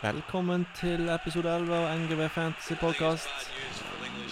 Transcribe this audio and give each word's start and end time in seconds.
Velkommen 0.00 0.62
til 0.78 1.10
episode 1.12 1.50
11 1.60 1.74
av 1.76 1.90
NGV 2.00 2.20
Fantasy 2.32 2.72
Podcast. 2.80 3.50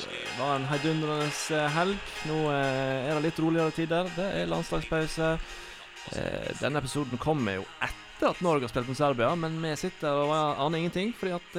Det 0.00 0.38
var 0.38 0.54
en 0.56 0.64
heidundrende 0.64 1.26
eh, 1.28 1.66
helg. 1.74 2.12
Nå 2.24 2.36
eh, 2.54 3.08
er 3.10 3.10
det 3.12 3.26
litt 3.26 3.40
roligere 3.44 3.74
tider. 3.76 4.06
Det 4.14 4.28
er 4.38 4.48
landslagspause. 4.48 5.34
Eh, 6.16 6.46
Denne 6.62 6.80
episoden 6.80 7.20
kommer 7.20 7.58
jo 7.58 7.66
etter 7.84 8.30
at 8.30 8.40
Norge 8.40 8.64
har 8.64 8.72
spilt 8.72 8.88
mot 8.88 8.96
Serbia, 8.96 9.28
men 9.36 9.58
vi 9.60 9.74
sitter 9.76 10.22
og 10.22 10.32
aner 10.32 10.78
ingenting 10.78 11.12
fordi 11.18 11.34
at 11.36 11.50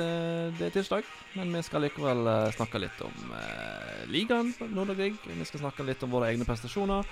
det 0.57 0.65
er 0.71 0.73
tirsdag. 0.73 1.05
Men 1.37 1.53
vi 1.53 1.61
skal 1.69 1.85
likevel 1.85 2.31
snakke 2.57 2.81
litt 2.81 3.05
om 3.05 3.35
ligaen 4.09 4.49
på 4.57 4.71
Nord-Norge. 4.73 5.11
Vi 5.21 5.47
skal 5.51 5.67
snakke 5.67 5.85
litt 5.85 6.01
om 6.07 6.17
våre 6.17 6.31
egne 6.33 6.49
prestasjoner. 6.49 7.05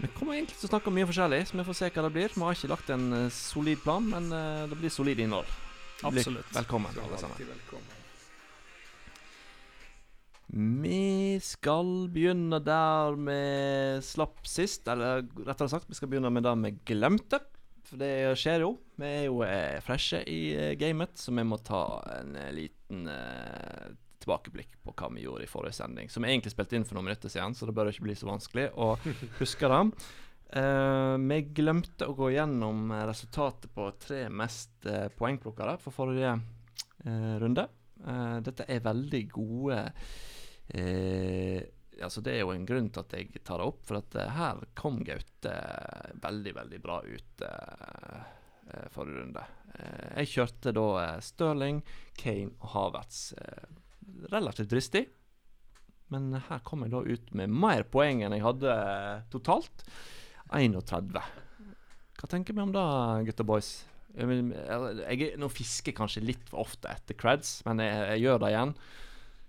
Vi 0.00 0.08
kommer 0.16 0.38
egentlig 0.38 0.56
til 0.56 0.70
å 0.70 0.72
snakke 0.72 0.88
om 0.88 0.96
mye 0.96 1.10
forskjellig, 1.12 1.44
så 1.50 1.60
vi 1.60 1.68
får 1.68 1.78
se 1.82 1.92
hva 1.92 2.08
det 2.08 2.14
blir. 2.16 2.32
Vi 2.32 2.48
har 2.48 2.56
ikke 2.58 2.72
lagt 2.72 2.96
en 2.96 3.06
solid 3.28 3.84
plan, 3.84 4.08
men 4.16 4.32
det 4.72 4.80
blir 4.80 4.96
solid 4.96 5.20
innhold. 5.20 5.52
Absolutt. 6.04 6.50
Velkommen, 6.54 6.96
alle 7.04 7.18
sammen. 7.20 7.38
Velkommen. 7.38 8.00
Vi 10.84 11.40
skal 11.42 11.88
begynne 12.14 12.60
der 12.62 13.16
vi 13.18 13.40
slapp 14.04 14.44
sist. 14.46 14.86
Eller 14.88 15.24
rettere 15.46 15.72
sagt, 15.72 15.88
vi 15.90 15.98
skal 15.98 16.12
begynne 16.12 16.30
med 16.30 16.46
det 16.46 16.54
vi 16.62 16.74
glemte. 16.92 17.40
For 17.84 18.00
det 18.00 18.36
skjer 18.40 18.64
jo. 18.64 18.74
Vi 19.00 19.08
er 19.08 19.26
jo 19.26 19.42
eh, 19.44 19.80
freshe 19.84 20.22
i 20.30 20.40
eh, 20.54 20.72
gamet, 20.80 21.18
så 21.20 21.34
vi 21.34 21.44
må 21.44 21.58
ta 21.60 21.82
en 22.14 22.36
eh, 22.40 22.52
liten 22.56 23.08
eh, 23.12 23.90
tilbakeblikk 24.24 24.78
på 24.84 24.94
hva 24.96 25.10
vi 25.12 25.24
gjorde 25.26 25.44
i 25.44 25.50
forrige 25.50 25.76
sending. 25.76 26.08
Som 26.12 26.24
vi 26.24 26.32
egentlig 26.32 26.54
spilte 26.54 26.78
inn 26.78 26.86
for 26.88 26.96
noen 26.96 27.10
minutter 27.10 27.32
siden, 27.32 27.56
så 27.56 27.68
det 27.68 27.74
bør 27.76 27.90
ikke 27.92 28.06
bli 28.06 28.16
så 28.16 28.30
vanskelig 28.30 28.70
å 28.80 28.94
huske 29.40 29.68
det. 29.68 29.82
Eh, 30.52 31.16
vi 31.18 31.40
glemte 31.56 32.06
å 32.06 32.14
gå 32.14 32.30
gjennom 32.34 32.90
eh, 32.92 33.06
resultatet 33.08 33.72
på 33.74 33.88
tre 33.98 34.26
mest 34.28 34.86
uh, 34.86 35.08
poengplukkere 35.16 35.78
for 35.82 35.94
forrige 35.94 36.36
uh, 36.36 37.34
runde. 37.42 37.66
Dette 38.44 38.66
er 38.68 38.82
veldig 38.84 39.20
gode 39.32 39.76
altså 42.04 42.20
Det 42.20 42.34
er 42.34 42.42
jo 42.42 42.50
en 42.52 42.66
grunn 42.68 42.90
til 42.92 43.00
at 43.00 43.14
jeg 43.16 43.40
tar 43.46 43.62
det 43.62 43.68
opp, 43.70 43.78
for 43.86 44.00
at 44.02 44.16
her 44.34 44.58
kom 44.76 44.98
Gaute 45.06 45.52
veldig, 46.20 46.52
veldig 46.58 46.80
bra 46.84 46.98
ut 47.06 47.44
forrige 48.92 49.22
runde. 49.22 49.44
Jeg 50.18 50.32
kjørte 50.34 50.74
da 50.76 50.88
Stirling, 51.24 51.80
Kane 52.20 52.52
og 52.58 52.74
Havertz. 52.74 53.22
Relativt 54.34 54.74
dristig, 54.74 55.06
men 56.12 56.34
her 56.50 56.60
kom 56.66 56.84
jeg 56.84 56.92
da 56.92 57.04
ut 57.06 57.32
med 57.38 57.56
mer 57.64 57.86
poeng 57.88 58.20
enn 58.26 58.36
jeg 58.36 58.44
hadde 58.44 58.76
totalt. 59.32 59.86
31. 60.52 61.22
Hva 62.20 62.30
tenker 62.30 62.56
vi 62.56 62.62
om 62.64 62.72
det, 62.74 62.84
gutta 63.30 63.46
boys? 63.46 63.72
Jeg, 64.14 64.28
jeg, 64.54 65.32
nå 65.40 65.48
fisker 65.50 65.90
jeg 65.90 65.98
kanskje 65.98 66.22
litt 66.22 66.44
for 66.50 66.62
ofte 66.62 66.92
etter 66.92 67.16
creds, 67.18 67.58
men 67.66 67.82
jeg, 67.82 67.96
jeg 68.12 68.24
gjør 68.26 68.44
det 68.44 68.52
igjen. 68.52 68.74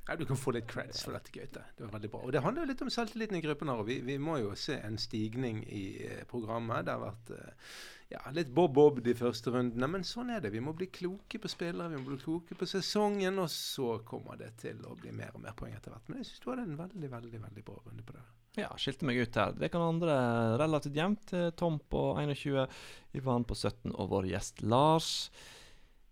Ja, 0.07 0.15
du 0.15 0.25
kan 0.29 0.37
få 0.37 0.53
litt 0.53 0.67
creds 0.69 1.01
for 1.01 1.15
dette, 1.17 1.31
Gaute. 1.33 1.63
Det 1.77 1.87
var 1.87 1.95
veldig 1.95 2.09
bra. 2.13 2.19
Og 2.27 2.33
det 2.35 2.43
handler 2.45 2.65
jo 2.65 2.69
litt 2.69 2.81
om 2.85 2.91
selvtilliten 2.93 3.39
i 3.39 3.41
gruppen 3.41 3.71
her. 3.71 3.81
og 3.81 3.87
Vi, 3.89 3.97
vi 4.05 4.19
må 4.21 4.37
jo 4.37 4.51
se 4.59 4.77
en 4.77 4.99
stigning 5.01 5.63
i 5.65 5.85
eh, 6.05 6.23
programmet. 6.29 6.85
Det 6.85 6.93
har 6.93 7.01
vært 7.01 7.31
eh, 7.33 7.71
ja, 8.13 8.21
litt 8.35 8.51
bob-bob 8.53 9.01
de 9.01 9.15
første 9.17 9.49
rundene, 9.55 9.89
men 9.89 10.05
sånn 10.05 10.29
er 10.35 10.43
det. 10.45 10.53
Vi 10.53 10.61
må 10.61 10.75
bli 10.77 10.91
kloke 10.93 11.41
på 11.41 11.49
spillere, 11.49 11.89
vi 11.95 12.03
må 12.03 12.13
bli 12.13 12.21
kloke 12.21 12.57
på 12.59 12.69
sesongen, 12.69 13.41
og 13.41 13.49
så 13.49 13.95
kommer 14.05 14.37
det 14.37 14.51
til 14.61 14.85
å 14.85 14.93
bli 14.99 15.13
mer 15.15 15.33
og 15.33 15.41
mer 15.47 15.57
poeng 15.57 15.73
etter 15.73 15.95
hvert. 15.95 16.05
Men 16.11 16.21
jeg 16.21 16.29
syns 16.29 16.45
du 16.45 16.49
hadde 16.51 16.67
en 16.69 16.79
veldig, 16.83 17.11
veldig 17.17 17.43
veldig 17.49 17.65
bra 17.65 17.81
runde 17.81 18.05
på 18.05 18.17
det. 18.19 18.25
Ja, 18.61 18.69
skilte 18.79 19.09
meg 19.09 19.19
ut 19.19 19.35
her. 19.41 19.57
Det 19.57 19.71
kan 19.73 19.83
andre 19.83 20.15
relativt 20.61 20.95
jevnt. 20.95 21.33
Eh, 21.33 21.49
Tom 21.57 21.81
på 21.81 22.07
21, 22.21 22.69
Ivan 23.17 23.49
på 23.49 23.57
17 23.57 23.89
og 23.95 24.13
vår 24.13 24.29
gjest 24.35 24.61
Lars. 24.61 25.11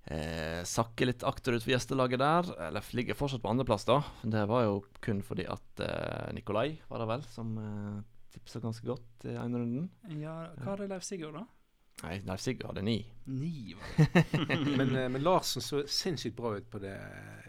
Eh, 0.03 0.61
sakker 0.67 1.07
litt 1.07 1.23
akterut 1.23 1.63
for 1.63 1.71
gjestelaget 1.71 2.19
der. 2.19 2.49
Eller 2.67 2.93
ligger 2.97 3.17
fortsatt 3.17 3.43
på 3.43 3.51
andreplass, 3.53 3.85
da. 3.87 4.01
Det 4.23 4.43
var 4.49 4.65
jo 4.67 4.81
kun 5.03 5.23
fordi 5.23 5.47
at 5.49 5.83
eh, 5.83 6.33
Nikolai, 6.35 6.79
var 6.89 7.03
det 7.03 7.09
vel, 7.13 7.25
som 7.31 7.53
eh, 7.61 7.99
tipsa 8.35 8.61
ganske 8.63 8.87
godt 8.87 9.27
i 9.29 9.37
ene 9.37 9.61
runden. 9.63 9.89
Ja, 10.19 10.49
hva 10.59 10.73
hadde 10.73 10.89
Leif 10.91 11.07
Sigurd, 11.07 11.39
da? 11.39 11.45
Nei, 12.01 12.17
Leif 12.27 12.41
Sigurd 12.43 12.67
hadde 12.71 12.81
ni. 12.83 12.97
Ni, 13.31 13.75
var 13.77 14.07
det. 14.13 14.23
Men, 14.77 14.89
eh, 14.97 15.05
men 15.09 15.23
Larsen 15.23 15.61
så 15.63 15.83
sinnssykt 15.87 16.35
bra 16.35 16.49
ut 16.57 16.65
på 16.71 16.79
det, 16.83 16.97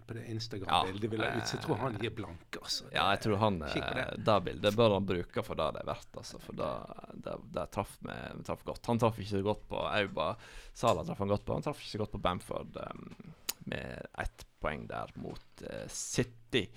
på 0.07 0.15
det 0.15 0.27
Instagram-bildet. 0.31 1.25
Ja, 1.25 1.41
Så 1.43 1.57
jeg 1.57 1.65
tror 1.65 1.81
han 1.81 1.97
gir 1.99 2.13
blanke, 2.15 2.61
altså. 2.61 2.85
Ja, 2.95 3.09
jeg 3.17 3.23
tror 3.25 3.41
han 3.43 3.57
det. 3.59 3.73
eh, 3.83 4.13
Det 4.29 4.37
bildet 4.47 4.77
bør 4.79 4.95
han 4.95 5.09
bruke 5.09 5.43
for 5.43 5.59
det 5.59 5.67
det 5.75 5.81
er 5.83 5.89
verdt, 5.89 6.11
altså. 6.21 6.39
For 6.45 6.55
det, 6.61 6.69
det, 7.25 7.35
det 7.57 7.65
traff 7.75 7.97
vi 8.05 8.19
traff 8.47 8.63
godt. 8.69 8.87
Han 8.93 9.01
traff 9.03 9.19
ikke 9.19 9.33
så 9.33 9.41
godt 9.49 9.65
på 9.73 9.81
Auba. 9.89 10.29
Sala 10.77 11.03
traff 11.09 11.25
han 11.25 11.33
godt 11.35 11.47
på. 11.49 11.57
Han 11.59 11.67
traff 11.67 11.81
ikke 11.83 11.95
så 11.97 12.03
godt 12.05 12.15
på 12.15 12.21
Bamford 12.29 12.79
um, 12.85 13.09
med 13.73 14.07
ett 14.23 14.47
poeng 14.63 14.85
der 14.93 15.11
mot 15.19 15.65
uh, 15.67 15.89
City. 15.91 16.69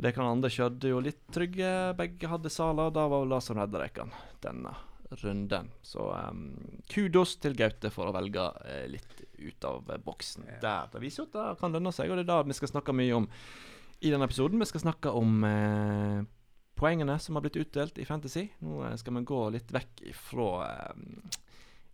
Det 0.00 0.14
kan 0.14 0.28
andre 0.30 0.48
kjørte 0.52 0.92
jo 0.94 1.02
litt 1.02 1.24
trygge. 1.34 1.72
Begge 1.98 2.30
hadde 2.30 2.52
Sala. 2.54 2.86
Da 2.94 3.08
var 3.10 3.24
vel 3.26 3.34
det 3.34 3.42
som 3.48 3.58
redda 3.58 3.82
dere 3.82 4.06
denne 4.46 4.76
runden. 5.18 5.70
Så 5.82 6.04
um, 6.30 6.44
kudos 6.90 7.36
til 7.42 7.56
Gaute 7.58 7.90
for 7.90 8.10
å 8.10 8.14
velge 8.14 8.44
uh, 8.62 8.84
litt 8.90 9.24
ut 9.40 9.64
av 9.68 9.88
boksen 10.04 10.44
Ja. 10.46 10.58
der. 10.62 10.90
Det 10.92 11.00
viser 11.02 11.24
jo 11.24 11.28
at 11.30 11.38
det 11.38 11.60
kan 11.60 11.72
lønne 11.74 11.92
seg, 11.92 12.10
og 12.10 12.16
det 12.20 12.26
er 12.28 12.32
det 12.32 12.52
vi 12.52 12.58
skal 12.60 12.72
snakke 12.74 12.94
mye 12.96 13.16
om 13.18 13.26
i 14.00 14.10
denne 14.12 14.24
episoden. 14.28 14.60
Vi 14.62 14.68
skal 14.70 14.84
snakke 14.86 15.12
om 15.16 15.42
uh, 15.44 16.22
poengene 16.80 17.18
som 17.20 17.36
har 17.36 17.44
blitt 17.44 17.58
utdelt 17.60 17.98
i 18.00 18.06
Fantasy. 18.08 18.46
Nå 18.64 18.78
eh, 18.86 18.96
skal 18.96 19.18
vi 19.18 19.24
gå 19.28 19.40
litt 19.52 19.68
vekk 19.74 20.00
ifra 20.08 20.46
eh, 20.64 21.02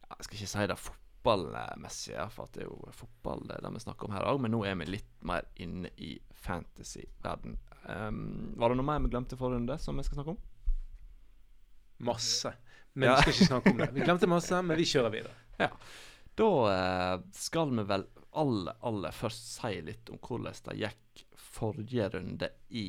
Jeg 0.07 0.27
skal 0.29 0.37
ikke 0.39 0.51
si 0.53 0.67
det 0.71 0.77
fotballmessige, 0.79 2.27
for 2.31 2.53
det 2.55 2.63
er 2.63 2.69
jo 2.69 2.93
fotball 2.95 3.43
det, 3.51 3.57
det 3.65 3.73
vi 3.75 3.83
snakker 3.83 4.07
om 4.07 4.15
her 4.15 4.29
òg, 4.31 4.39
men 4.45 4.55
nå 4.55 4.61
er 4.63 4.77
vi 4.79 4.87
litt 4.93 5.09
mer 5.27 5.49
inne 5.59 5.91
i 5.99 6.13
fantasy-verden. 6.47 7.57
Um, 7.91 8.53
var 8.59 8.71
det 8.71 8.79
noe 8.79 8.87
mer 8.87 9.03
vi 9.03 9.11
glemte 9.11 9.39
forrige 9.39 9.59
runde 9.59 9.79
som 9.83 9.99
vi 9.99 10.07
skal 10.07 10.21
snakke 10.21 10.37
om? 10.37 10.39
Masse. 12.07 12.53
Men 12.97 13.11
vi 13.11 13.17
skal 13.21 13.35
ikke 13.35 13.49
snakke 13.51 13.71
om 13.71 13.81
det. 13.83 13.91
Vi 13.93 14.05
glemte 14.07 14.29
masse, 14.31 14.61
men 14.67 14.79
vi 14.81 14.89
kjører 14.89 15.13
videre. 15.13 15.35
Ja. 15.61 15.69
Da 16.37 16.51
eh, 16.73 17.17
skal 17.37 17.73
vi 17.77 17.85
vel 17.89 18.07
aller, 18.37 18.77
aller 18.81 19.17
først 19.17 19.51
si 19.59 19.75
litt 19.85 20.09
om 20.13 20.21
hvordan 20.21 20.57
det 20.69 20.77
gikk 20.81 21.25
forrige 21.37 22.09
runde 22.15 22.51
i 22.69 22.89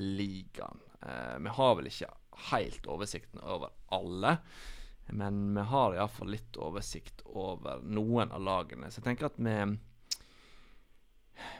ligaen. 0.00 0.84
Eh, 1.02 1.38
vi 1.40 1.54
har 1.56 1.74
vel 1.78 1.88
ikke 1.88 2.10
helt 2.50 2.88
oversikten 2.88 3.40
over 3.40 3.72
alle, 3.96 4.36
men 5.08 5.42
vi 5.56 5.64
har 5.72 5.96
iallfall 5.96 6.32
litt 6.36 6.60
oversikt 6.60 7.24
over 7.24 7.80
noen 7.84 8.32
av 8.32 8.44
lagene. 8.44 8.92
Så 8.92 9.00
jeg 9.00 9.08
tenker 9.10 9.30
at 9.32 9.40
vi 9.40 9.56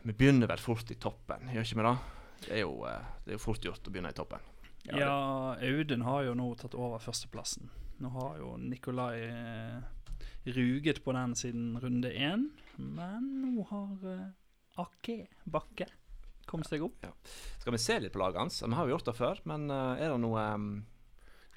Vi 0.04 0.12
begynner 0.12 0.48
vel 0.48 0.60
fort 0.60 0.90
i 0.92 0.94
toppen, 1.00 1.48
gjør 1.48 1.64
ikke 1.64 1.76
vi 1.78 1.84
det? 1.86 1.98
Det 2.44 2.56
er 2.58 2.64
jo, 2.66 2.84
eh, 2.84 3.12
det 3.24 3.36
er 3.36 3.40
fort 3.40 3.64
gjort 3.64 3.86
å 3.88 3.92
begynne 3.92 4.12
i 4.12 4.16
toppen. 4.16 4.49
Ja, 4.88 5.56
Audun 5.60 6.02
har 6.06 6.24
jo 6.24 6.34
nå 6.38 6.48
tatt 6.58 6.74
over 6.74 7.02
førsteplassen. 7.02 7.68
Nå 8.00 8.10
har 8.14 8.38
jo 8.40 8.54
Nikolai 8.56 9.16
eh, 9.26 9.80
ruget 10.56 11.02
på 11.04 11.12
den 11.12 11.34
siden 11.36 11.74
runde 11.82 12.12
én, 12.12 12.48
men 12.80 13.26
nå 13.42 13.66
har 13.68 14.06
eh, 14.08 14.28
Ake 14.80 15.26
Bakke 15.44 15.86
kommet 16.48 16.70
seg 16.70 16.82
opp. 16.82 17.04
Skal 17.60 17.76
vi 17.76 17.82
se 17.82 17.98
litt 18.00 18.14
på 18.14 18.22
laget 18.22 18.40
hans? 18.40 18.62
Vi 18.64 18.72
har 18.74 18.88
jo 18.88 18.96
gjort 18.96 19.10
det 19.10 19.16
før, 19.18 19.42
men 19.52 19.68
eh, 19.70 20.00
er 20.00 20.14
det 20.14 20.20
noe 20.24 20.46
eh, 20.46 20.64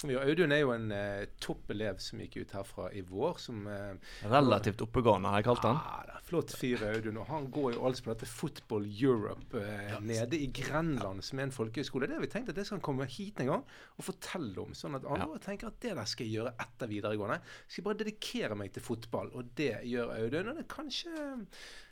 Vi- 0.10 0.18
Audun 0.20 0.52
er 0.52 0.60
jo 0.64 0.72
en 0.76 0.92
eh, 0.92 1.26
topp 1.40 1.72
elev 1.74 2.00
som 2.04 2.20
gikk 2.20 2.38
ut 2.44 2.52
herfra 2.58 2.90
i 2.94 3.02
vår. 3.08 3.38
Som 3.40 3.68
eh, 3.68 3.94
relativt 4.32 4.82
oppegående, 4.86 5.30
har 5.32 5.42
jeg 5.42 5.48
kalt 5.50 5.64
han? 5.68 5.80
Ja, 5.80 6.02
det 6.10 6.18
er 6.18 6.26
Flott 6.28 6.54
fyr, 6.58 6.82
Audun. 6.88 7.18
Og 7.22 7.28
han 7.30 7.48
går 7.54 7.74
jo 7.76 7.84
altså 7.86 8.06
på 8.06 8.14
dette 8.14 8.30
Football 8.30 8.86
Europe 8.90 9.60
eh, 9.60 9.98
nede 10.02 10.40
i 10.40 10.48
Grenland, 10.56 11.24
som 11.24 11.40
er 11.40 11.48
en 11.50 11.56
folkehøyskole. 11.56 12.08
Det 12.10 12.16
har 12.18 12.24
vi 12.24 12.30
tenkt 12.32 12.50
at 12.54 12.58
det 12.58 12.66
skal 12.68 12.80
han 12.80 12.86
komme 12.86 13.08
hit 13.12 13.42
en 13.44 13.52
gang 13.52 13.66
og 13.98 14.08
fortelle 14.08 14.58
om. 14.64 14.74
Sånn 14.78 14.96
at 14.98 15.06
andre 15.06 15.40
tenker 15.44 15.70
at 15.70 15.80
det 15.84 15.94
der 16.00 16.10
skal 16.10 16.26
jeg 16.30 16.40
gjøre 16.40 16.56
etter 16.64 16.90
videregående. 16.92 17.40
Jeg 17.68 17.76
skal 17.78 17.88
bare 17.90 18.02
dedikere 18.04 18.58
meg 18.60 18.74
til 18.76 18.86
fotball, 18.88 19.30
og 19.38 19.52
det 19.60 19.72
gjør 19.92 20.16
Audun. 20.18 20.52
Og 20.54 20.60
det 20.62 20.68
kanskje 20.72 21.14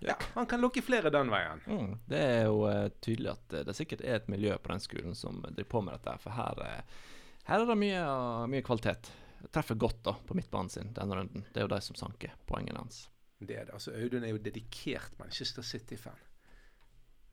Ja, 0.02 0.16
han 0.34 0.48
kan 0.50 0.62
lokke 0.64 0.82
flere 0.82 1.12
den 1.14 1.30
veien. 1.32 1.62
Mm, 1.70 1.92
det 2.10 2.22
er 2.26 2.44
jo 2.48 2.64
eh, 2.72 2.88
tydelig 3.04 3.34
at 3.36 3.54
eh, 3.60 3.66
det 3.68 3.76
sikkert 3.78 4.02
er 4.02 4.16
et 4.22 4.30
miljø 4.32 4.56
på 4.58 4.72
den 4.74 4.82
skolen 4.82 5.16
som 5.18 5.42
driver 5.44 5.70
på 5.76 5.82
med 5.86 6.00
dette. 6.00 6.16
For 6.24 6.34
her, 6.40 6.64
eh, 6.66 7.00
her 7.48 7.64
er 7.64 7.70
det 7.70 7.78
mye, 7.80 8.02
uh, 8.06 8.46
mye 8.52 8.66
kvalitet. 8.66 9.12
Treffer 9.52 9.80
godt 9.80 10.04
da 10.06 10.16
på 10.28 10.38
midtbanen 10.38 10.70
sin 10.70 10.92
denne 10.96 11.18
runden. 11.18 11.46
Det 11.50 11.62
er 11.62 11.68
jo 11.68 11.74
de 11.74 11.82
som 11.84 11.98
sanker 11.98 12.36
poengene 12.50 12.84
hans. 12.84 13.08
Det 13.42 13.58
er 13.58 13.66
det. 13.66 13.74
Altså, 13.74 13.96
Audun 13.98 14.24
er 14.24 14.36
jo 14.36 14.44
dedikert 14.44 15.18
Manchester 15.20 15.66
City-fan. 15.66 16.28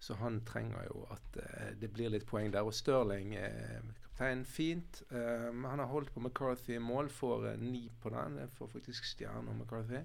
Så 0.01 0.15
han 0.21 0.41
trenger 0.47 0.87
jo 0.89 1.05
at 1.13 1.41
uh, 1.43 1.73
det 1.79 1.93
blir 1.93 2.15
litt 2.15 2.27
poeng 2.27 2.53
der. 2.55 2.67
Og 2.67 2.75
Stirling, 2.75 3.35
uh, 3.37 4.09
kaptein, 4.19 4.45
fint. 4.45 5.03
Eh, 5.11 5.53
han 5.69 5.79
har 5.79 5.87
holdt 5.87 6.13
på 6.15 6.21
McCarthy 6.21 6.77
i 6.77 6.79
mål, 6.79 7.09
får 7.09 7.53
eh, 7.53 7.59
ni 7.59 7.91
på 8.03 8.11
den. 8.11 8.39
Jeg 8.39 8.51
får 8.51 8.69
faktisk 8.69 9.05
stjerne 9.05 9.51
om 9.51 9.59
McCarthy. 9.59 10.03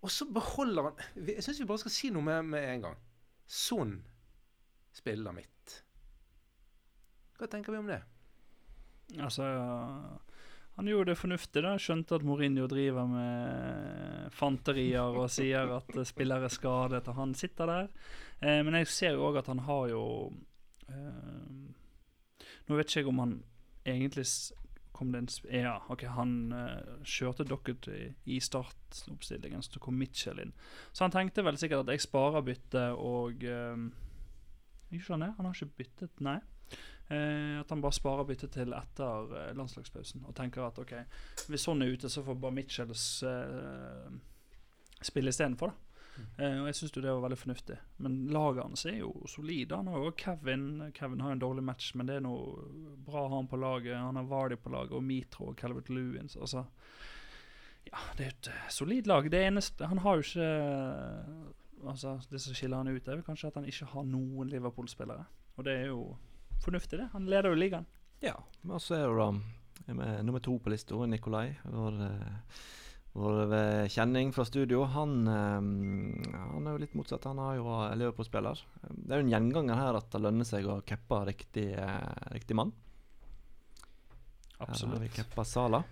Og 0.00 0.10
så 0.10 0.24
beholder 0.30 0.82
han 0.82 1.26
Jeg 1.26 1.42
syns 1.42 1.60
vi 1.60 1.66
bare 1.66 1.78
skal 1.78 1.90
si 1.90 2.10
noe 2.10 2.22
med, 2.22 2.42
med 2.44 2.68
en 2.74 2.82
gang. 2.82 2.98
Sånn 3.46 3.98
spiller 4.94 5.34
mitt. 5.34 5.82
Hva 7.38 7.48
tenker 7.50 7.72
vi 7.72 7.78
om 7.78 7.90
det? 7.90 8.02
Altså 9.16 9.44
Han 10.76 10.86
gjorde 10.86 11.10
det 11.10 11.18
fornuftig, 11.18 11.62
da. 11.64 11.74
Skjønte 11.80 12.18
at 12.18 12.26
Mourinho 12.26 12.68
driver 12.70 13.08
med 13.10 14.28
fanterier 14.36 15.16
og 15.16 15.30
sier 15.32 15.72
at 15.78 15.90
uh, 15.96 16.04
spillere 16.06 16.46
er 16.46 16.54
skadet, 16.54 17.08
og 17.08 17.18
han 17.18 17.34
sitter 17.34 17.66
der. 17.66 17.88
Eh, 18.40 18.60
men 18.62 18.76
jeg 18.78 18.86
ser 18.92 19.16
jo 19.16 19.24
òg 19.26 19.40
at 19.40 19.48
han 19.50 19.64
har 19.66 19.88
jo 19.90 20.02
eh, 20.86 21.48
Nå 22.68 22.76
vet 22.78 22.86
ikke 22.92 23.00
jeg 23.00 23.08
om 23.10 23.18
han 23.24 23.32
egentlig 23.88 24.22
kom 24.98 25.12
det 25.12 25.18
en 25.18 25.28
Ja, 25.54 25.74
ok, 25.88 26.04
han 26.14 26.52
eh, 26.52 26.92
kjørte 27.06 27.46
Docket 27.46 27.88
i 28.24 28.38
startoppstillingen, 28.42 29.62
så 29.62 29.80
kom 29.82 29.98
Mitchell 29.98 30.40
inn. 30.42 30.52
Så 30.92 31.04
han 31.06 31.14
tenkte 31.14 31.44
vel 31.46 31.58
sikkert 31.60 31.86
at 31.86 31.94
jeg 31.94 32.06
sparer 32.06 32.44
byttet 32.46 32.98
og 32.98 33.44
eh, 33.46 33.84
Ikke 34.90 35.14
han? 35.14 35.28
Han 35.36 35.48
har 35.48 35.54
ikke 35.54 35.82
byttet, 35.82 36.22
nei. 36.24 36.38
Eh, 37.08 37.58
at 37.60 37.70
han 37.72 37.80
bare 37.84 37.96
sparer 37.96 38.26
byttet 38.28 38.52
til 38.52 38.74
etter 38.76 39.34
eh, 39.40 39.52
landslagspausen 39.56 40.26
og 40.28 40.34
tenker 40.36 40.66
at 40.66 40.78
ok, 40.82 40.94
hvis 41.48 41.64
sånn 41.64 41.82
er 41.84 41.94
ute, 41.96 42.10
så 42.12 42.24
får 42.26 42.36
bare 42.42 42.56
Mitchells 42.58 43.04
eh, 43.24 44.08
spille 45.00 45.32
istedenfor. 45.32 45.72
da. 45.72 45.88
Eh, 46.38 46.56
og 46.60 46.68
jeg 46.68 46.78
syns 46.78 46.94
det 46.94 47.04
var 47.06 47.22
veldig 47.24 47.38
fornuftig. 47.38 47.76
Men 48.04 48.16
laget 48.34 48.64
hans 48.64 48.84
er 48.90 48.98
jo 49.00 49.12
solid. 49.30 49.72
Han 49.74 49.90
har 49.92 50.04
jo 50.04 50.14
Kevin 50.18 50.66
Kevin 50.94 51.22
har 51.24 51.34
en 51.34 51.42
dårlig 51.42 51.64
match, 51.64 51.92
men 51.94 52.08
det 52.08 52.18
er 52.18 52.24
noe 52.26 52.66
bra 53.06 53.26
han 53.32 53.50
på 53.50 53.60
laget. 53.60 53.96
Han 53.96 54.18
har 54.20 54.28
Vardy 54.30 54.58
på 54.60 54.72
laget, 54.74 54.96
og 54.96 55.04
Mitro 55.04 55.52
og 55.52 55.56
Calvert 55.58 55.90
Lewins. 55.90 56.36
Altså, 56.36 56.64
ja, 57.88 58.02
det 58.16 58.24
er 58.26 58.30
jo 58.30 58.36
et 58.36 58.52
eh, 58.52 58.68
solid 58.74 59.10
lag. 59.10 59.30
Det 59.30 59.44
eneste 59.46 59.86
Han 59.86 60.04
har 60.04 60.18
jo 60.18 60.26
ikke 60.26 60.48
Altså, 61.86 62.18
Det 62.30 62.40
som 62.42 62.54
skiller 62.54 62.76
han 62.76 62.88
ut, 62.88 63.06
er 63.06 63.14
vel 63.14 63.22
kanskje 63.22 63.52
at 63.52 63.54
han 63.54 63.64
ikke 63.70 63.86
har 63.86 64.02
noen 64.02 64.48
Liverpool-spillere. 64.50 65.24
Og 65.56 65.64
det 65.64 65.76
er 65.76 65.86
jo 65.92 66.16
fornuftig, 66.64 66.98
det. 67.00 67.08
Han 67.12 67.28
leder 67.30 67.52
jo 67.52 67.60
ligaen. 67.60 67.88
Ja, 68.24 68.34
og 68.66 68.82
så 68.82 68.98
er 68.98 69.06
det 69.06 69.18
da 69.20 69.58
nummer 70.22 70.40
to 70.40 70.58
på 70.58 70.70
lista, 70.70 70.98
Nikolai. 71.06 71.56
Vår, 71.64 72.02
eh, 72.02 72.56
vår 73.12 73.54
eh, 73.54 73.88
kjenning 73.88 74.32
fra 74.32 74.44
studio. 74.44 74.84
Han, 74.84 75.28
eh, 75.28 76.34
han 76.36 76.66
er 76.66 76.72
jo 76.72 76.82
litt 76.82 76.94
motsatt. 76.98 77.24
Han 77.24 77.38
har 77.38 77.56
jo 77.56 77.76
Liverpool-spiller. 77.94 78.64
Det 78.90 79.14
er 79.14 79.22
jo 79.22 79.26
en 79.26 79.32
gjenganger 79.32 79.80
her 79.80 80.00
at 80.00 80.10
det 80.12 80.22
lønner 80.22 80.48
seg 80.48 80.66
å 80.66 80.80
cappe 80.86 81.22
riktig, 81.30 81.70
riktig 82.34 82.58
mann. 82.58 82.72
Her 84.58 84.74
har 84.74 84.98
vi 84.98 85.08
cappa 85.14 85.44
Sala. 85.46 85.84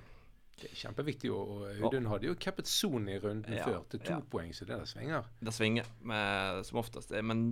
Det 0.56 0.70
er 0.70 0.78
kjempeviktig. 0.80 1.30
Og 1.32 1.66
Audun 1.84 2.08
hadde 2.08 2.30
jo 2.30 2.36
cappet 2.40 2.68
Son 2.70 3.08
i 3.12 3.18
runden 3.20 3.56
Ja, 3.58 3.66
før 3.68 3.82
til 3.92 4.00
to 4.00 4.14
ja. 4.14 4.20
poeng, 4.32 4.54
så 4.56 4.64
det 4.64 4.78
der 4.78 4.88
svinger. 4.88 5.26
Det 5.44 5.52
svinger 5.52 5.90
med, 6.00 6.62
som 6.66 6.80
oftest. 6.80 7.12
det, 7.12 7.20
Men 7.24 7.42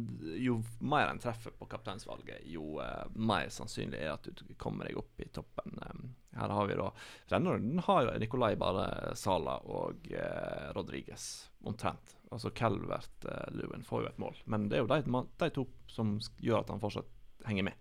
jo 0.40 0.62
mer 0.80 1.10
en 1.12 1.20
treffer 1.20 1.52
på 1.58 1.68
kapteinsvalget, 1.68 2.46
jo 2.48 2.78
uh, 2.80 3.04
mer 3.12 3.52
sannsynlig 3.52 4.00
er 4.00 4.14
at 4.14 4.28
du 4.32 4.54
kommer 4.56 4.88
deg 4.88 4.96
opp 5.02 5.20
i 5.20 5.28
toppen. 5.28 5.76
Um, 5.84 6.14
her 6.34 6.56
har 6.56 6.66
vi 6.66 6.78
da 6.80 6.88
Denne 7.30 7.52
runden 7.54 7.84
har 7.86 8.06
jo 8.06 8.16
Nikolai 8.18 8.54
bare 8.58 8.86
Sala 9.20 9.58
og 9.68 10.08
uh, 10.08 10.72
Rodriguez 10.74 11.50
omtrent. 11.60 12.16
Altså 12.32 12.50
Calvert 12.56 13.28
uh, 13.28 13.46
Lewin 13.52 13.84
får 13.84 14.06
jo 14.06 14.12
et 14.14 14.24
mål. 14.24 14.40
Men 14.48 14.70
det 14.72 14.80
er 14.80 14.86
jo 14.86 14.90
de, 14.90 15.24
de 15.44 15.52
to 15.60 15.68
som 15.92 16.16
gjør 16.40 16.64
at 16.64 16.72
han 16.72 16.82
fortsatt 16.82 17.12
henger 17.44 17.68
med. 17.68 17.76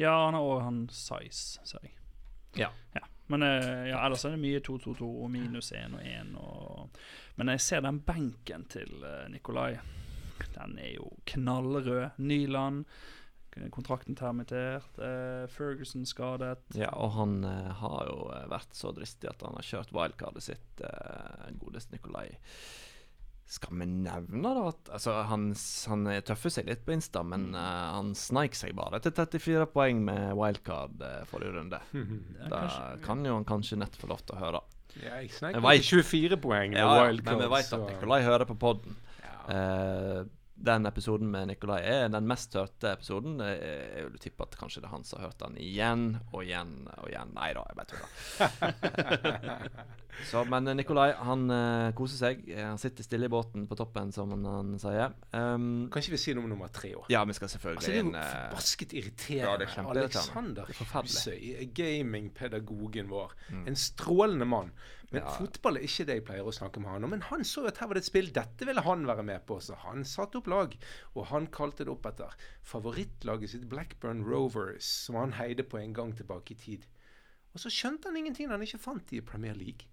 Ja, 0.00 0.24
han 0.24 0.34
har 0.34 0.42
òg 0.42 0.62
han 0.66 0.84
size, 0.90 1.62
ser 1.68 1.86
jeg. 1.86 1.94
Ja. 2.58 2.72
Ja. 2.96 3.06
Men 3.32 3.46
eh, 3.46 3.88
ja, 3.90 4.02
ellers 4.04 4.26
er 4.28 4.36
det 4.36 4.42
mye 4.42 4.60
2-2-2 4.64 5.08
og 5.08 5.32
minus 5.32 5.72
1 5.76 5.96
og 5.96 6.04
1. 6.04 6.36
Og, 6.42 7.02
men 7.40 7.54
jeg 7.54 7.64
ser 7.64 7.82
den 7.86 8.02
benken 8.04 8.68
til 8.72 8.92
uh, 9.00 9.24
Nikolai. 9.32 9.72
Den 10.52 10.78
er 10.78 10.94
jo 10.98 11.10
knallrød. 11.32 12.18
Nyland. 12.18 12.84
Kontrakten 13.70 14.16
termittert. 14.16 14.98
eh, 14.98 15.46
Ferguson 15.48 16.06
skadet. 16.06 16.58
Ja, 16.74 16.88
og 16.96 17.12
han 17.18 17.44
eh, 17.44 17.72
har 17.82 18.06
jo 18.08 18.30
eh, 18.32 18.46
vært 18.48 18.72
så 18.72 18.94
dristig 18.96 19.28
at 19.28 19.44
han 19.44 19.58
har 19.58 19.66
kjørt 19.66 19.92
wildcardet 19.92 20.46
sitt, 20.46 20.84
godeste 21.60 21.92
Nikolai. 21.92 22.30
Skal 23.52 23.76
vi 23.82 23.84
nevne 23.84 24.48
da 24.56 24.62
at 24.70 24.88
altså, 24.96 25.14
han, 25.28 25.50
han 25.92 26.06
tøffer 26.24 26.54
seg 26.54 26.70
litt 26.70 26.86
på 26.86 26.94
Insta, 26.94 27.20
men 27.26 27.50
uh, 27.52 27.98
han 27.98 28.14
sneik 28.16 28.56
seg 28.56 28.72
bare 28.78 29.00
til 29.04 29.12
34 29.12 29.66
poeng 29.74 30.00
med 30.06 30.30
wildcard 30.38 31.02
uh, 31.04 31.18
forrige 31.28 31.52
runde. 31.58 31.80
Da 32.48 32.62
kanskje- 32.62 33.02
kan 33.04 33.26
jo 33.28 33.34
han 33.36 33.44
kanskje 33.48 33.76
nett 33.82 33.98
få 34.00 34.08
lov 34.08 34.22
til 34.24 34.38
å 34.38 34.40
høre. 34.40 34.62
Ja, 35.02 35.18
jeg 35.20 35.30
sneik 35.36 35.54
Jeg 35.58 35.64
meg 35.64 35.84
24 35.84 36.38
poeng 36.40 36.72
med 36.74 36.80
Ja, 36.80 36.88
wildcard. 37.02 37.28
men 37.38 37.44
vi 37.44 37.50
vet 37.58 37.74
at 37.76 37.84
Nikolai 37.90 38.22
hører 38.24 38.48
på 38.48 38.56
podden. 38.60 38.96
Ja. 39.20 39.36
Eh, 39.56 40.22
den 40.62 40.86
episoden 40.86 41.30
med 41.30 41.48
Nikolai 41.50 41.80
er 41.82 42.08
den 42.12 42.28
mest 42.30 42.54
hørte 42.58 42.92
episoden. 42.94 43.40
Jeg 43.42 44.06
vil 44.10 44.20
tippe 44.22 44.46
at 44.46 44.56
kanskje 44.60 44.82
det 44.82 44.88
er 44.90 44.94
han 44.94 45.06
som 45.06 45.20
har 45.20 45.30
hørt 45.30 45.42
den 45.42 45.58
igjen 45.62 46.06
og 46.30 46.44
igjen 46.44 46.76
og 46.98 47.10
igjen. 47.10 47.34
Nei 47.36 47.50
da, 47.56 47.66
jeg 47.68 47.78
bare 47.80 47.90
tuller. 47.92 49.68
Så, 50.28 50.44
men 50.44 50.68
eh, 50.68 50.76
Nikolai 50.76 51.12
han 51.24 51.46
eh, 51.50 51.90
koser 51.96 52.18
seg. 52.20 52.44
Han 52.56 52.80
sitter 52.80 53.06
stille 53.06 53.28
i 53.28 53.32
båten 53.32 53.66
på 53.68 53.78
toppen, 53.78 54.12
som 54.14 54.30
han, 54.34 54.44
han 54.46 54.72
sier. 54.80 55.14
Um, 55.32 55.88
Kan 55.92 56.04
ikke 56.04 56.14
vi 56.14 56.20
si 56.20 56.34
noe 56.36 56.44
om 56.44 56.52
nummer 56.52 56.72
tre 56.74 56.92
òg? 56.98 57.08
ja, 57.12 57.22
vi 57.28 57.36
skal 57.36 57.50
selvfølgelig 57.52 57.80
Altså, 57.82 57.92
det 57.92 57.98
er 57.98 58.04
jo 58.04 58.14
eh, 58.20 58.32
forbasket 58.32 58.92
ja, 58.92 59.02
irriterende. 59.02 59.66
er 59.66 59.74
kjempeirriterende. 59.76 60.02
Alexander 60.04 60.62
er. 60.68 61.06
Husøy, 61.08 61.70
gamingpedagogen 61.80 63.12
vår. 63.12 63.36
Mm. 63.50 63.64
En 63.72 63.80
strålende 63.88 64.48
mann. 64.52 64.74
Men 65.12 65.22
Ja. 65.22 65.30
fotball 65.36 65.76
er 65.76 65.82
ikke 65.86 66.06
det 66.08 66.14
jeg 66.16 66.24
pleier 66.24 66.46
å 66.48 66.52
snakke 66.54 66.80
med 66.80 66.90
han 66.90 67.04
om. 67.04 67.10
Men 67.10 67.20
han 67.28 67.44
så 67.44 67.62
jo 67.62 67.68
at 67.68 67.78
her 67.78 67.86
var 67.86 67.94
det 67.94 68.02
et 68.04 68.10
spill, 68.10 68.30
dette 68.32 68.66
ville 68.66 68.80
han 68.80 69.06
være 69.06 69.22
med 69.22 69.44
på. 69.46 69.58
Så 69.60 69.76
han 69.76 70.04
satte 70.04 70.38
opp 70.40 70.46
lag, 70.46 70.76
og 71.14 71.26
han 71.26 71.46
kalte 71.46 71.84
det 71.84 71.92
opp 71.92 72.06
etter 72.06 72.32
favorittlaget 72.62 73.50
sitt 73.50 73.68
Blackburn 73.68 74.24
Rovers, 74.24 74.84
som 75.06 75.16
han 75.20 75.32
heide 75.32 75.62
på 75.64 75.78
en 75.78 75.92
gang 75.92 76.14
tilbake 76.16 76.52
i 76.52 76.58
tid. 76.58 76.86
Og 77.52 77.60
så 77.60 77.68
skjønte 77.68 78.08
han 78.08 78.16
ingenting 78.16 78.48
når 78.48 78.56
han 78.58 78.66
ikke 78.66 78.80
fant 78.80 79.12
i 79.12 79.20
Premier 79.20 79.54
League. 79.54 79.86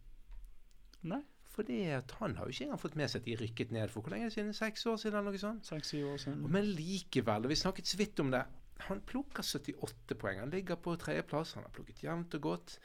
Nei, 1.04 1.22
For 1.50 1.66
han 2.20 2.36
har 2.38 2.46
jo 2.46 2.54
ikke 2.54 2.64
engang 2.70 2.80
fått 2.80 2.96
med 2.96 3.10
seg 3.12 3.20
at 3.20 3.26
de 3.26 3.36
rykket 3.36 3.72
ned 3.76 3.90
for 3.92 4.02
hvor 4.02 4.14
lenge 4.14 4.30
siden? 4.32 4.54
Seks 4.56 4.86
år 4.88 4.96
siden? 5.02 5.18
eller 5.20 5.32
noe 5.34 5.42
sånt? 5.42 5.66
seks-syv 5.68 6.14
år 6.14 6.18
siden. 6.18 6.46
Men 6.52 6.64
likevel, 6.64 7.44
og 7.44 7.50
vi 7.52 7.56
snakket 7.60 7.90
så 7.90 7.98
vidt 8.00 8.20
om 8.20 8.32
det 8.32 8.46
Han 8.88 9.02
plukker 9.02 9.44
78 9.44 10.16
poeng. 10.16 10.40
Han 10.40 10.52
ligger 10.52 10.78
på 10.80 10.96
tredjeplass. 10.96 11.54
Han 11.56 11.64
har 11.66 11.72
plukket 11.76 12.00
jevnt 12.04 12.34
og 12.36 12.42
godt. 12.42 12.78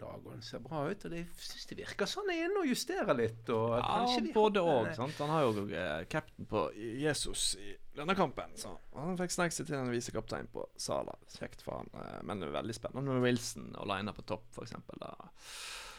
Lagene 0.00 0.42
ser 0.42 0.58
bra 0.64 0.86
ut, 0.90 1.04
og 1.04 1.12
jeg 1.12 1.26
synes 1.36 1.66
det 1.68 1.76
virker 1.78 2.06
sånn 2.06 2.24
han 2.28 2.36
er 2.36 2.44
inne 2.46 2.60
og 2.62 2.66
justerer 2.66 3.14
litt. 3.16 3.48
Og 3.50 3.76
Ja, 3.78 4.06
både 4.34 4.60
òg. 4.64 4.94
sant? 4.96 5.18
Han 5.18 5.28
har 5.30 5.42
jo 5.42 5.66
eh, 5.68 6.04
cap'n 6.10 6.46
på 6.48 6.62
Jesus 7.00 7.56
i 7.60 7.76
denne 7.94 8.14
kampen. 8.16 8.50
Så 8.56 8.72
han 8.96 9.16
fikk 9.18 9.30
snackset 9.30 9.66
til 9.66 9.76
en 9.76 9.90
visekaptein 9.92 10.48
på 10.52 10.64
Sala. 10.76 11.14
Kjekt 11.36 11.62
for 11.62 11.76
han. 11.82 11.90
eh, 11.94 12.22
Men 12.22 12.40
det 12.40 12.48
er 12.48 12.62
veldig 12.62 12.74
spennende 12.74 13.12
med 13.12 13.22
Wilson 13.22 13.74
og 13.76 13.86
liner 13.86 14.12
på 14.12 14.22
topp, 14.24 14.44
f.eks. 14.50 14.72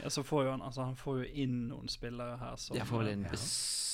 Ja, 0.01 0.10
så 0.10 0.24
får 0.25 0.44
jo 0.45 0.51
han, 0.51 0.62
altså, 0.62 0.81
han 0.86 0.95
får 0.95 1.19
jo 1.24 1.30
inn 1.44 1.68
noen 1.69 1.88
spillere 1.88 2.38
her 2.40 2.56
som 2.57 2.75
Jeg 2.75 2.88
får 2.88 2.98
vel 3.04 3.12
inn 3.13 3.24
Ja. 3.24 3.30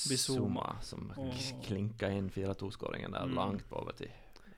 Bizuma, 0.09 0.77
som 0.81 1.11
Og- 1.17 1.33
klinker 1.65 2.09
inn 2.09 2.29
4-2-skåringen 2.29 3.11
der 3.11 3.25
Mm. 3.27 3.35
langt 3.35 3.69
på 3.69 3.75
overtid. 3.81 4.09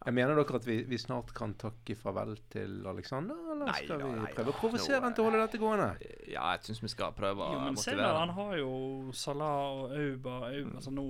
Jeg 0.01 0.15
mener 0.17 0.33
dere 0.33 0.57
at 0.57 0.65
vi, 0.65 0.79
vi 0.89 0.97
snart 0.97 1.29
kan 1.37 1.53
takke 1.61 1.93
farvel 1.99 2.33
til 2.49 2.87
Alexander, 2.89 3.37
eller 3.53 3.67
Nei 3.69 3.83
skal 3.83 4.01
vi 4.01 4.09
nei 4.17 4.31
prøve 4.33 4.53
å 4.53 4.57
provosere 4.57 5.01
han 5.03 5.13
til 5.13 5.21
å 5.21 5.27
holde 5.27 5.43
dette 5.43 5.59
gående? 5.61 5.89
Ja, 6.25 6.47
jeg 6.55 6.65
syns 6.69 6.81
vi 6.81 6.89
skal 6.89 7.13
prøve 7.17 7.45
å 7.45 7.53
Jo, 7.53 7.59
men 7.67 7.77
motivere 7.77 8.07
der, 8.07 8.19
han 8.23 8.33
har 8.39 8.55
jo 8.57 8.71
Salah 9.13 9.59
og 9.75 9.93
Auba, 9.93 10.39
Auba 10.49 10.79
altså 10.79 10.95
nå 10.95 11.05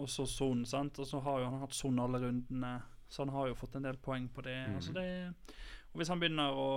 også 0.00 0.28
Son, 0.30 0.62
sant? 0.68 1.02
Og 1.02 1.10
så 1.10 1.18
har 1.26 1.42
jo 1.42 1.50
han 1.50 1.64
hatt 1.64 1.74
Son 1.74 1.98
alle 1.98 2.22
rundene, 2.22 2.76
så 3.10 3.24
han 3.24 3.34
har 3.34 3.50
jo 3.50 3.58
fått 3.58 3.80
en 3.80 3.90
del 3.90 3.98
poeng 3.98 4.30
på 4.30 4.46
det. 4.46 4.60
Mm. 4.68 4.78
Altså 4.78 4.94
det 4.94 5.08
og 5.90 5.98
hvis 5.98 6.10
han 6.12 6.20
begynner 6.22 6.54
å 6.54 6.68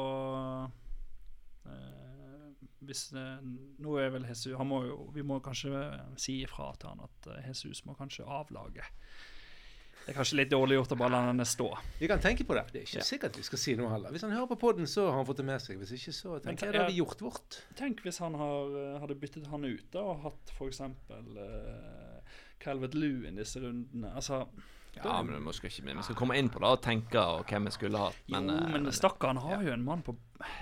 øh, 1.69 2.63
hvis 2.87 3.05
øh, 3.13 3.43
Nå 3.83 3.97
er 4.01 4.09
vel 4.15 4.25
Jesus 4.27 4.55
han 4.57 4.69
må 4.69 4.83
jo, 4.87 4.97
Vi 5.13 5.25
må 5.25 5.39
kanskje 5.43 5.83
si 6.19 6.39
ifra 6.43 6.71
til 6.79 6.93
han 6.93 7.03
at 7.05 7.29
eh, 7.35 7.51
Jesus 7.51 7.83
må 7.85 7.95
kanskje 7.99 8.25
avlage. 8.25 8.85
Det 10.03 10.11
er 10.11 10.17
kanskje 10.17 10.35
litt 10.35 10.49
dårlig 10.51 10.75
gjort 10.75 10.91
å 10.91 10.97
bare 10.99 11.13
la 11.13 11.19
henne 11.29 11.45
stå. 11.47 11.67
Vi 12.01 12.07
kan 12.11 12.19
tenke 12.19 12.43
på 12.43 12.55
det. 12.57 12.65
Det 12.73 12.79
er 12.81 12.85
ikke 12.89 12.99
Ja. 12.99 13.03
sikkert 13.07 13.37
vi 13.39 13.43
skal 13.47 13.59
si 13.61 13.75
noe 13.79 13.89
heller. 13.89 14.11
Hvis 14.11 14.21
han 14.25 14.31
hører 14.35 14.49
på 14.51 14.59
podden, 14.59 14.85
så 14.85 15.05
har 15.07 15.15
han 15.15 15.25
fått 15.25 15.37
det 15.37 15.45
med 15.47 15.61
seg. 15.61 15.77
Hvis 15.79 15.93
ikke, 15.95 16.11
så 16.11 16.39
tenker 16.43 16.65
jeg 16.67 16.73
da 16.73 16.79
har 16.83 16.89
vi 16.91 16.97
gjort 16.99 17.21
vårt. 17.23 17.61
Tenk 17.79 18.01
hvis 18.03 18.19
han 18.19 18.33
har, 18.35 18.67
eh, 18.81 18.99
hadde 18.99 19.15
byttet 19.15 19.47
han 19.47 19.63
ut 19.63 19.91
da, 19.91 19.99
og 20.01 20.21
hatt 20.23 20.51
f.eks. 20.57 20.81
Uh, 20.81 22.19
Calvert 22.59 22.93
Lewin 22.95 23.35
disse 23.35 23.59
rundene. 23.63 24.13
Altså 24.13 24.45
Ja, 24.95 25.23
men 25.23 25.43
vi 25.43 25.53
skal, 25.53 25.69
ikke, 25.71 25.95
vi 25.95 26.03
skal 26.03 26.15
komme 26.15 26.35
inn 26.37 26.49
på 26.49 26.59
det 26.59 26.69
og 26.69 26.81
tenke 26.81 27.17
og 27.17 27.47
hvem 27.47 27.65
vi 27.65 27.71
skulle 27.71 27.97
hatt. 27.97 28.19
Men, 28.29 28.47
jo, 28.51 28.59
eh, 28.59 28.69
men 28.75 28.91
stakkaren 28.91 29.37
har 29.41 29.63
jo 29.63 29.71
en 29.71 29.83
mann 29.83 30.03
på 30.03 30.15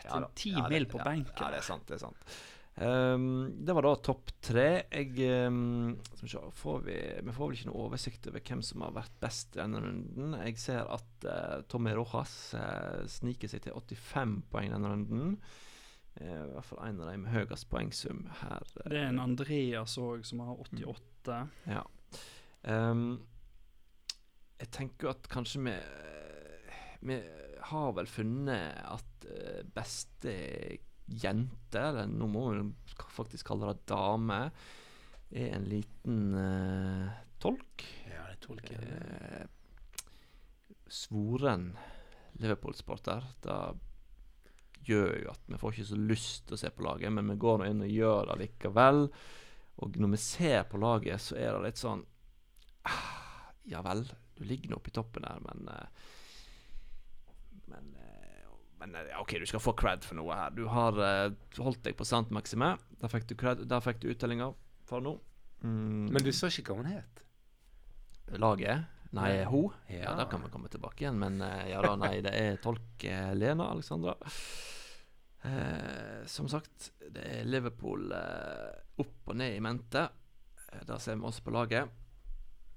til 0.05 0.25
ti 0.35 0.51
Ja, 0.51 0.69
mil 0.69 0.85
på 0.85 0.99
ja, 1.01 1.03
benken. 1.03 1.33
Ja, 1.41 1.49
det 1.49 1.57
er 1.57 1.67
sant. 1.67 1.87
det 1.87 1.95
er 1.95 2.05
sant 2.05 2.17
Ehm, 2.75 3.65
Det 3.65 3.73
var 3.73 3.85
da 3.85 3.95
topp 3.99 4.31
tre. 4.41 4.83
Jeg 4.91 5.47
um, 5.47 5.97
får 6.55 6.83
vi, 6.85 6.97
vi 7.21 7.33
får 7.35 7.49
vel 7.49 7.57
ikke 7.57 7.69
noe 7.71 7.87
oversikt 7.87 8.29
over 8.31 8.43
hvem 8.47 8.61
som 8.65 8.85
har 8.85 8.95
vært 8.95 9.17
best 9.23 9.57
i 9.57 9.61
denne 9.61 9.81
runden. 9.83 10.37
Jeg 10.45 10.61
ser 10.61 10.87
at 10.87 11.27
uh, 11.27 11.57
Tommy 11.71 11.95
Rojas 11.97 12.35
uh, 12.57 13.03
sniker 13.11 13.51
seg 13.51 13.65
til 13.65 13.75
85 13.75 14.39
poeng 14.53 14.71
denne 14.73 14.93
runden. 14.93 15.35
Uh, 16.19 16.45
I 16.47 16.53
hvert 16.55 16.69
fall 16.69 16.85
en 16.87 17.03
av 17.03 17.11
de 17.11 17.17
med 17.23 17.35
høyest 17.35 17.69
poengsum 17.71 18.23
her. 18.41 18.71
Det 18.85 18.95
er 18.95 19.09
en 19.09 19.23
Andreas 19.23 19.97
òg 20.01 20.25
som 20.27 20.43
har 20.45 20.63
88. 20.69 21.41
Ja. 21.69 21.83
Um, 22.63 23.21
jeg 24.61 24.69
tenker 24.75 25.09
at 25.15 25.25
kanskje 25.31 25.63
vi 25.65 25.71
Vi 27.09 27.15
har 27.71 27.93
vel 27.97 28.05
funnet 28.05 28.77
at 28.85 29.25
beste 29.73 30.33
jente, 31.21 31.81
eller 31.81 32.09
nå 32.09 32.27
må 32.31 32.45
vi 32.53 32.63
faktisk 33.15 33.51
kalle 33.51 33.73
det 33.73 33.89
dame 33.91 34.43
er 35.31 35.55
en 35.55 35.67
liten 35.71 36.33
uh, 36.35 37.11
tolk. 37.39 37.85
Ja, 38.09 38.25
det 38.27 38.41
tolker 38.43 38.75
jeg. 38.75 39.47
Uh, 39.47 39.61
svoren 40.91 41.71
Liverpool-sporter. 42.41 43.23
Det 43.43 43.59
gjør 44.87 45.13
jo 45.23 45.31
at 45.31 45.45
vi 45.47 45.59
får 45.61 45.75
ikke 45.75 45.89
så 45.91 45.99
lyst 45.99 46.47
til 46.47 46.57
å 46.57 46.61
se 46.61 46.71
på 46.73 46.85
laget, 46.85 47.13
men 47.13 47.31
vi 47.31 47.39
går 47.39 47.61
nå 47.61 47.69
inn 47.69 47.85
og 47.85 47.95
gjør 47.95 48.31
det 48.31 48.39
likevel. 48.43 49.05
Og 49.81 49.99
når 50.01 50.13
vi 50.15 50.21
ser 50.21 50.65
på 50.69 50.81
laget, 50.81 51.21
så 51.23 51.37
er 51.39 51.55
det 51.55 51.69
litt 51.69 51.81
sånn 51.81 52.03
ah, 52.89 53.53
Ja 53.71 53.83
vel, 53.85 54.03
du 54.35 54.43
ligger 54.45 54.71
nå 54.71 54.81
oppe 54.81 54.91
i 54.91 54.95
toppen 54.95 55.25
her, 55.25 55.39
men 55.45 55.69
eh, 55.71 56.09
men 58.81 58.95
eh, 58.97 59.11
OK, 59.21 59.35
du 59.39 59.45
skal 59.49 59.61
få 59.63 59.75
cred 59.77 60.03
for 60.07 60.17
noe 60.17 60.33
her. 60.35 60.53
Du 60.57 60.63
har 60.73 60.97
uh, 60.97 61.29
holdt 61.61 61.83
deg 61.85 61.95
på 61.99 62.05
sant 62.07 62.31
Maxime. 62.33 62.73
Der 63.01 63.11
fikk 63.13 63.27
du, 63.29 63.35
cred, 63.37 63.61
der 63.69 63.83
fikk 63.85 64.01
du 64.01 64.09
uttellinga 64.11 64.47
for 64.89 65.03
nå. 65.05 65.15
Mm, 65.61 66.09
Men 66.09 66.25
du 66.25 66.31
sa 66.33 66.49
ikke 66.49 66.73
hva 66.73 66.81
hun 66.81 66.89
het? 66.89 67.21
laget 68.41 68.87
Nei, 69.11 69.43
hun. 69.43 69.73
Ja, 69.91 70.05
Ja. 70.05 70.11
da 70.15 70.25
kan 70.31 70.39
vi 70.41 70.49
komme 70.49 70.69
tilbake 70.71 71.03
igjen. 71.03 71.17
Men 71.19 71.41
uh, 71.43 71.65
ja 71.69 71.81
da, 71.83 71.95
nei, 71.99 72.21
det 72.23 72.31
er 72.31 72.59
tolk 72.63 73.03
uh, 73.05 73.33
Lena 73.35 73.69
Alexandra. 73.73 74.15
Eh, 75.43 76.21
som 76.29 76.45
sagt, 76.47 76.91
det 77.09 77.23
er 77.25 77.47
Liverpool 77.49 78.11
opp 78.13 79.31
og 79.31 79.35
ned 79.39 79.55
i 79.57 79.63
mente. 79.63 80.03
Da 80.85 80.99
ser 81.01 81.17
vi 81.17 81.25
oss 81.27 81.39
på 81.41 81.49
laget. 81.53 81.89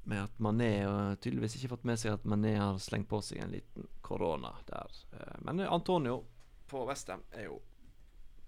Med 0.04 0.22
at 0.26 0.38
Mané 0.38 0.70
har 0.84 1.16
tydeligvis 1.16 1.54
ikke 1.56 1.70
fått 1.72 1.84
med 1.88 1.98
seg 2.00 2.12
at 2.18 2.24
Mané 2.28 2.56
har 2.60 2.76
slengt 2.82 3.08
på 3.08 3.22
seg 3.24 3.40
en 3.40 3.54
liten 3.54 3.86
korona 4.04 4.50
der. 4.68 4.90
Eh, 5.16 5.36
men 5.46 5.60
Antonio 5.64 6.18
på 6.68 6.82
Westham 6.88 7.22
er 7.32 7.46
jo 7.48 7.60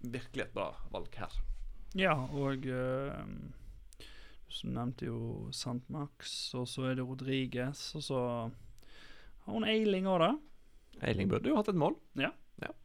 virkelig 0.05 0.45
et 0.47 0.53
bra 0.53 0.69
valg 0.93 1.13
her. 1.17 1.33
Ja, 1.97 2.13
og 2.13 2.65
uh, 2.67 3.23
Du 4.47 4.67
nevnte 4.69 5.07
jo 5.07 5.47
Sant 5.55 5.87
Max, 5.89 6.53
og 6.57 6.67
så 6.69 6.89
er 6.91 6.97
det 6.99 7.05
Rodriges, 7.07 7.81
og 7.97 8.03
så 8.05 8.19
har 9.45 9.53
hun 9.53 9.65
Eiling 9.67 10.05
òg, 10.09 10.19
da. 10.21 10.29
Eiling 11.07 11.29
burde 11.31 11.49
jo 11.49 11.57
hatt 11.57 11.69
et 11.71 11.77
mål. 11.79 11.97
Ja, 12.17 12.31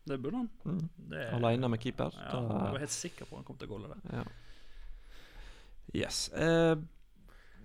Det 0.04 0.18
burde 0.20 0.36
han. 0.42 0.48
Mm. 0.64 0.88
Det, 1.12 1.26
Alene 1.36 1.68
med 1.70 1.80
keeper. 1.80 2.12
Ja, 2.16 2.30
Da- 2.32 2.40
jeg 2.64 2.72
var 2.72 2.78
helt 2.82 2.90
sikker 2.90 3.28
på 3.28 3.36
han 3.36 3.44
kom 3.44 3.56
til 3.56 3.68
å 3.68 3.76
gå 3.78 3.88
det. 3.88 4.00
Ja. 4.12 4.24
Yes. 5.94 6.28
Eh, 6.32 6.76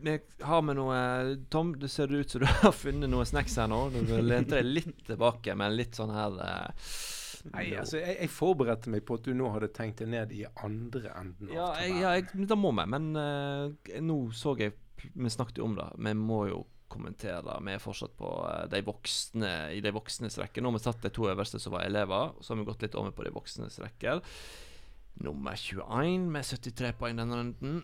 vi 0.02 0.18
har 0.46 0.62
med 0.62 0.78
noe 0.78 0.98
Tom, 1.50 1.74
det 1.80 1.90
ser 1.92 2.14
ut 2.14 2.30
som 2.30 2.44
du 2.44 2.48
har 2.64 2.74
funnet 2.76 3.10
noe 3.12 3.26
snacks 3.28 3.58
her 3.60 3.70
nå. 3.72 3.88
Du 3.94 4.16
lente 4.22 4.58
deg 4.58 4.68
litt 4.68 5.06
tilbake, 5.08 5.56
men 5.58 5.76
litt 5.78 5.98
sånn 5.98 6.14
her 6.16 6.38
uh, 6.42 6.92
Nei, 7.54 7.70
altså, 7.80 8.00
jeg, 8.02 8.18
jeg 8.24 8.32
forberedte 8.34 8.92
meg 8.92 9.06
på 9.08 9.18
at 9.20 9.28
du 9.28 9.32
nå 9.38 9.50
hadde 9.54 9.70
tenkt 9.76 10.02
deg 10.02 10.10
ned 10.12 10.34
i 10.36 10.42
andre 10.66 11.14
enden 11.16 11.54
Ja, 11.54 11.70
jeg, 11.80 12.00
ja 12.02 12.16
jeg, 12.18 12.48
da 12.50 12.58
må 12.60 12.74
vi. 12.76 12.88
Men 12.92 13.12
uh, 13.16 13.94
nå 14.04 14.18
så 14.36 14.56
jeg 14.60 14.76
Vi 15.14 15.32
snakket 15.32 15.62
jo 15.62 15.70
om 15.70 15.78
det. 15.78 15.88
Vi 15.96 16.14
må 16.18 16.42
jo 16.50 16.66
kommentere. 16.92 17.58
Vi 17.64 17.74
er 17.76 17.84
fortsatt 17.84 18.16
på 18.20 18.32
uh, 18.44 18.66
de 18.72 18.82
voksne 18.86 19.52
i 19.76 19.82
de 19.84 19.94
voksnes 19.96 20.40
rekke. 20.42 20.64
Nå 20.64 20.72
har 20.72 20.80
vi 20.80 20.86
tatt 20.88 21.04
de 21.06 21.14
to 21.14 21.28
øverste 21.32 21.62
som 21.62 21.76
var 21.76 21.88
elever, 21.88 22.34
og 22.36 22.44
så 22.44 22.54
har 22.54 22.62
vi 22.62 22.70
gått 22.72 22.88
litt 22.88 22.98
over 23.00 23.16
på 23.16 23.28
de 23.28 23.36
voksnes 23.36 23.80
rekker. 23.84 24.24
Nummer 25.24 25.58
21 25.58 26.28
med 26.32 26.46
73 26.46 26.94
poeng 27.00 27.20
denne 27.20 27.40
runden. 27.40 27.80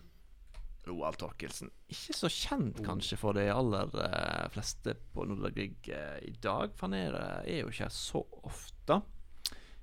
Roald 0.88 1.16
Torkelsen. 1.20 1.70
Ikke 1.92 2.14
så 2.16 2.28
kjent 2.32 2.80
Oh. 2.80 2.84
kanskje 2.86 3.16
for 3.20 3.36
de 3.36 3.46
aller 3.52 3.90
uh, 3.94 4.48
fleste 4.54 4.94
på 5.14 5.24
Nordre 5.28 5.50
Grieg 5.54 5.88
eh, 5.88 6.18
i 6.28 6.34
dag, 6.42 6.74
for 6.76 6.88
han 6.88 6.94
er, 6.98 7.16
eh, 7.18 7.56
er 7.56 7.60
jo 7.62 7.72
ikke 7.72 7.86
her 7.86 7.92
så 7.94 8.24
ofte. 8.44 9.00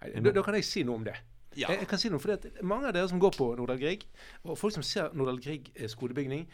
Nei, 0.01 0.11
da, 0.21 0.31
da 0.33 0.43
kan 0.45 0.57
jeg 0.57 0.65
si 0.65 0.83
noe 0.87 0.99
om 1.01 1.05
det. 1.05 1.15
Ja. 1.55 1.67
Jeg, 1.67 1.81
jeg 1.83 1.87
kan 1.91 1.99
si 1.99 2.09
noe, 2.09 2.21
fordi 2.23 2.37
at 2.37 2.61
Mange 2.63 2.87
av 2.87 2.93
dere 2.95 3.09
som 3.11 3.19
går 3.19 3.33
på 3.35 3.49
Nordahl 3.59 3.79
Grieg, 3.81 4.05
og 4.45 4.55
folk 4.57 4.73
som 4.77 4.85
ser 4.87 5.11
Nordahl 5.13 5.41
Grieg 5.43 5.67
skolebygning, 5.91 6.45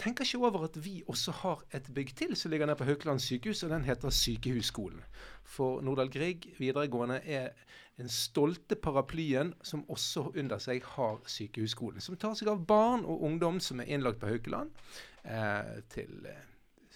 tenker 0.00 0.26
ikke 0.26 0.38
over 0.46 0.64
at 0.66 0.76
vi 0.84 1.02
også 1.08 1.32
har 1.42 1.64
et 1.74 1.88
bygg 1.94 2.14
til 2.16 2.36
som 2.36 2.50
ligger 2.50 2.66
nede 2.66 2.78
på 2.78 2.86
Haukeland 2.88 3.20
sykehus, 3.22 3.62
og 3.62 3.70
den 3.70 3.84
heter 3.84 4.10
Sykehusskolen. 4.10 5.02
For 5.44 5.80
Nordahl 5.80 6.10
Grieg 6.10 6.48
videregående 6.58 7.20
er 7.24 7.48
den 7.96 8.08
stolte 8.08 8.74
paraplyen 8.74 9.52
som 9.62 9.84
også 9.90 10.32
under 10.34 10.58
seg 10.62 10.82
har 10.96 11.20
Sykehusskolen. 11.30 12.02
Som 12.02 12.16
tar 12.16 12.34
seg 12.38 12.50
av 12.50 12.64
barn 12.66 13.04
og 13.06 13.22
ungdom 13.22 13.60
som 13.62 13.80
er 13.80 13.92
innlagt 13.94 14.18
på 14.22 14.32
Haukeland 14.32 14.74
eh, 15.22 15.78
til 15.94 16.26
eh, 16.30 16.42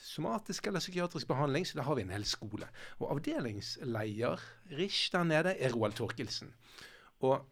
somatisk 0.09 0.67
eller 0.67 0.83
psykiatrisk 0.83 1.29
behandling, 1.29 1.67
så 1.67 1.79
da 1.79 1.87
har 1.87 1.99
vi 1.99 2.07
en 2.07 2.15
hel 2.15 2.27
skole. 2.27 2.67
Og 2.99 3.13
avdelingsleder, 3.15 4.43
Rish 4.79 5.13
der 5.15 5.29
nede, 5.29 5.55
er 5.55 5.75
Roald 5.75 5.95
Torkelsen. 5.99 6.55
Og 7.21 7.45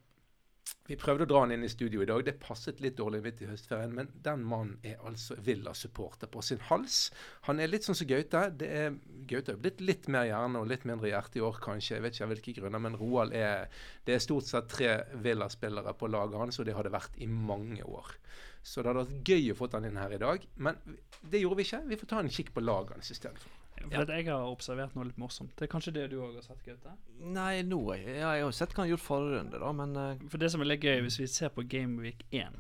vi 0.87 0.95
prøvde 0.99 1.27
å 1.27 1.31
dra 1.31 1.41
han 1.43 1.53
inn 1.55 1.65
i 1.67 1.71
studio 1.71 2.03
i 2.03 2.07
dag. 2.07 2.23
Det 2.27 2.37
passet 2.43 2.79
litt 2.83 2.97
dårlig 2.99 3.19
midt 3.25 3.41
i 3.43 3.49
høstferien, 3.51 3.95
men 3.95 4.11
den 4.23 4.45
mannen 4.47 4.77
er 4.87 5.01
altså 5.07 5.35
Villa-supporter 5.43 6.31
på 6.31 6.43
sin 6.47 6.63
hals. 6.69 7.09
Han 7.49 7.59
er 7.63 7.71
litt 7.71 7.87
sånn 7.87 7.99
som 7.99 8.07
Gaute. 8.11 8.45
Det 8.61 8.69
er, 8.71 8.95
Gaute 9.27 9.57
er 9.57 9.61
blitt 9.63 9.83
litt 9.83 10.07
mer 10.13 10.29
hjerne 10.29 10.63
og 10.63 10.71
litt 10.71 10.87
mindre 10.87 11.11
hjerte 11.11 11.41
i 11.41 11.45
år, 11.47 11.59
kanskje. 11.65 11.97
Jeg 11.97 12.07
vet 12.07 12.15
ikke 12.15 12.29
av 12.29 12.33
hvilke 12.35 12.57
grunner, 12.61 12.85
men 12.87 12.99
Roald 13.01 13.35
er 13.35 13.67
Det 14.07 14.15
er 14.15 14.23
stort 14.23 14.47
sett 14.47 14.71
tre 14.71 14.93
Villa-spillere 15.27 15.97
på 15.99 16.11
laget 16.13 16.39
hans, 16.45 16.61
og 16.63 16.71
det 16.71 16.79
har 16.79 16.87
det 16.87 16.95
vært 16.95 17.19
i 17.19 17.27
mange 17.27 17.83
år. 17.83 18.15
Så 18.63 18.83
det 18.83 18.93
hadde 18.93 19.07
vært 19.09 19.31
gøy 19.31 19.53
å 19.53 19.59
få 19.59 19.71
han 19.75 19.91
inn 19.91 19.99
her 19.99 20.15
i 20.15 20.23
dag, 20.23 20.47
men 20.63 20.79
det 21.23 21.43
gjorde 21.43 21.59
vi 21.59 21.67
ikke. 21.67 21.87
Vi 21.91 21.99
får 21.99 22.15
ta 22.15 22.23
en 22.23 22.35
kikk 22.39 22.55
på 22.55 22.63
laget 22.63 22.95
hans 22.95 23.11
istedenfor. 23.15 23.56
For 23.90 24.02
at 24.02 24.12
jeg 24.14 24.26
har 24.28 24.47
observert 24.50 24.95
noe 24.97 25.07
litt 25.09 25.19
morsomt. 25.21 25.52
Det 25.57 25.66
er 25.66 25.73
kanskje 25.73 25.93
det 25.97 26.07
du 26.12 26.16
òg 26.21 26.35
har 26.38 26.45
sett, 26.47 26.62
Gaute? 26.66 26.95
Nei, 27.21 27.62
nå 27.66 27.81
ja, 27.95 28.35
Jeg 28.37 28.45
har 28.45 28.55
sett 28.57 28.75
hva 28.75 28.85
han 28.85 28.90
gjort 28.93 29.05
forrige 29.05 29.40
runde, 29.40 29.61
da, 29.62 29.73
men 29.73 29.97
uh... 29.97 30.25
For 30.33 30.43
det 30.43 30.50
som 30.52 30.64
er 30.64 30.71
litt 30.73 30.85
gøy, 30.87 31.00
hvis 31.07 31.19
vi 31.23 31.28
ser 31.31 31.52
på 31.55 31.64
Gameweek 31.71 32.25
1, 32.31 32.57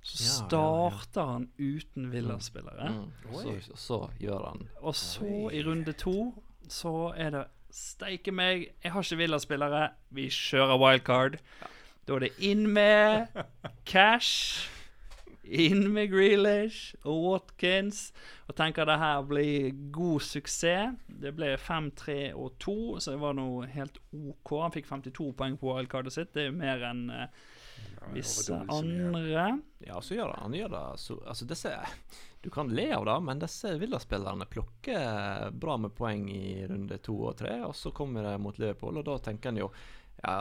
så 0.00 0.16
Ja, 0.16 0.24
ja, 0.24 0.26
ja. 0.26 0.34
starter 0.48 1.32
han 1.34 1.48
uten 1.58 2.10
Villa-spillere. 2.12 2.90
mm, 2.94 3.32
så, 3.34 3.56
så, 3.66 3.76
så 3.76 3.98
gjør 4.22 4.46
han 4.48 4.62
Og 4.80 4.94
så, 4.96 5.32
i 5.52 5.62
runde 5.66 5.92
to, 5.92 6.32
så 6.68 6.94
er 7.16 7.34
det 7.36 7.44
Steike 7.70 8.32
meg, 8.34 8.64
jeg 8.82 8.90
har 8.92 9.04
ikke 9.04 9.16
Villa-spillere. 9.20 9.82
Vi 10.10 10.24
kjører 10.34 10.78
wildcard. 10.82 11.36
Da 12.08 12.16
er 12.16 12.24
det 12.24 12.30
inn 12.42 12.64
med 12.74 13.28
Cash. 13.86 14.64
Inn 15.50 15.88
med 15.92 16.10
Grealish 16.12 16.94
og 17.02 17.24
Watkins. 17.24 18.10
Og 18.46 18.54
tenker 18.58 18.86
det 18.86 18.98
her 19.02 19.22
blir 19.26 19.70
god 19.94 20.22
suksess. 20.22 20.94
Det 21.20 21.32
ble 21.36 21.56
5, 21.58 21.90
3 21.98 22.18
og 22.38 22.54
2, 22.62 22.76
så 23.02 23.16
det 23.16 23.22
var 23.22 23.34
nå 23.38 23.48
helt 23.74 23.98
OK. 24.14 24.54
Han 24.62 24.74
fikk 24.74 24.90
52 24.90 25.32
poeng 25.38 25.58
på 25.60 25.74
wildcardet 25.74 26.14
sitt. 26.14 26.32
Det 26.34 26.46
er 26.46 26.50
jo 26.52 26.58
mer 26.60 26.86
enn 26.90 27.04
eh, 27.14 27.42
visse 28.14 28.56
andre. 28.70 29.46
Ja, 29.86 30.00
så 30.02 30.16
gjør 30.16 30.34
han. 30.34 30.48
Han 30.48 30.58
gjør 30.58 30.74
det 30.76 30.84
så, 31.02 31.18
Altså, 31.26 31.46
disse 31.50 31.74
Du 32.40 32.50
kan 32.50 32.70
le 32.72 32.86
av 32.96 33.04
det, 33.04 33.16
men 33.26 33.42
disse 33.42 33.74
Villa-spillerne 33.80 34.46
plukker 34.48 35.50
bra 35.52 35.76
med 35.76 35.92
poeng 35.96 36.24
i 36.32 36.62
runde 36.70 36.96
to 37.04 37.18
og 37.28 37.36
tre, 37.42 37.58
og 37.66 37.74
så 37.76 37.92
kommer 37.92 38.24
de 38.24 38.38
mot 38.40 38.56
Liverpool, 38.56 38.96
og 38.96 39.04
da 39.04 39.18
tenker 39.20 39.52
en 39.52 39.60
jo 39.66 39.68
ja, 40.20 40.34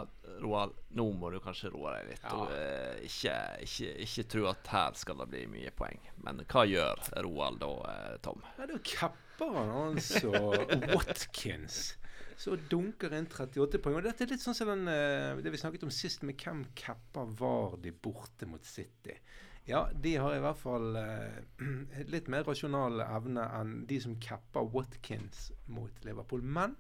Roald, 0.43 0.75
nå 0.95 1.05
må 1.15 1.29
du 1.31 1.39
kanskje 1.43 1.71
roe 1.73 1.93
deg 1.97 2.11
litt. 2.11 2.25
Ja. 2.25 2.35
Og, 2.35 2.51
eh, 2.55 3.05
ikke, 3.07 3.35
ikke, 3.65 3.93
ikke 4.05 4.25
tro 4.33 4.45
at 4.51 4.71
her 4.73 4.97
skal 4.99 5.21
det 5.23 5.29
bli 5.31 5.45
mye 5.51 5.71
poeng. 5.75 6.09
Men 6.25 6.43
hva 6.51 6.65
gjør 6.67 7.07
Roald 7.25 7.61
da, 7.63 7.71
eh, 7.93 8.17
Tom? 8.25 8.43
Ja, 8.59 8.67
da 8.69 8.79
capper 8.83 9.55
han 9.55 9.73
altså 9.87 10.33
Watkins. 10.91 11.81
Så 12.39 12.55
dunker 12.71 13.11
inn 13.17 13.27
38 13.27 13.81
poeng. 13.83 13.97
Og 13.99 14.05
dette 14.07 14.23
er 14.23 14.31
litt 14.31 14.43
sånn 14.43 14.55
som 14.55 14.71
den, 14.71 14.87
eh, 14.87 15.39
det 15.43 15.51
vi 15.51 15.59
snakket 15.59 15.83
om 15.87 15.91
sist, 15.91 16.23
med 16.23 16.39
hvem 16.39 16.65
capper 16.75 17.31
Vardi 17.39 17.91
borte 17.91 18.47
mot 18.47 18.63
City. 18.63 19.15
Ja, 19.67 19.89
de 19.93 20.15
har 20.15 20.33
i 20.33 20.41
hvert 20.41 20.57
fall 20.57 20.95
eh, 20.97 21.41
litt 22.13 22.29
mer 22.31 22.47
rasjonal 22.47 23.03
evne 23.05 23.43
enn 23.59 23.73
de 23.89 23.99
som 24.01 24.15
capper 24.23 24.71
Watkins 24.73 25.49
mot 25.67 26.05
Liverpool. 26.07 26.41
Men 26.41 26.77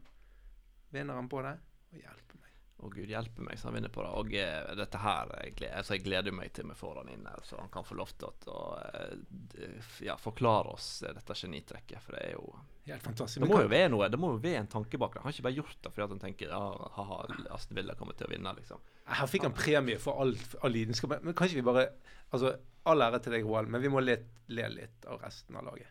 vinner 0.95 1.19
han 1.19 1.29
på 1.29 1.43
det? 1.45 1.57
Og 1.91 1.99
hjelper 2.01 2.39
meg. 2.39 2.48
Å 2.79 2.89
gud 2.93 3.11
hjelpe 3.11 3.43
meg, 3.43 3.57
så 3.59 3.67
han 3.67 3.75
vinner 3.75 3.91
på 3.91 4.03
det. 4.05 4.09
Og 4.15 4.35
eh, 4.39 4.69
dette 4.79 5.01
her 5.03 5.31
jeg, 5.43 5.55
altså, 5.67 5.97
jeg 5.97 6.03
gleder 6.05 6.35
meg 6.35 6.53
til 6.55 6.69
vi 6.69 6.77
får 6.79 7.01
han 7.01 7.09
inn 7.11 7.25
her, 7.27 7.41
så 7.43 7.59
han 7.59 7.71
kan 7.73 7.83
få 7.83 7.97
lov 7.99 8.13
til 8.15 8.51
å 8.53 8.61
eh, 8.79 9.89
ja, 10.07 10.15
forklare 10.19 10.71
oss 10.77 10.87
eh, 11.03 11.11
dette 11.15 11.35
genitrekket. 11.35 11.99
For 12.05 12.15
det 12.15 12.27
er 12.29 12.37
jo 12.37 12.53
Helt 12.89 13.03
fantastisk. 13.05 13.43
Det 13.43 13.49
må 13.51 13.59
jo 13.61 13.69
være 13.69 13.89
noe 13.93 14.07
Det 14.09 14.17
må 14.17 14.31
jo 14.33 14.39
være 14.41 14.63
en 14.63 14.71
tanke 14.71 14.97
bak 14.97 15.13
det. 15.13 15.21
Han 15.21 15.29
har 15.29 15.35
ikke 15.35 15.45
bare 15.45 15.59
gjort 15.59 15.75
det 15.83 15.91
fordi 15.93 16.05
at 16.05 16.13
han 16.15 16.23
tenker 16.23 16.55
ja, 16.55 16.63
ha-ha, 16.95 17.19
Aston 17.53 17.77
Villa 17.77 17.93
kommer 17.99 18.17
til 18.17 18.25
å 18.25 18.31
vinne, 18.31 18.55
liksom. 18.57 18.81
Her 19.09 19.29
fikk 19.29 19.45
han 19.45 19.57
premie 19.57 19.99
for 20.01 20.23
all, 20.23 20.33
all 20.63 20.73
lidenskap. 20.73 21.19
Men 21.21 21.37
kanskje 21.37 21.59
vi 21.59 21.67
bare 21.67 21.89
Altså, 22.29 22.53
all 22.85 23.01
ære 23.01 23.19
til 23.25 23.33
deg, 23.33 23.45
Roald, 23.45 23.71
men 23.73 23.81
vi 23.81 23.89
må 23.89 24.03
le, 24.03 24.19
le 24.53 24.67
litt 24.69 25.07
av 25.09 25.17
resten 25.23 25.57
av 25.57 25.65
laget. 25.65 25.89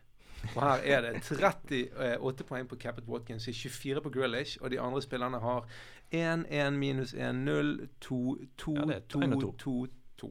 Og 0.53 0.61
her 0.63 0.85
er 0.87 1.01
det 1.03 1.13
38 1.27 2.45
poeng 2.47 2.67
på 2.69 2.77
Capit 2.79 3.07
Watkins, 3.11 3.47
24 3.51 4.03
på 4.05 4.11
Grealish, 4.13 4.57
og 4.61 4.71
de 4.71 4.79
andre 4.79 5.01
spillerne 5.03 5.41
har 5.43 5.67
1, 6.11 6.45
1, 6.49 6.77
minus 6.79 7.13
1, 7.13 7.43
0, 7.45 7.87
2, 8.01 8.19
2, 8.57 8.75
Ja, 8.75 8.85
det 8.85 8.99
2, 9.09 9.19
2, 9.21 9.51
2, 9.63 9.73
2. 10.17 10.29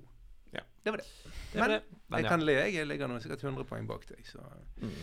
Ja, 0.52 0.60
det 0.84 0.90
var 0.94 1.02
det. 1.02 1.06
Det 1.52 1.60
er 1.60 1.60
Men 1.60 1.70
det. 1.70 1.82
Men 2.08 2.18
Jeg 2.18 2.24
ja. 2.24 2.28
kan 2.28 2.44
le. 2.46 2.52
Jeg 2.52 2.86
ligger 2.86 3.08
nå 3.08 3.18
sikkert 3.20 3.44
100 3.44 3.64
poeng 3.68 3.86
bak 3.88 4.06
deg, 4.08 4.24
så 4.26 4.38
Mm. 4.78 4.94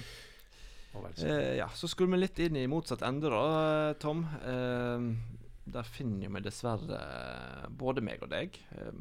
Eh, 1.17 1.55
ja, 1.57 1.67
så 1.75 1.87
skulle 1.91 2.11
vi 2.15 2.21
litt 2.21 2.39
inn 2.39 2.55
i 2.55 2.67
motsatt 2.71 3.01
ende, 3.03 3.27
da, 3.29 3.41
eh, 3.89 3.93
Tom. 3.99 4.21
Eh, 4.23 5.07
der 5.65 5.83
finner 5.83 6.29
vi 6.29 6.39
dessverre 6.45 6.99
eh, 7.01 7.67
både 7.69 8.01
meg 8.01 8.23
og 8.23 8.29
deg. 8.31 8.55
Eh, 8.71 8.91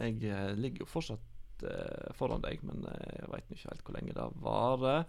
jeg 0.00 0.56
ligger 0.56 0.86
jo 0.86 0.88
fortsatt 0.88 1.20
foran 2.18 2.40
deg, 2.42 2.62
men 2.66 2.82
jeg 2.88 3.28
veit 3.30 3.50
ikke 3.52 3.68
helt 3.68 3.82
hvor 3.86 3.94
lenge 3.94 4.14
det 4.16 4.24
varer. 4.42 5.04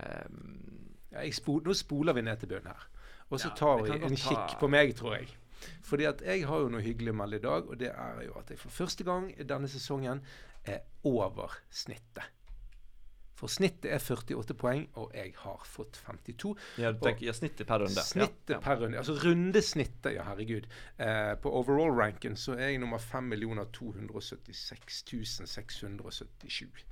Um, 0.00 0.86
Ja, 1.10 1.24
jeg 1.26 1.34
spo 1.34 1.58
nå 1.60 1.74
spoler 1.74 2.14
vi 2.14 2.22
ned 2.22 2.38
til 2.38 2.48
bunnen 2.52 2.70
her. 2.70 2.84
Og 3.30 3.40
så 3.40 3.52
tar 3.56 3.84
vi 3.84 3.94
en 3.94 4.18
kikk 4.18 4.58
på 4.60 4.70
meg, 4.70 4.94
tror 4.98 5.20
jeg. 5.20 5.30
Fordi 5.86 6.06
at 6.08 6.22
jeg 6.24 6.46
har 6.48 6.64
jo 6.64 6.72
noe 6.72 6.82
hyggelig 6.84 7.12
å 7.12 7.20
melde 7.20 7.40
i 7.40 7.44
dag, 7.44 7.68
og 7.68 7.78
det 7.80 7.92
er 7.92 8.20
jo 8.26 8.36
at 8.40 8.50
jeg 8.50 8.60
for 8.60 8.74
første 8.74 9.06
gang 9.06 9.30
i 9.36 9.46
denne 9.46 9.68
sesongen 9.70 10.22
er 10.68 10.84
over 11.06 11.58
snittet. 11.70 12.36
For 13.40 13.48
snittet 13.48 13.88
er 13.88 14.02
48 14.04 14.54
poeng, 14.60 14.82
og 15.00 15.14
jeg 15.16 15.32
har 15.40 15.62
fått 15.64 15.96
52. 16.04 16.50
ja, 16.82 16.90
du 16.92 16.98
tenker, 17.00 17.24
ja, 17.24 17.32
snittet 17.32 17.68
per 17.68 17.80
runde. 17.80 18.02
Snittet 18.04 18.52
ja. 18.52 18.58
per 18.60 18.82
runde. 18.82 18.98
Altså 19.00 19.14
rundesnittet, 19.22 20.12
ja 20.18 20.26
herregud. 20.28 20.68
Eh, 21.00 21.32
på 21.40 21.52
overall-ranken 21.62 22.36
så 22.36 22.58
er 22.58 22.74
jeg 22.74 22.82
nummer 22.82 23.00
5 23.00 23.32
276 23.72 25.00
677. 25.08 26.84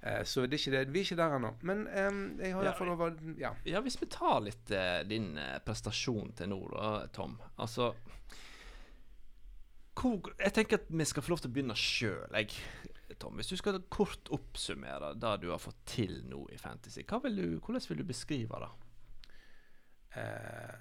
Eh, 0.00 0.22
så 0.24 0.46
det 0.46 0.54
er 0.54 0.60
ikke 0.60 0.74
det, 0.76 0.82
vi 0.94 1.00
er 1.00 1.08
ikke 1.08 1.18
der 1.18 1.36
ennå. 1.38 1.50
Men 1.66 1.86
jeg 1.88 2.54
har 2.54 2.62
Ja, 2.62 2.70
iallfall 2.70 2.92
over 2.94 3.16
Ja. 3.38 3.54
Ja, 3.66 3.80
hvis 3.82 3.98
vi 4.00 4.06
tar 4.06 4.40
litt 4.44 4.70
eh, 4.70 5.02
din 5.08 5.36
eh, 5.38 5.58
prestasjon 5.64 6.32
til 6.38 6.52
nå, 6.52 6.60
da, 6.74 7.06
Tom. 7.12 7.38
Altså 7.58 7.94
hvor, 9.98 10.30
Jeg 10.38 10.54
tenker 10.54 10.78
at 10.78 10.86
vi 10.88 11.04
skal 11.04 11.22
få 11.22 11.32
lov 11.32 11.42
til 11.42 11.50
å 11.50 11.54
begynne 11.56 11.74
sjøl, 11.74 12.30
jeg. 12.38 12.54
Tom. 13.18 13.34
Hvis 13.34 13.48
du 13.50 13.56
skal 13.56 13.80
kort 13.90 14.28
oppsummere 14.30 15.14
det 15.18 15.32
du 15.42 15.48
har 15.50 15.58
fått 15.58 15.80
til 15.88 16.20
nå 16.28 16.44
i 16.52 16.58
Fantasy, 16.60 17.02
vil 17.02 17.36
du, 17.40 17.46
hvordan 17.58 17.82
vil 17.88 17.98
du 17.98 18.04
beskrive 18.06 18.60
det? 18.62 18.68
Uh, 20.14 20.76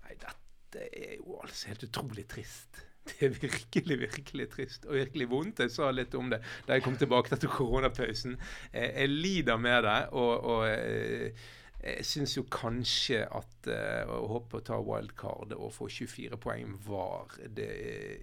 nei, 0.00 0.16
dette 0.18 0.88
er 0.88 1.14
jo 1.20 1.36
altså 1.38 1.70
helt 1.70 1.84
utrolig 1.86 2.26
trist. 2.26 2.80
Det 3.18 3.28
er 3.28 3.36
virkelig, 3.40 3.98
virkelig 4.06 4.48
trist 4.54 4.88
og 4.88 4.98
virkelig 4.98 5.28
vondt. 5.30 5.62
Jeg 5.64 5.74
sa 5.74 5.90
litt 5.94 6.14
om 6.18 6.32
det 6.32 6.42
da 6.66 6.76
jeg 6.76 6.84
kom 6.84 6.98
tilbake 7.00 7.34
etter 7.34 7.50
koronapausen. 7.52 8.36
Eh, 8.72 8.90
jeg 9.02 9.14
lider 9.14 9.56
med 9.60 9.86
det, 9.86 10.00
og, 10.12 10.44
og 10.44 10.66
eh, 10.68 11.46
jeg 11.78 12.06
syns 12.06 12.32
jo 12.34 12.42
kanskje 12.50 13.20
at 13.22 13.68
uh, 13.70 14.10
å 14.10 14.24
hoppe 14.32 14.58
og 14.58 14.64
ta 14.66 14.80
wildcard 14.82 15.52
og 15.54 15.70
få 15.76 15.86
24 15.94 16.38
poeng 16.42 16.72
var 16.82 17.36
det 17.54 17.68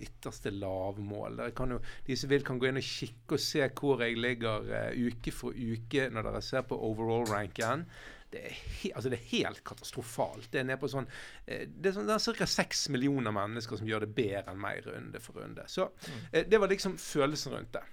ytterste 0.03 0.51
lavmål. 0.51 1.39
Dere 1.39 1.55
kan 1.55 1.71
jo, 1.71 1.79
de 2.05 2.17
som 2.19 2.31
vil, 2.33 2.43
kan 2.43 2.59
gå 2.59 2.67
inn 2.67 2.81
og 2.81 2.89
kikke 2.89 3.37
og 3.37 3.45
se 3.45 3.63
hvor 3.79 4.03
jeg 4.03 4.19
ligger 4.19 4.67
uh, 4.67 4.91
uke 4.91 5.31
for 5.31 5.55
uke 5.55 6.09
når 6.11 6.27
dere 6.27 6.43
ser 6.43 6.67
på 6.67 6.79
overall-ranken. 6.89 7.87
Det 8.35 8.43
er, 8.49 8.55
he 8.81 8.91
altså 8.91 9.11
det 9.11 9.19
er 9.21 9.29
helt 9.31 9.63
katastrofalt. 9.67 10.49
Det 10.51 10.61
er 10.61 10.67
nede 10.67 10.81
på 10.81 10.91
sånn 10.91 11.07
eh, 11.07 11.65
Det 11.69 11.91
er, 11.91 11.95
sånn, 11.95 12.09
det 12.09 12.17
er 12.17 12.39
ca. 12.41 12.47
seks 12.51 12.87
millioner 12.93 13.35
mennesker 13.35 13.79
som 13.79 13.87
gjør 13.89 14.05
det 14.05 14.11
bedre 14.17 14.51
enn 14.51 14.61
meg 14.61 14.83
runde 14.87 15.21
for 15.23 15.39
runde. 15.39 15.63
Så 15.71 15.87
mm. 15.87 16.41
det 16.51 16.59
var 16.61 16.71
liksom 16.71 16.99
følelsen 17.01 17.55
rundt 17.55 17.77
det. 17.77 17.85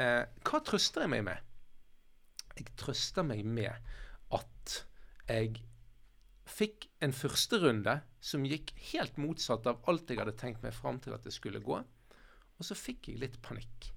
Eh, 0.00 0.24
hva 0.46 0.62
trøster 0.64 1.04
jeg 1.04 1.12
meg 1.16 1.26
med? 1.26 1.44
Jeg 2.58 2.70
trøster 2.78 3.26
meg 3.26 3.44
med 3.46 3.74
at 4.34 4.78
jeg 5.28 5.60
fikk 6.48 6.88
en 7.04 7.12
førsterunde 7.14 7.98
som 8.24 8.46
gikk 8.48 8.72
helt 8.92 9.18
motsatt 9.20 9.66
av 9.68 9.84
alt 9.90 10.10
jeg 10.10 10.20
hadde 10.20 10.36
tenkt 10.38 10.64
meg 10.64 10.74
fram 10.74 10.98
til 11.02 11.14
at 11.14 11.26
det 11.26 11.34
skulle 11.34 11.62
gå. 11.62 11.78
Og 12.58 12.66
så 12.66 12.76
fikk 12.78 13.10
jeg 13.12 13.22
litt 13.22 13.38
panikk. 13.44 13.92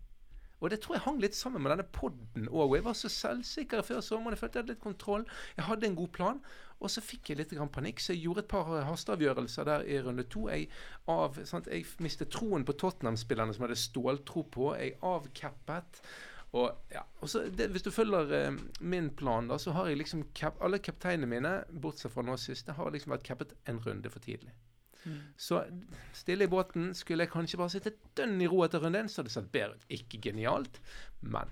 Og 0.62 0.70
det 0.70 0.80
tror 0.82 0.96
jeg 0.96 1.06
hang 1.08 1.22
litt 1.22 1.38
sammen 1.38 1.64
med 1.64 1.74
denne 1.74 1.88
podden 1.90 2.50
òg. 2.50 2.76
Jeg 2.78 2.86
var 2.86 2.98
så 2.98 3.10
selvsikker 3.10 3.82
før 3.86 4.02
sommeren. 4.06 4.38
Jeg 4.38 4.44
følte 4.44 4.60
jeg 4.60 4.64
hadde 4.64 4.76
litt 4.76 4.84
kontroll. 4.84 5.26
Jeg 5.58 5.66
hadde 5.66 5.90
en 5.90 5.98
god 5.98 6.12
plan. 6.18 6.42
Og 6.82 6.90
så 6.90 7.02
fikk 7.06 7.30
jeg 7.30 7.38
litt 7.38 7.54
panikk, 7.74 8.02
så 8.02 8.16
jeg 8.16 8.24
gjorde 8.24 8.42
et 8.42 8.50
par 8.50 8.70
hasteavgjørelser 8.88 9.68
der 9.70 9.86
i 9.86 10.00
runde 10.02 10.26
to. 10.34 10.48
Jeg, 10.50 10.70
av, 11.10 11.38
sant, 11.46 11.70
jeg 11.70 11.86
mistet 12.02 12.32
troen 12.34 12.66
på 12.66 12.74
Tottenham-spillerne 12.74 13.54
som 13.54 13.66
jeg 13.66 13.70
hadde 13.70 13.84
ståltro 13.84 14.46
på. 14.54 14.72
Jeg 14.78 14.98
avcappet. 15.06 16.02
Og, 16.58 16.72
ja, 16.92 17.06
og 17.22 17.30
så 17.32 17.46
det, 17.48 17.70
Hvis 17.72 17.86
du 17.86 17.92
følger 17.92 18.34
eh, 18.36 18.58
min 18.82 19.10
plan, 19.16 19.48
da, 19.48 19.58
så 19.62 19.72
har 19.72 19.88
jeg 19.88 20.02
liksom 20.02 20.26
kap, 20.36 20.58
alle 20.62 20.82
kapteinene 20.84 21.30
mine, 21.30 21.54
bortsett 21.72 22.12
fra 22.12 22.26
nå 22.26 22.36
siste, 22.42 22.76
har 22.76 22.92
liksom 22.92 23.14
vært 23.14 23.30
cappet 23.30 23.56
en 23.70 23.80
runde 23.86 24.10
for 24.12 24.20
tidlig. 24.20 24.52
Så 25.38 25.64
stille 26.14 26.46
i 26.46 26.52
båten 26.52 26.92
skulle 26.98 27.26
jeg 27.26 27.34
kanskje 27.34 27.60
bare 27.62 27.74
sitte 27.74 27.96
dønn 28.18 28.42
i 28.42 28.50
ro 28.50 28.62
etter 28.66 28.84
runden, 28.84 29.10
så 29.10 29.22
hadde 29.22 29.32
det 29.32 29.38
sett 29.38 29.52
bedre 29.54 29.78
ut. 29.78 29.88
Ikke 29.98 30.22
genialt, 30.22 30.82
men 31.22 31.50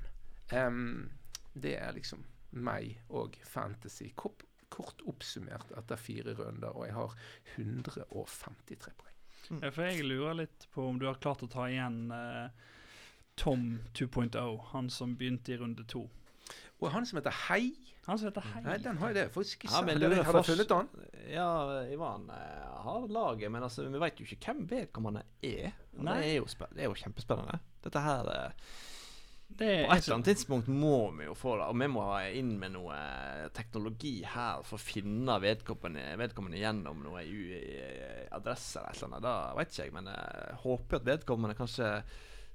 um, 0.53 1.09
det 1.53 1.75
er 1.79 1.95
liksom 1.97 2.25
meg 2.51 2.99
og 3.09 3.37
fantasy. 3.45 4.11
Kort, 4.15 4.45
kort 4.73 5.01
oppsummert 5.09 5.73
etter 5.77 6.01
fire 6.01 6.35
runder, 6.37 6.73
og 6.73 6.87
jeg 6.87 6.97
har 6.97 7.15
153 7.57 8.97
poeng. 8.97 9.15
Ja, 9.49 9.71
for 9.73 9.87
jeg 9.87 10.05
lurer 10.05 10.43
litt 10.43 10.67
på 10.73 10.85
om 10.85 10.99
du 11.01 11.07
har 11.09 11.17
klart 11.21 11.41
å 11.41 11.49
ta 11.49 11.65
igjen 11.71 12.11
uh, 12.13 12.51
Tom 13.39 13.79
2.0, 13.97 14.35
han 14.73 14.89
som 14.93 15.15
begynte 15.17 15.55
i 15.55 15.57
runde 15.57 15.85
to. 15.89 16.03
Og 16.79 16.91
han 16.93 17.07
som 17.07 17.17
heter 17.17 17.33
Hei 17.47 17.71
Han 18.09 18.17
som 18.19 18.27
heter 18.31 18.45
Hei. 18.53 18.61
Nei, 18.65 18.77
den 18.83 18.97
har 18.97 19.11
jeg 19.13 19.17
det 19.19 19.25
faktisk 19.35 19.63
ikke 19.63 19.71
Ja, 19.75 19.81
men 19.85 20.01
Har 20.01 20.09
dere- 20.09 20.23
har 20.25 20.33
du 20.39 20.43
funnet 20.49 20.75
han? 20.75 20.87
Ja, 21.29 21.49
Ivan 21.93 22.29
eh, 22.33 22.67
har 22.83 23.07
laget, 23.13 23.51
men 23.53 23.63
altså, 23.67 23.85
vi 23.85 23.99
vet 24.01 24.19
jo 24.21 24.25
ikke 24.25 24.39
hvem 24.49 24.63
vedkommende 24.71 25.21
er. 25.45 25.73
Og 25.97 26.03
Nei. 26.07 26.15
Det 26.23 26.29
er, 26.29 26.37
jo 26.39 26.69
det 26.73 26.83
er 26.85 26.87
jo 26.89 26.95
kjempespennende. 27.03 27.59
Dette 27.85 28.01
her 28.03 28.31
eh, 28.33 28.71
Det 29.59 29.67
er 29.67 29.85
På 29.87 29.93
et 29.95 30.03
eller 30.07 30.15
annet 30.19 30.29
tidspunkt 30.29 30.67
må 30.69 30.95
vi 31.17 31.25
jo 31.25 31.33
få 31.37 31.55
det, 31.59 31.67
og 31.69 31.77
vi 31.81 31.87
må 31.89 32.03
ha 32.07 32.19
inn 32.37 32.51
med 32.61 32.73
noe 32.75 32.97
teknologi 33.57 34.15
her 34.29 34.61
for 34.65 34.77
å 34.77 34.81
finne 34.83 35.37
vedkommende, 35.41 36.03
vedkommende 36.21 36.59
gjennom 36.61 37.01
noe 37.05 37.23
i, 37.25 37.39
i- 37.57 38.27
adresser 38.37 38.81
eller 38.83 38.93
et 38.93 38.99
eller 39.03 39.09
annet. 39.09 39.25
Da 39.25 39.53
vet 39.57 39.71
ikke 39.73 39.85
jeg, 39.87 39.93
men 39.97 40.11
jeg 40.13 40.59
håper 40.65 40.99
at 41.01 41.07
vedkommende 41.13 41.57
kanskje 41.57 41.93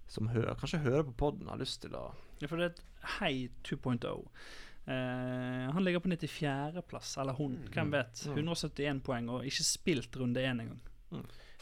som 0.06 0.28
hører, 0.34 0.54
kanskje 0.60 0.82
hører 0.84 1.02
på 1.08 1.16
poden, 1.24 1.48
har 1.50 1.58
lyst 1.62 1.80
til 1.82 1.94
å 1.98 2.08
Ja, 2.42 2.46
for 2.50 2.58
det 2.60 2.66
er 2.68 2.74
et 2.76 2.84
Hei 3.18 3.34
2.0. 3.66 4.24
Eh, 4.86 5.72
han 5.72 5.84
ligger 5.84 6.00
på 6.00 6.08
94.-plass, 6.08 7.16
eller 7.20 7.32
hun, 7.32 7.52
Mm, 7.52 7.68
hvem 7.72 7.86
mm, 7.86 7.92
vet. 7.92 8.26
mm. 8.26 8.34
171 8.36 9.00
poeng, 9.02 9.28
og 9.30 9.44
ikke 9.46 9.64
spilt 9.64 10.16
runde 10.16 10.40
én 10.44 10.60
engang. 10.60 10.80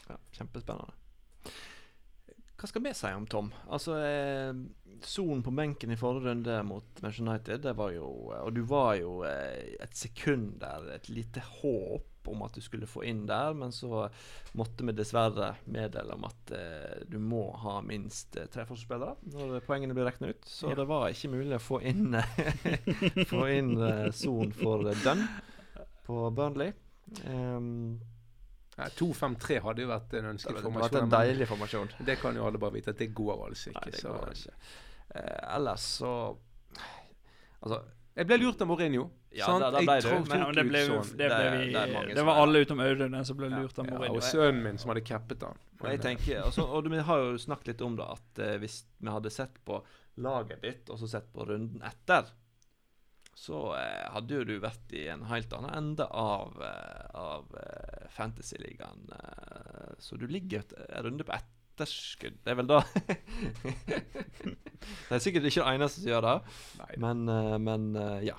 Ja, 0.09 0.17
kjempespennende. 0.33 0.93
Hva 2.63 2.69
skal 2.71 2.85
vi 2.85 2.93
si 2.95 3.09
om 3.11 3.25
Tom? 3.27 3.49
Altså, 3.75 3.97
eh, 3.99 4.55
på 5.43 5.51
benken 5.51 5.91
i 5.91 5.97
forrige 5.99 6.29
runde 6.31 6.61
mot 6.63 7.03
Manchester 7.03 7.27
United, 7.27 7.61
det 7.65 7.73
var 7.75 7.91
jo 7.91 8.07
Og 8.31 8.53
du 8.55 8.63
var 8.71 8.95
jo 9.01 9.25
eh, 9.27 9.75
et 9.83 9.97
sekund 9.99 10.61
der, 10.63 10.87
et 10.95 11.09
lite 11.11 11.43
håp 11.43 12.07
om 12.31 12.45
at 12.47 12.55
du 12.55 12.61
skulle 12.63 12.87
få 12.87 13.03
inn 13.03 13.25
der, 13.27 13.51
men 13.59 13.73
så 13.75 14.05
måtte 14.55 14.87
vi 14.87 14.93
dessverre 14.95 15.57
meddele 15.67 16.15
om 16.15 16.29
at 16.29 16.53
eh, 16.55 17.01
du 17.11 17.17
må 17.19 17.49
ha 17.65 17.81
minst 17.83 18.37
eh, 18.39 18.47
tre 18.47 18.63
forsvarsspillere 18.69 19.17
når 19.35 19.65
poengene 19.67 19.97
blir 19.97 20.07
regna 20.07 20.31
ut. 20.31 20.47
Så 20.47 20.71
Ja. 20.71 20.77
det 20.79 20.87
var 20.87 21.09
ikke 21.11 21.33
mulig 21.35 21.59
å 21.59 21.65
få 21.65 21.81
inn 21.83 22.15
Få 23.33 23.43
inn 23.51 23.75
eh, 23.83 24.13
Son 24.15 24.55
for 24.55 24.87
eh, 24.87 25.03
Dunn 25.03 25.27
på 26.07 26.23
Burnley. 26.31 26.71
Um, 27.27 27.99
Nei, 28.79 28.89
2-5-3 28.97 29.59
hadde 29.67 29.85
jo 29.85 29.89
vært 29.91 30.15
en 30.17 30.25
det 30.27 30.31
ønsket 30.33 30.57
hadde 30.57 30.71
vært 30.81 30.95
en 31.03 31.11
deilig 31.13 31.49
formasjon. 31.51 31.91
Det 32.09 32.17
kan 32.23 32.37
jo 32.39 32.47
alle 32.49 32.61
bare 32.63 32.79
vite 32.79 32.95
at 32.95 33.01
det 33.03 33.11
går 33.13 33.43
altså 33.49 33.73
ikke. 33.73 33.83
Nei, 33.85 33.91
det 33.93 34.01
så. 34.01 34.15
går 34.17 34.39
ikke. 34.39 34.55
Eh, 35.13 35.57
ellers 35.57 35.89
så 35.99 36.13
Altså 37.63 37.83
Jeg 38.17 38.27
ble 38.29 38.39
lurt 38.41 38.63
av 38.65 38.71
Mourinho. 38.71 39.03
Ja, 39.33 39.49
sant? 39.49 39.65
da 39.65 39.81
Jeg 39.81 39.89
ble 39.89 39.97
du, 40.01 40.09
tok 40.09 40.31
Men 40.31 40.57
det 40.57 40.65
ble, 40.69 40.81
det 40.89 41.19
Det 41.21 41.29
ble 41.29 41.51
vi 41.53 41.67
det 41.73 41.85
det, 41.93 42.17
Det 42.17 42.25
var 42.29 42.41
alle 42.43 42.63
utom 42.65 42.81
Audun 42.85 43.19
som 43.29 43.39
ble 43.39 43.51
lurt 43.53 43.79
av 43.81 43.93
Ja, 43.93 44.01
og 44.09 44.25
sønnen 44.25 44.63
min 44.65 44.81
som 44.81 44.93
hadde 44.93 45.05
cappet 45.09 45.45
han. 45.47 45.61
Men, 45.83 45.95
jeg 45.95 46.03
tenker, 46.05 46.43
altså, 46.47 46.65
og 46.65 46.89
vi 46.93 47.05
har 47.05 47.23
jo 47.27 47.39
snakket 47.41 47.73
litt 47.73 47.85
om 47.85 47.97
det, 47.99 48.09
at 48.17 48.43
eh, 48.45 48.57
hvis 48.63 48.83
vi 48.99 49.13
hadde 49.13 49.33
sett 49.35 49.57
på 49.67 49.81
laget 50.23 50.61
ditt, 50.63 50.91
og 50.93 51.01
så 51.01 51.09
sett 51.11 51.31
på 51.33 51.47
runden 51.49 51.83
etter, 51.89 52.29
så 53.35 53.59
eh, 53.79 54.11
hadde 54.13 54.37
jo 54.37 54.45
du 54.47 54.55
vært 54.61 54.93
i 54.97 55.07
en 55.13 55.25
helt 55.31 55.53
annen 55.57 55.73
ende 55.79 56.07
av, 56.07 56.53
eh, 56.61 57.07
av 57.17 57.57
eh, 57.59 58.05
Fantasy-ligaen. 58.13 59.09
Eh, 59.17 59.95
så 60.03 60.19
du 60.21 60.27
ligger 60.29 60.67
en 60.89 61.07
runde 61.07 61.25
på 61.27 61.35
etterskudd. 61.37 62.37
Det 62.45 62.53
er 62.53 62.61
vel 62.61 62.69
da 62.71 62.83
Det 64.83 65.17
er 65.17 65.23
sikkert 65.23 65.49
ikke 65.49 65.63
det 65.63 65.75
eneste 65.77 66.03
som 66.03 66.11
gjør 66.11 66.27
det, 66.27 66.37
Nei, 66.81 66.93
men, 67.03 67.19
men 67.63 67.83
ja. 68.27 68.37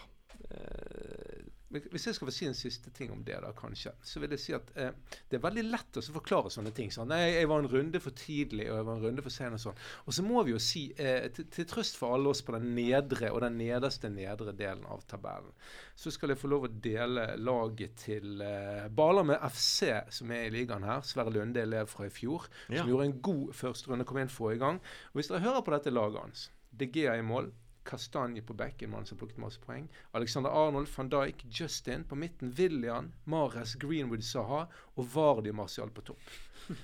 Hvis 1.74 2.08
jeg 2.08 2.18
skal 2.18 2.30
få 2.30 2.34
si 2.36 2.48
en 2.48 2.58
siste 2.58 2.92
ting 2.94 3.12
om 3.14 3.24
det, 3.26 3.40
da, 3.42 3.50
kanskje, 3.58 3.94
så 4.06 4.22
vil 4.22 4.36
jeg 4.36 4.42
si 4.44 4.54
at 4.56 4.70
eh, 4.80 4.92
det 5.30 5.40
er 5.40 5.44
veldig 5.44 5.64
lett 5.68 6.00
å 6.00 6.04
forklare 6.20 6.52
sånne 6.54 6.74
ting. 6.76 6.92
Sånn, 6.94 7.10
nei, 7.10 7.34
jeg 7.34 7.50
var 7.50 7.64
en 7.64 7.70
runde 7.72 8.02
for 8.04 8.16
tidlig, 8.18 8.68
og 8.70 8.78
jeg 8.78 8.88
var 8.90 9.00
en 9.00 9.06
runde 9.08 9.26
for 9.26 9.34
sen 9.34 9.58
og 9.58 9.64
sånn. 9.64 9.82
Og 10.06 10.18
så 10.18 10.26
må 10.26 10.44
vi 10.46 10.54
jo 10.54 10.62
si, 10.62 10.84
eh, 10.98 11.30
til, 11.34 11.48
til 11.54 11.68
trøst 11.70 11.98
for 12.00 12.16
alle 12.18 12.30
oss 12.34 12.44
på 12.46 12.56
den 12.58 12.70
nedre 12.78 13.32
og 13.34 13.42
den 13.46 13.58
nederste 13.62 14.12
nedre 14.14 14.54
delen 14.58 14.86
av 14.90 15.02
tabellen, 15.10 15.54
så 15.98 16.14
skal 16.14 16.34
jeg 16.34 16.42
få 16.42 16.52
lov 16.52 16.68
å 16.68 16.74
dele 16.84 17.28
laget 17.42 17.98
til 18.06 18.44
eh, 18.46 19.24
med 19.24 19.38
FC, 19.50 19.92
som 20.14 20.32
er 20.34 20.48
i 20.48 20.54
ligaen 20.54 20.86
her. 20.88 21.02
Sverre 21.08 21.34
Lunde, 21.34 21.62
elev 21.62 21.90
fra 21.92 22.08
i 22.08 22.14
fjor, 22.14 22.48
ja. 22.68 22.82
som 22.82 22.92
gjorde 22.92 23.10
en 23.10 23.20
god 23.26 23.54
førsterunde, 23.58 24.06
kom 24.10 24.22
inn 24.22 24.32
forrige 24.32 24.64
gang. 24.64 24.82
Og 25.12 25.20
hvis 25.20 25.32
dere 25.32 25.46
hører 25.46 25.66
på 25.66 25.74
dette 25.76 25.94
laget 25.94 26.22
hans, 26.22 26.48
De 26.74 26.88
Gea 26.90 27.18
i 27.20 27.26
mål, 27.26 27.52
Kastanje 27.86 28.42
på 28.42 28.56
bekken, 28.58 28.90
mannen 28.90 29.04
mann 29.04 29.10
som 29.10 29.18
plukket 29.20 29.42
masse 29.44 29.60
poeng. 29.64 29.90
Alexander 30.14 30.50
Arnold, 30.50 30.88
van 30.96 31.10
Dijk, 31.10 31.46
Justin. 31.50 32.04
På 32.04 32.16
midten 32.16 32.54
William, 32.58 33.12
Mares, 33.26 33.76
Greenwood, 33.76 34.24
Saha 34.24 34.66
og 34.96 35.14
Vardi 35.16 35.52
Martial 35.52 35.92
på 35.92 36.02
topp. 36.02 36.34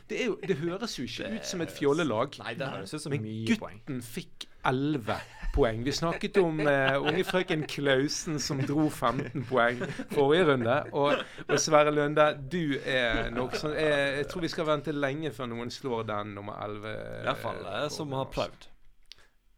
Det, 0.09 0.25
jo, 0.25 0.37
det 0.43 0.57
høres 0.59 0.97
jo 0.99 1.05
ikke 1.07 1.29
ut 1.37 1.45
som 1.47 1.61
et 1.63 1.71
fjollelag. 1.71 2.35
Nei, 2.43 2.55
det 2.59 2.67
høres 2.67 2.93
ut 2.93 3.03
som 3.03 3.13
Men 3.15 3.23
mye 3.23 3.55
poeng. 3.59 3.77
gutten 3.79 4.01
fikk 4.03 4.47
elleve 4.67 5.15
poeng. 5.53 5.85
Vi 5.85 5.93
snakket 5.95 6.39
om 6.41 6.59
uh, 6.59 6.97
unge 6.99 7.23
frøken 7.27 7.63
Klausen 7.69 8.39
som 8.43 8.59
dro 8.67 8.89
15 8.89 9.45
poeng 9.47 9.79
forrige 10.11 10.49
runde. 10.51 10.75
Og, 10.91 11.23
og 11.47 11.61
Sverre 11.63 11.93
Lunde, 11.95 12.27
du 12.51 12.75
er 12.83 13.29
nok 13.35 13.55
sånn 13.59 13.77
jeg, 13.79 14.17
jeg 14.19 14.27
tror 14.33 14.45
vi 14.45 14.51
skal 14.51 14.67
vente 14.73 14.95
lenge 14.95 15.31
før 15.35 15.53
noen 15.53 15.71
slår 15.73 16.03
den 16.11 16.35
nummer 16.35 16.59
11. 16.65 16.97
I 17.21 17.29
hvert 17.29 17.45
fall 17.45 17.63
som 17.95 18.19
har 18.19 18.29
prøvd. 18.35 18.68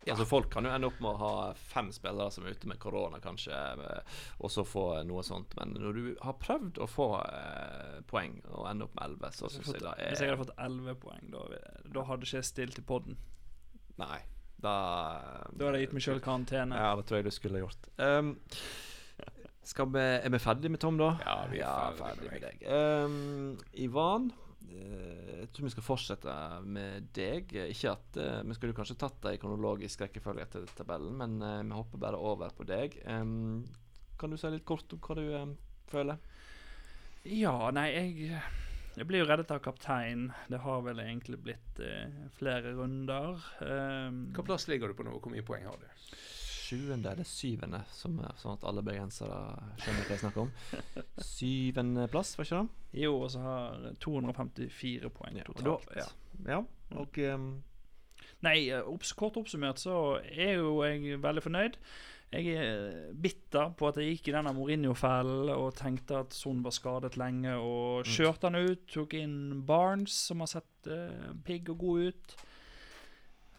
Altså 0.10 0.26
Folk 0.26 0.50
kan 0.50 0.66
jo 0.66 0.72
ende 0.74 0.88
opp 0.90 0.98
med 1.04 1.12
å 1.12 1.20
ha 1.22 1.34
fem 1.54 1.92
spillere 1.94 2.34
som 2.34 2.46
er 2.46 2.56
ute 2.58 2.70
med 2.70 2.80
korona, 2.82 3.20
kanskje, 3.22 3.54
eh, 3.54 4.22
og 4.42 4.50
så 4.50 4.64
få 4.66 4.86
noe 5.06 5.22
sånt. 5.26 5.54
Men 5.60 5.76
når 5.78 5.98
du 6.00 6.04
har 6.26 6.40
prøvd 6.42 6.82
å 6.82 6.88
få 6.90 7.08
eh, 7.22 8.00
poeng 8.10 8.40
og 8.50 8.66
ende 8.72 8.88
opp 8.88 8.96
med 8.98 9.06
elleve, 9.06 9.32
så 9.38 9.52
syns 9.52 9.70
jeg 9.76 9.84
det 9.84 9.94
er 9.94 10.14
Hvis 10.16 10.24
jeg 10.26 10.34
hadde 10.34 10.42
fått 10.42 10.56
11 10.58 10.98
poeng, 11.04 11.28
da, 11.36 11.46
da 11.94 12.06
hadde 12.10 12.26
ikke 12.26 12.40
jeg 12.40 12.50
stilt 12.50 12.82
i 12.82 12.86
poden. 12.94 13.20
Nei. 14.02 14.22
Da 14.62 14.76
Da 15.54 15.68
hadde 15.68 15.80
jeg 15.80 15.88
gitt 15.88 15.98
meg 15.98 16.06
sjøl 16.06 16.24
karantene. 16.24 16.78
Ja, 16.78 16.96
det 16.98 17.08
tror 17.10 17.22
jeg 17.22 17.30
du 17.30 17.36
skulle 17.36 17.62
gjort. 17.64 17.92
Um, 18.02 18.36
skal 19.66 19.90
vi, 19.94 20.02
er 20.02 20.34
vi 20.34 20.42
ferdige 20.42 20.74
med 20.74 20.82
Tom, 20.82 20.98
da? 20.98 21.14
Ja, 21.22 21.36
vi 21.52 21.62
er 21.62 21.98
ferdig 21.98 22.26
ferdig 22.26 22.32
med 22.34 22.46
deg. 22.48 22.64
Um, 22.66 23.60
Ivan, 23.86 24.32
eh, 24.34 24.51
jeg 24.72 25.50
tror 25.52 25.68
vi 25.68 25.74
skal 25.74 25.86
fortsette 25.86 26.34
med 26.64 27.10
deg. 27.16 27.52
Ikke 27.72 27.94
at 27.96 28.18
uh, 28.22 28.42
Vi 28.48 28.58
skulle 28.58 28.78
kanskje 28.78 28.98
tatt 29.02 29.20
det 29.26 29.36
i 29.36 29.42
kronologisk 29.42 30.04
rekkefølge 30.06 30.46
etter 30.46 30.68
tabellen, 30.78 31.16
men 31.20 31.38
uh, 31.44 31.60
vi 31.60 31.78
hopper 31.78 32.02
bare 32.02 32.20
over 32.20 32.54
på 32.56 32.68
deg. 32.70 32.98
Um, 33.06 33.64
kan 34.22 34.32
du 34.32 34.38
si 34.38 34.52
litt 34.54 34.68
kort 34.68 34.92
om 34.94 35.02
hva 35.02 35.18
du 35.18 35.24
um, 35.34 35.56
føler? 35.92 36.20
Ja, 37.28 37.56
nei, 37.74 37.88
jeg 37.94 38.42
Jeg 38.92 39.08
blir 39.08 39.22
jo 39.22 39.28
reddet 39.30 39.52
av 39.54 39.62
kaptein. 39.64 40.26
Det 40.52 40.60
har 40.60 40.82
vel 40.84 41.00
egentlig 41.00 41.40
blitt 41.40 41.80
uh, 41.80 42.28
flere 42.38 42.76
runder. 42.76 43.40
Um, 43.64 44.26
Hva 44.36 44.46
plass 44.46 44.68
ligger 44.68 44.92
du 44.92 44.98
på 45.00 45.08
nå? 45.08 45.16
Hvor 45.18 45.32
mye 45.32 45.48
poeng 45.48 45.64
har 45.70 45.80
du? 45.80 45.88
Sjuende 46.72 47.12
eller 47.12 47.28
syvende, 47.28 47.84
som, 47.92 48.16
er- 48.24 48.38
sånn 48.40 48.56
at 48.56 48.64
alle 48.70 48.82
bergensere 48.88 49.40
skjønner 49.84 50.06
hva 50.08 50.16
jeg 50.16 50.22
snakker 50.24 50.46
om. 50.46 50.54
Syvendeplass, 51.32 52.36
var 52.40 52.48
ikke 52.48 52.62
det? 52.62 53.02
Jo, 53.04 53.12
og 53.26 53.32
så 53.34 53.42
har 53.44 53.90
254 54.04 55.10
poeng 55.16 55.38
Ja, 55.42 55.44
totalt. 55.48 55.86
da- 55.92 56.00
ja. 56.02 56.08
Ja, 56.48 56.62
og 56.98 57.18
um, 57.36 57.50
Nei, 58.42 58.72
opps, 58.74 59.12
kort 59.14 59.36
oppsummert 59.38 59.78
så 59.78 60.18
er 60.24 60.56
jo 60.58 60.80
jeg 60.84 61.20
veldig 61.22 61.44
fornøyd. 61.46 61.76
Jeg 62.32 62.48
er 62.56 63.12
bitter 63.14 63.74
på 63.78 63.90
at 63.90 63.98
jeg 64.00 64.16
gikk 64.16 64.30
i 64.32 64.34
denne 64.38 64.54
Mourinho-fellen 64.56 65.52
og 65.54 65.76
tenkte 65.76 66.22
at 66.24 66.34
Son 66.34 66.64
var 66.64 66.72
skadet 66.74 67.18
lenge, 67.20 67.54
og 67.60 68.08
kjørte 68.08 68.48
han 68.50 68.56
ut. 68.56 68.88
Tok 68.90 69.14
inn 69.20 69.62
Barnes, 69.68 70.16
som 70.30 70.40
har 70.42 70.48
sett 70.48 70.88
uh, 70.90 71.36
pigg 71.46 71.70
og 71.70 71.78
god 71.84 72.08
ut. 72.14 72.36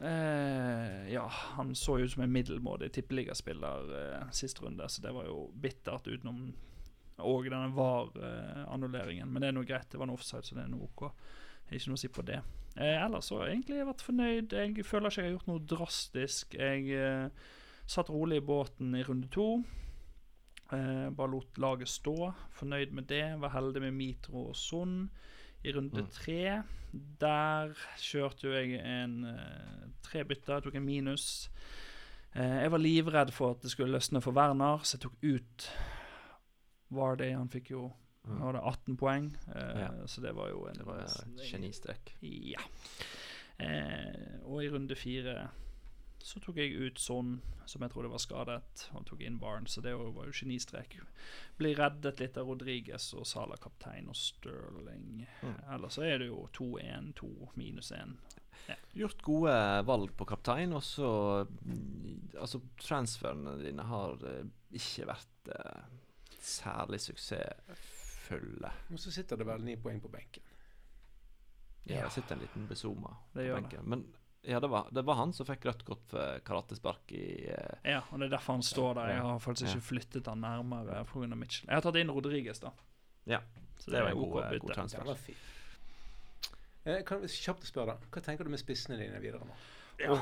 Eh, 0.03 1.13
ja, 1.13 1.29
han 1.29 1.75
så 1.79 1.99
ut 1.99 2.13
som 2.13 2.25
en 2.25 2.33
middelmådig 2.33 2.91
tippeligaspiller 2.93 3.93
eh, 4.01 4.31
sist 4.35 4.63
runde, 4.63 4.89
så 4.89 5.03
det 5.05 5.13
var 5.15 5.29
jo 5.29 5.45
bittert 5.55 6.09
utenom 6.11 6.49
og 7.23 7.47
denne 7.47 7.71
VAR-annulleringen. 7.77 9.31
Men 9.31 9.45
det 9.45 9.53
er 9.53 9.55
noe 9.55 9.69
greit, 9.69 9.87
det 9.93 10.01
var 10.01 10.09
en 10.09 10.17
offside, 10.17 10.43
så 10.49 10.57
det 10.59 10.65
er 10.65 10.73
noe 10.73 10.89
OK. 10.89 11.05
Ikke 11.71 11.93
noe 11.93 12.01
å 12.01 12.03
si 12.03 12.11
på 12.11 12.25
det. 12.27 12.41
Eh, 12.75 12.97
ellers 13.05 13.29
så 13.29 13.39
har 13.39 13.49
jeg 13.49 13.61
egentlig 13.61 13.85
vært 13.87 14.05
fornøyd. 14.07 14.57
Jeg 14.57 14.87
føler 14.89 15.13
ikke 15.13 15.23
jeg 15.23 15.29
har 15.29 15.37
gjort 15.37 15.51
noe 15.53 15.67
drastisk. 15.75 16.57
Jeg 16.59 16.99
eh, 16.99 17.53
satt 17.87 18.11
rolig 18.13 18.41
i 18.41 18.47
båten 18.49 18.97
i 18.97 19.05
runde 19.07 19.31
to. 19.33 19.47
Eh, 20.73 21.09
bare 21.13 21.31
lot 21.35 21.61
laget 21.61 21.93
stå. 21.93 22.33
Fornøyd 22.59 22.97
med 22.97 23.09
det. 23.13 23.27
Var 23.43 23.55
heldig 23.55 23.85
med 23.87 23.97
Mitro 23.99 24.49
og 24.49 24.57
Son. 24.57 25.05
I 25.65 25.73
runde 25.73 26.03
Mm. 26.03 26.09
tre 26.11 26.63
der 27.21 27.73
kjørte 27.97 28.43
jo 28.49 28.53
jeg 28.53 28.81
en 28.85 29.25
uh, 29.25 29.87
tre 30.03 30.25
bytter. 30.25 30.61
Tok 30.61 30.75
en 30.75 30.85
minus. 30.85 31.49
Uh, 32.37 32.43
jeg 32.63 32.71
var 32.73 32.79
livredd 32.79 33.31
for 33.33 33.51
at 33.55 33.63
det 33.63 33.71
skulle 33.71 33.93
løsne 33.93 34.21
for 34.21 34.33
Werner, 34.37 34.79
så 34.85 34.97
jeg 34.99 35.03
tok 35.07 35.17
ut 35.23 35.69
Vardy. 36.93 37.33
Han 37.37 37.49
fikk 37.49 37.71
jo 37.71 37.93
Mm. 38.25 38.37
nå 38.39 38.45
var 38.45 38.53
det 38.53 38.61
18 38.63 38.97
poeng, 38.97 39.37
uh, 39.49 39.81
Ja. 39.81 39.89
så 40.07 40.21
det 40.23 40.35
var 40.35 40.49
jo 40.51 40.67
en 40.69 40.75
det 40.79 40.87
var 40.87 41.07
genistrek. 41.43 42.13
Ja. 42.23 42.61
Uh, 43.59 44.39
og 44.47 44.63
i 44.65 44.69
runde 44.71 44.95
fire 44.95 45.49
så 46.23 46.41
tok 46.41 46.59
jeg 46.63 46.75
ut 46.79 47.01
Son, 47.03 47.35
som 47.67 47.83
jeg 47.83 47.93
trodde 47.93 48.11
var 48.13 48.23
skadet, 48.23 48.85
og 48.95 49.07
tok 49.09 49.23
inn 49.27 49.41
Barnes, 49.43 49.75
så 49.75 49.83
det 49.85 49.95
var 49.99 50.29
jo 50.29 50.35
genistrek. 50.35 50.99
Blir 51.59 51.79
reddet 51.79 52.23
litt 52.23 52.39
av 52.39 52.49
Rodriges 52.49 53.11
og 53.19 53.27
Sala 53.29 53.59
kaptein 53.61 54.11
og 54.11 54.19
Sterling. 54.19 55.25
Mm. 55.43 55.59
Ellers 55.75 55.99
så 55.99 56.07
er 56.07 56.23
det 56.23 56.31
jo 56.31 56.47
2-1, 56.55 57.13
2 57.19 57.33
minus 57.59 57.93
1. 57.97 58.15
Gjort 58.95 59.23
gode 59.27 59.55
valg 59.89 60.13
på 60.17 60.27
kaptein, 60.29 60.73
og 60.77 60.85
så 60.87 61.11
Altså, 62.39 62.61
transferene 62.81 63.57
dine 63.61 63.85
har 63.87 64.23
eh, 64.27 64.47
ikke 64.79 65.05
vært 65.11 65.51
eh, 65.55 65.83
særlig 66.43 67.01
suksessfulle. 67.03 68.71
Og 68.91 68.99
så 68.99 69.13
sitter 69.15 69.39
det 69.39 69.47
vel 69.47 69.67
ni 69.67 69.77
poeng 69.79 70.01
på 70.03 70.11
benken. 70.11 70.47
Ja. 71.85 72.05
Det 72.05 72.13
sitter 72.15 72.37
en 72.37 72.43
liten 72.43 72.67
besoma 72.71 73.15
på 73.33 73.45
benken. 73.45 73.89
Men 73.91 74.05
ja, 74.45 74.59
det 74.61 74.69
var, 74.71 74.89
det 74.91 75.05
var 75.07 75.15
han 75.21 75.33
som 75.33 75.47
fikk 75.47 75.65
rødt 75.69 75.85
kort 75.87 76.03
for 76.11 76.41
karatespark 76.47 77.13
i 77.15 77.25
uh, 77.53 77.77
Ja, 77.87 78.01
og 78.11 78.19
det 78.19 78.27
er 78.27 78.33
derfor 78.37 78.57
han 78.59 78.63
står 78.67 78.95
der. 78.99 79.13
Jeg 79.15 79.21
har 79.23 79.39
faktisk 79.45 79.69
Ja. 79.69 79.75
ikke 79.77 79.87
flyttet 79.87 80.27
han 80.27 80.41
nærmere 80.43 81.05
pga. 81.07 81.29
Mitchell. 81.37 81.69
Jeg 81.69 81.77
har 81.79 81.85
tatt 81.87 81.99
inn 82.01 82.11
Rodriges, 82.11 82.59
da. 82.65 82.73
Ja, 83.31 83.39
Så 83.79 83.91
Det 83.91 84.03
var 84.03 84.11
en 84.11 84.19
god, 84.19 84.33
god, 84.33 84.59
god 84.61 84.75
transfer. 84.75 85.15
fin. 85.15 85.37
Eh, 86.85 87.03
kan 87.07 87.21
vi 87.23 87.29
kjapt 87.31 87.63
spørre 87.69 87.95
deg, 87.95 88.09
Hva 88.11 88.21
tenker 88.25 88.45
du 88.45 88.51
med 88.51 88.59
spissene 88.59 88.99
dine 88.99 89.21
videre 89.23 89.47
nå? 89.47 89.55
Ja, 90.03 90.17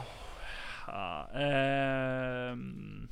ehm, 1.41 3.09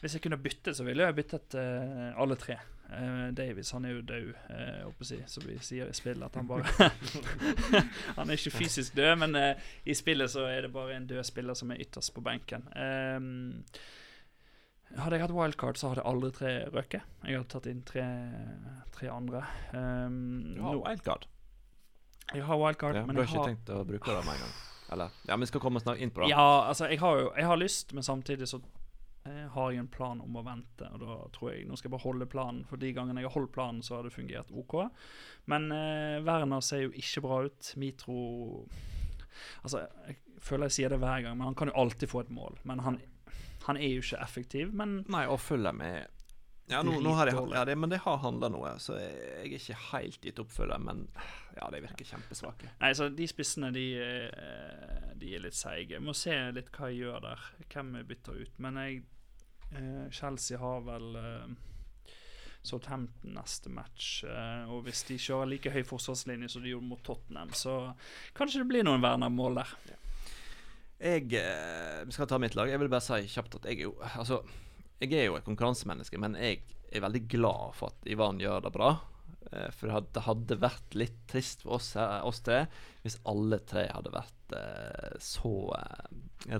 hvis 0.00 0.14
jeg 0.16 0.22
kunne 0.24 0.38
bytte, 0.40 0.72
så 0.76 0.84
ville 0.86 1.04
jeg 1.04 1.16
byttet 1.18 1.56
eh, 1.60 2.14
alle 2.20 2.36
tre. 2.40 2.56
Eh, 2.90 3.32
Davies 3.34 3.70
han 3.70 3.84
er 3.84 3.94
jo 3.94 4.00
død, 4.02 4.28
uh, 4.50 4.82
håper 4.84 5.04
jeg, 5.04 5.06
si, 5.06 5.18
som 5.30 5.46
vi 5.46 5.56
sier 5.62 5.90
i 5.90 5.94
spillet. 5.94 6.24
At 6.26 6.34
han 6.40 6.48
bare 6.48 6.90
Han 8.18 8.26
er 8.30 8.34
ikke 8.34 8.56
fysisk 8.56 8.96
død, 8.98 9.12
men 9.22 9.38
uh, 9.38 9.72
i 9.86 9.94
spillet 9.94 10.32
så 10.32 10.48
er 10.50 10.66
det 10.66 10.72
bare 10.74 10.96
en 10.96 11.06
død 11.06 11.22
spiller 11.28 11.54
som 11.58 11.70
er 11.70 11.82
ytterst 11.84 12.14
på 12.16 12.24
benken. 12.26 12.66
Um, 12.74 13.62
hadde 14.98 15.20
jeg 15.20 15.22
hatt 15.22 15.36
wildcard, 15.36 15.78
så 15.78 15.92
hadde 15.92 16.06
aldri 16.10 16.32
tre 16.34 16.54
røket. 16.74 17.06
Jeg 17.22 17.38
hadde 17.38 17.52
tatt 17.52 17.68
inn 17.70 17.84
tre, 17.86 18.06
tre 18.96 19.12
andre. 19.12 19.44
Um, 19.70 20.56
Du 20.56 20.64
har 20.66 20.82
wildcard. 20.82 21.28
Jeg 22.34 22.42
har 22.46 22.58
wildcard, 22.58 22.98
Ja, 22.98 23.06
men 23.06 23.14
du 23.14 23.22
har 23.22 23.30
ikke 23.30 23.52
tenkt 23.52 23.70
å 23.74 23.84
bruke 23.86 24.10
det 24.10 24.26
med 24.26 24.34
en 24.34 24.42
gang? 24.42 24.58
Eller? 24.90 25.14
Ja, 25.28 25.36
vi 25.38 25.46
skal 25.46 25.62
komme 25.62 25.78
snart 25.82 26.02
inn 26.02 26.10
på 26.10 26.24
det. 26.24 26.32
Ja, 26.32 26.66
altså, 26.66 26.88
jeg 26.90 26.98
har 26.98 27.18
jo 27.22 27.30
jeg 27.36 27.46
har 27.46 27.58
lyst, 27.58 27.94
men 27.94 28.02
samtidig 28.02 28.48
så 28.50 28.58
eh, 29.24 29.46
har 29.54 29.72
jeg 29.72 29.82
en 29.82 29.90
plan 29.92 30.20
om 30.22 30.38
å 30.38 30.44
vente. 30.46 30.88
Og 30.94 31.02
da 31.02 31.16
tror 31.34 31.52
jeg 31.52 31.66
Nå 31.68 31.78
skal 31.78 31.90
jeg 31.90 31.96
bare 31.96 32.06
holde 32.06 32.30
planen, 32.30 32.62
for 32.68 32.80
de 32.80 32.92
gangene 32.96 33.22
jeg 33.22 33.30
har 33.30 33.36
holdt 33.36 33.54
planen, 33.56 33.82
så 33.86 33.98
har 33.98 34.06
det 34.06 34.14
fungert 34.14 34.52
OK. 34.52 34.76
Men 35.50 35.70
eh, 35.74 36.20
Werner 36.26 36.64
ser 36.64 36.86
jo 36.86 36.94
ikke 36.94 37.24
bra 37.26 37.42
ut. 37.48 37.74
Mitro 37.80 38.20
Altså, 39.64 39.86
jeg 40.08 40.18
føler 40.42 40.68
jeg 40.68 40.76
sier 40.76 40.92
det 40.92 41.00
hver 41.00 41.22
gang, 41.24 41.36
men 41.38 41.48
han 41.48 41.56
kan 41.56 41.70
jo 41.70 41.76
alltid 41.80 42.10
få 42.10 42.24
et 42.24 42.32
mål. 42.34 42.58
Men 42.68 42.82
han, 42.84 42.98
han 43.66 43.78
er 43.78 43.94
jo 43.94 44.02
ikke 44.04 44.22
effektiv. 44.24 44.72
Men 44.76 45.00
Nei, 45.12 45.26
og 45.30 45.40
følger 45.40 45.76
med 45.76 46.18
Ja, 46.70 46.82
nå, 46.86 46.98
nå 47.02 47.14
har 47.18 47.30
jeg, 47.30 47.38
ja 47.54 47.64
det, 47.66 47.76
men 47.80 47.90
det 47.90 48.02
har 48.04 48.20
handla 48.22 48.50
noe, 48.52 48.76
så 48.82 48.98
jeg, 49.00 49.14
jeg 49.16 49.38
er 49.40 49.56
ikke 49.58 49.78
helt 49.90 50.26
gitt 50.26 50.42
oppfølger. 50.42 50.82
Men 50.82 51.06
ja, 51.60 51.70
de 51.70 51.80
virker 51.84 52.08
kjempesvake. 52.08 52.68
Nei, 52.80 52.92
så 52.96 53.08
de 53.12 53.26
spissene, 53.28 53.70
de, 53.74 53.86
eh, 54.00 55.08
de 55.20 55.34
er 55.36 55.42
litt 55.44 55.56
seige. 55.56 56.00
Må 56.00 56.14
se 56.16 56.34
litt 56.56 56.70
hva 56.72 56.88
jeg 56.88 57.02
gjør 57.04 57.24
der. 57.26 57.48
Hvem 57.66 57.96
jeg 57.98 58.08
bytter 58.08 58.38
ut. 58.40 58.54
Men 58.64 58.78
jeg 58.80 59.02
eh, 59.76 60.06
Chelsea 60.14 60.60
har 60.60 60.86
vel 60.86 61.18
eh, 61.20 62.14
Southampton 62.64 63.36
neste 63.36 63.72
match. 63.72 64.22
og 64.68 64.84
hvis 64.84 65.04
de 65.08 65.16
kjører 65.20 65.48
like 65.48 65.72
høy 65.72 65.82
forsvarslinje 65.88 66.50
som 66.52 66.64
de 66.64 66.74
gjorde 66.74 66.88
mot 66.88 67.02
Tottenham, 67.04 67.52
så 67.56 67.94
kanskje 68.36 68.60
det 68.60 68.68
blir 68.68 68.84
noen 68.84 69.04
Werner-mål 69.04 69.62
der. 69.62 69.76
Jeg 71.00 71.30
Vi 71.30 72.12
skal 72.12 72.28
ta 72.28 72.36
mitt 72.36 72.56
lag. 72.56 72.68
Jeg 72.68 72.80
vil 72.80 72.92
bare 72.92 73.04
si 73.04 73.32
kjapt 73.32 73.56
at 73.56 73.70
jeg 73.70 73.78
er 73.78 73.88
jo 73.88 73.94
Altså, 74.04 74.42
jeg 75.00 75.16
er 75.16 75.30
jo 75.30 75.38
et 75.38 75.46
konkurransemenneske, 75.46 76.20
men 76.20 76.36
jeg 76.36 76.60
er 76.92 77.00
veldig 77.00 77.24
glad 77.32 77.72
for 77.78 77.94
at 77.94 78.10
Ivan 78.12 78.40
gjør 78.40 78.66
det 78.66 78.72
bra. 78.74 78.90
Eh, 79.52 79.70
for 79.72 79.88
det 79.88 79.94
hadde- 79.94 80.24
vært 80.60 80.94
litt 80.94 81.20
trist 81.30 81.62
for 81.64 81.78
oss, 81.78 81.94
oss 81.96 82.40
tre 82.44 82.66
hvis 83.02 83.18
alle 83.24 83.58
tre 83.64 83.86
hadde 83.88 84.12
vært 84.12 84.54
eh, 84.56 85.16
så 85.18 85.52
eh, 85.78 86.10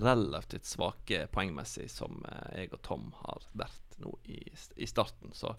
relativt 0.01 0.65
svake 0.65 1.27
poengmessig 1.31 1.89
som 1.93 2.23
eh, 2.25 2.63
jeg 2.63 2.73
og 2.73 2.81
Tom 2.87 3.11
har 3.21 3.45
vært 3.53 3.99
nå 4.01 4.15
i, 4.25 4.41
i 4.81 4.87
starten. 4.89 5.33
Så 5.37 5.53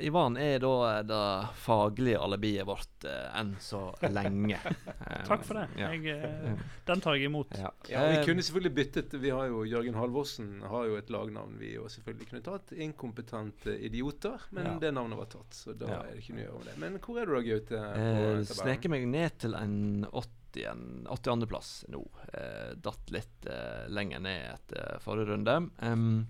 Ivan 0.00 0.36
er 0.40 0.58
da 0.62 1.02
det 1.02 1.48
faglige 1.60 2.18
alibiet 2.22 2.66
vårt 2.68 3.04
eh, 3.08 3.26
enn 3.40 3.54
så 3.60 3.80
lenge. 4.08 4.58
Takk 5.28 5.44
for 5.44 5.60
det. 5.60 5.66
Ja. 5.80 5.90
Jeg, 5.92 6.14
eh, 6.14 6.62
den 6.88 7.02
tar 7.04 7.18
jeg 7.18 7.28
imot. 7.30 7.52
Ja. 7.58 7.72
Ja, 7.90 8.04
vi 8.08 8.18
Eh, 8.20 8.24
kunne 8.26 8.42
selvfølgelig 8.46 8.74
byttet 8.78 9.14
Vi 9.20 9.30
har 9.34 9.46
jo 9.50 9.62
Jørgen 9.68 9.94
Halvorsen 9.98 10.62
har 10.70 10.86
jo 10.88 10.96
et 11.00 11.10
lagnavn 11.12 11.58
vi 11.60 11.74
jo 11.76 11.88
selvfølgelig 11.92 12.30
kunne 12.30 12.42
tatt. 12.46 12.72
Inkompetente 12.76 13.76
idioter. 13.90 14.40
Men 14.50 14.66
Ja. 14.74 14.78
det 14.86 14.94
navnet 14.96 15.18
var 15.18 15.26
tatt, 15.26 15.52
så 15.54 15.72
da 15.76 15.86
Ja. 15.86 16.00
er 16.02 16.14
det 16.14 16.22
ikke 16.24 16.34
noe 16.38 16.44
å 16.44 16.48
gjøre 16.48 16.58
med 16.64 16.66
det. 16.72 16.78
Men 16.78 16.98
hvor 17.00 17.20
er 17.20 17.26
du 17.26 17.34
da, 17.34 17.42
Gaute? 17.50 17.80
på 17.94 18.38
Eh, 18.40 18.44
sneker 18.44 18.88
meg 18.90 19.06
ned 19.08 19.38
til 19.38 19.54
en 19.54 20.06
80 20.12 20.66
en 20.66 21.06
82.-plass 21.06 21.84
nå. 21.88 22.00
Eh, 22.34 22.74
datt 22.82 23.10
litt 23.14 23.46
eh, 23.46 23.86
lenger 23.88 24.18
ned 24.20 24.54
etter 24.54 24.98
forrige 25.00 25.28
runde. 25.30 25.70
Em, 25.80 26.26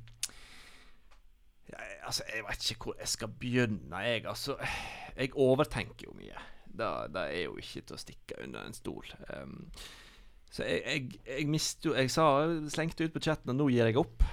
jeg, 1.70 1.96
altså, 2.06 2.26
jeg 2.34 2.44
vet 2.48 2.70
ikke 2.70 2.90
hvor 2.90 2.98
jeg 2.98 3.08
skal 3.08 3.32
begynne, 3.40 4.02
jeg. 4.04 4.26
Altså, 4.26 4.56
jeg 5.16 5.34
overtenker 5.34 6.08
jo 6.08 6.16
mye. 6.18 6.44
Det, 6.70 7.22
er 7.22 7.42
jo 7.44 7.56
ikke 7.60 7.82
til 7.82 7.96
å 7.96 8.00
stikke 8.00 8.38
under 8.44 8.66
en 8.66 8.76
stol. 8.76 9.08
Um, 9.34 9.56
så 10.50 10.66
jeg, 10.66 10.82
jeg, 10.86 11.18
jeg 11.28 11.46
mister 11.46 11.90
jo 11.90 11.94
Jeg 11.94 12.10
sa, 12.10 12.24
slengte 12.72 13.06
ut 13.06 13.14
på 13.14 13.22
chatten 13.22 13.52
at 13.52 13.58
nå 13.58 13.68
gir 13.70 13.90
jeg 13.90 14.00
opp. 14.00 14.24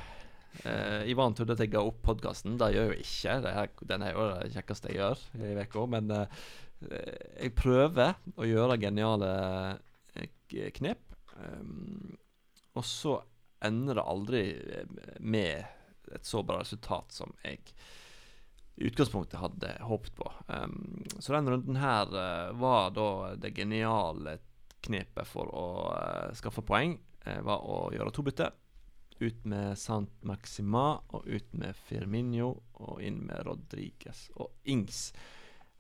Uh, 0.63 1.06
Ivan 1.10 1.36
trodde 1.38 1.54
at 1.54 1.62
jeg 1.62 1.73
ga 1.76 1.84
opp 1.86 2.00
podkasten. 2.06 2.58
Det 2.58 2.71
gjør 2.73 2.88
jeg 2.88 2.93
jo 2.93 3.06
ikke. 3.06 3.38
Det 3.43 3.54
er, 3.62 3.73
den 3.91 4.06
er 4.06 4.15
jo 4.15 4.28
det 4.32 4.54
kjekkeste 4.56 4.93
jeg 4.93 5.02
gjør 5.02 5.26
i 5.38 5.54
uka. 5.67 5.86
Men 5.93 6.13
eh, 6.15 6.43
jeg 7.43 7.56
prøver 7.58 8.17
å 8.38 8.47
gjøre 8.47 8.80
geniale 8.82 9.32
eh, 10.17 10.69
knep. 10.78 11.04
Um, 11.38 12.15
og 12.78 12.86
så 12.86 13.19
ender 13.65 13.97
det 13.97 14.06
aldri 14.06 14.41
med 15.26 15.77
et 16.15 16.28
så 16.28 16.43
bra 16.46 16.62
resultat 16.62 17.15
som 17.15 17.34
jeg 17.43 17.63
i 18.78 18.86
utgangspunktet 18.86 19.39
hadde 19.39 19.72
håpet 19.82 20.15
på. 20.15 20.32
Um, 20.48 21.04
så 21.20 21.34
denne 21.34 21.56
runden 21.56 21.80
her 21.82 22.12
uh, 22.13 22.54
var 22.62 22.91
da 22.93 23.34
det 23.41 23.56
geniale 23.58 24.38
knepet 24.86 25.26
for 25.26 25.50
å 25.50 25.67
uh, 25.96 26.36
skaffe 26.38 26.62
poeng, 26.65 26.93
uh, 27.26 27.39
var 27.46 27.65
å 27.65 27.80
gjøre 27.96 28.13
to 28.13 28.26
bytter. 28.28 28.54
Ut 29.17 29.48
med 29.50 29.80
Sant 29.82 30.13
Maxima 30.30 31.00
og 31.10 31.26
ut 31.26 31.56
med 31.58 31.74
Firminio 31.88 32.52
og 32.78 33.02
inn 33.02 33.24
med 33.26 33.48
Rodriguez 33.48 34.28
og 34.38 34.54
Ings. 34.70 35.10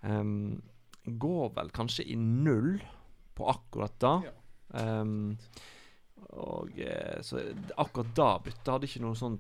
Um, 0.01 0.63
går 1.05 1.53
vel 1.53 1.69
kanskje 1.77 2.07
i 2.09 2.17
null 2.17 2.79
på 3.37 3.45
akkurat 3.53 3.93
da. 4.01 4.15
Ja. 4.25 4.33
Um, 4.73 5.37
og 6.33 6.73
Så 7.23 7.39
akkurat 7.77 8.09
da 8.17 8.31
byttet 8.41 8.71
hadde 8.73 8.89
ikke 8.89 9.03
noe 9.05 9.15
sånn 9.15 9.37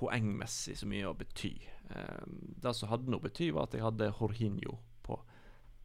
poengmessig 0.00 0.78
så 0.80 0.88
mye 0.88 1.08
å 1.10 1.14
bety. 1.18 1.52
Um, 1.90 2.38
det 2.62 2.72
som 2.78 2.88
hadde 2.92 3.10
noe 3.12 3.22
bety, 3.24 3.50
var 3.54 3.68
at 3.68 3.76
jeg 3.76 3.84
hadde 3.84 4.12
Jorginho 4.16 4.78
på 5.06 5.18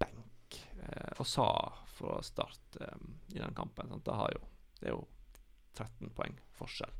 benk. 0.01 0.59
eh, 0.85 1.11
og 1.19 1.27
sa 1.27 1.47
fra 1.95 2.19
start 2.23 2.77
um, 2.81 3.15
i 3.33 3.39
den 3.41 3.55
kampen. 3.57 3.89
Sant? 3.91 4.05
Det, 4.07 4.15
jo, 4.37 4.45
det 4.81 4.87
er 4.91 4.95
jo 4.97 5.03
13 5.75 6.13
poeng 6.15 6.37
forskjell. 6.55 6.93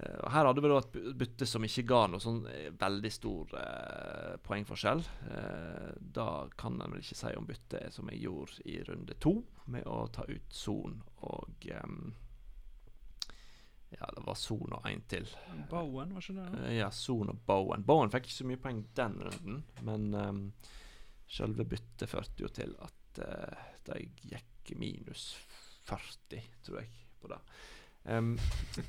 Eh, 0.00 0.30
her 0.30 0.46
hadde 0.46 0.62
vi 0.62 0.68
da 0.70 0.78
et 0.78 0.92
by- 0.94 1.12
bytte 1.18 1.46
som 1.48 1.64
ikke 1.66 1.82
ga 1.90 2.00
noe 2.12 2.22
sånn 2.22 2.42
eh, 2.50 2.68
veldig 2.78 3.10
stor 3.12 3.54
eh, 3.58 4.34
poengforskjell. 4.46 5.02
Eh, 5.34 5.90
da 6.18 6.26
kan 6.60 6.78
en 6.80 6.94
vel 6.94 7.02
ikke 7.02 7.18
si 7.18 7.32
om 7.38 7.48
byttet 7.48 7.94
som 7.96 8.10
jeg 8.12 8.22
gjorde 8.26 8.62
i 8.70 8.78
runde 8.86 9.16
to, 9.22 9.34
med 9.70 9.86
å 9.90 10.04
ta 10.14 10.24
ut 10.28 10.54
Son 10.54 11.00
og 11.26 11.66
em, 11.74 12.12
Ja, 13.90 14.06
det 14.14 14.22
var 14.26 14.38
Son 14.38 14.76
og 14.76 14.86
én 14.86 15.02
til. 15.10 15.26
Bowen, 15.70 16.14
var 16.14 16.22
ikke 16.22 16.36
det? 16.38 16.62
Eh, 16.62 16.76
ja, 16.78 16.90
Son 16.94 17.32
og 17.32 17.40
Bowen. 17.46 17.82
Bowen 17.86 18.12
fikk 18.12 18.28
ikke 18.28 18.36
så 18.36 18.46
mye 18.46 18.62
poeng 18.62 18.84
den 18.96 19.18
runden, 19.26 19.58
men 19.86 20.06
um, 20.14 20.44
selve 21.30 21.66
byttet 21.66 22.10
førte 22.10 22.44
jo 22.44 22.50
til 22.54 22.76
at 22.86 23.22
uh, 23.26 23.66
de 23.90 24.04
gikk 24.30 24.74
minus 24.78 25.32
40, 25.90 26.38
tror 26.62 26.82
jeg, 26.82 26.90
på 27.18 27.32
det. 27.32 27.40
Um, 28.04 28.32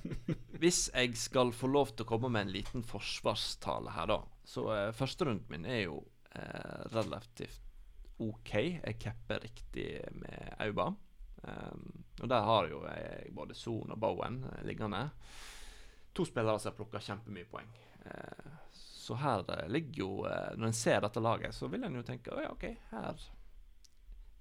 hvis 0.62 0.86
jeg 0.94 1.18
skal 1.20 1.52
få 1.56 1.68
lov 1.68 1.96
til 1.96 2.06
å 2.06 2.12
komme 2.14 2.30
med 2.32 2.48
en 2.48 2.54
liten 2.54 2.86
forsvarstale 2.88 3.92
her, 3.98 4.08
da 4.14 4.22
Så 4.48 4.70
uh, 4.70 4.94
første 4.96 5.28
runden 5.28 5.50
min 5.52 5.66
er 5.68 5.88
jo 5.88 5.98
uh, 6.38 6.82
relativt 6.94 7.60
OK. 8.22 8.54
Jeg 8.54 9.00
capper 9.02 9.42
riktig 9.42 9.88
med 10.14 10.54
Auba. 10.62 10.92
Um, 11.42 12.04
og 12.22 12.30
der 12.30 12.46
har 12.46 12.68
jo 12.70 12.84
jeg 12.86 13.32
både 13.34 13.58
Son 13.58 13.92
og 13.92 14.00
Bowen 14.00 14.44
eh, 14.46 14.64
liggende. 14.68 15.08
To 16.14 16.26
spillere 16.28 16.60
som 16.60 16.70
har 16.72 16.78
plukka 16.78 17.02
kjempemye 17.02 17.50
poeng. 17.50 17.70
Eh, 18.06 18.52
så 18.74 19.18
her 19.18 19.46
eh, 19.56 19.70
ligger 19.70 20.04
jo 20.04 20.10
eh, 20.30 20.58
Når 20.58 20.68
en 20.68 20.74
ser 20.78 21.02
dette 21.02 21.24
laget, 21.24 21.56
så 21.56 21.70
vil 21.72 21.84
en 21.84 21.98
jo 21.98 22.04
tenke 22.06 22.36
ja, 22.38 22.52
OK, 22.52 22.68
her 22.92 23.30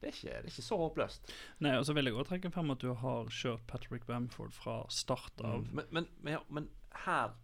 det 0.00 0.08
er, 0.08 0.14
ikke, 0.16 0.28
det 0.28 0.36
er 0.38 0.46
ikke 0.48 0.62
så 0.64 0.76
håpløst. 0.80 1.32
Nei, 1.60 1.74
og 1.76 1.82
så 1.84 1.92
vil 1.92 2.08
jeg 2.08 2.14
også 2.16 2.30
trekke 2.30 2.50
frem 2.54 2.72
at 2.72 2.80
du 2.80 2.94
har 2.96 3.26
kjørt 3.36 3.66
Patrick 3.68 4.06
Bamford 4.08 4.54
fra 4.56 4.78
start 4.88 5.42
av. 5.44 5.66
Men, 5.76 5.90
men, 5.92 6.06
men, 6.24 6.32
ja, 6.32 6.40
men 6.48 6.68
her, 7.02 7.34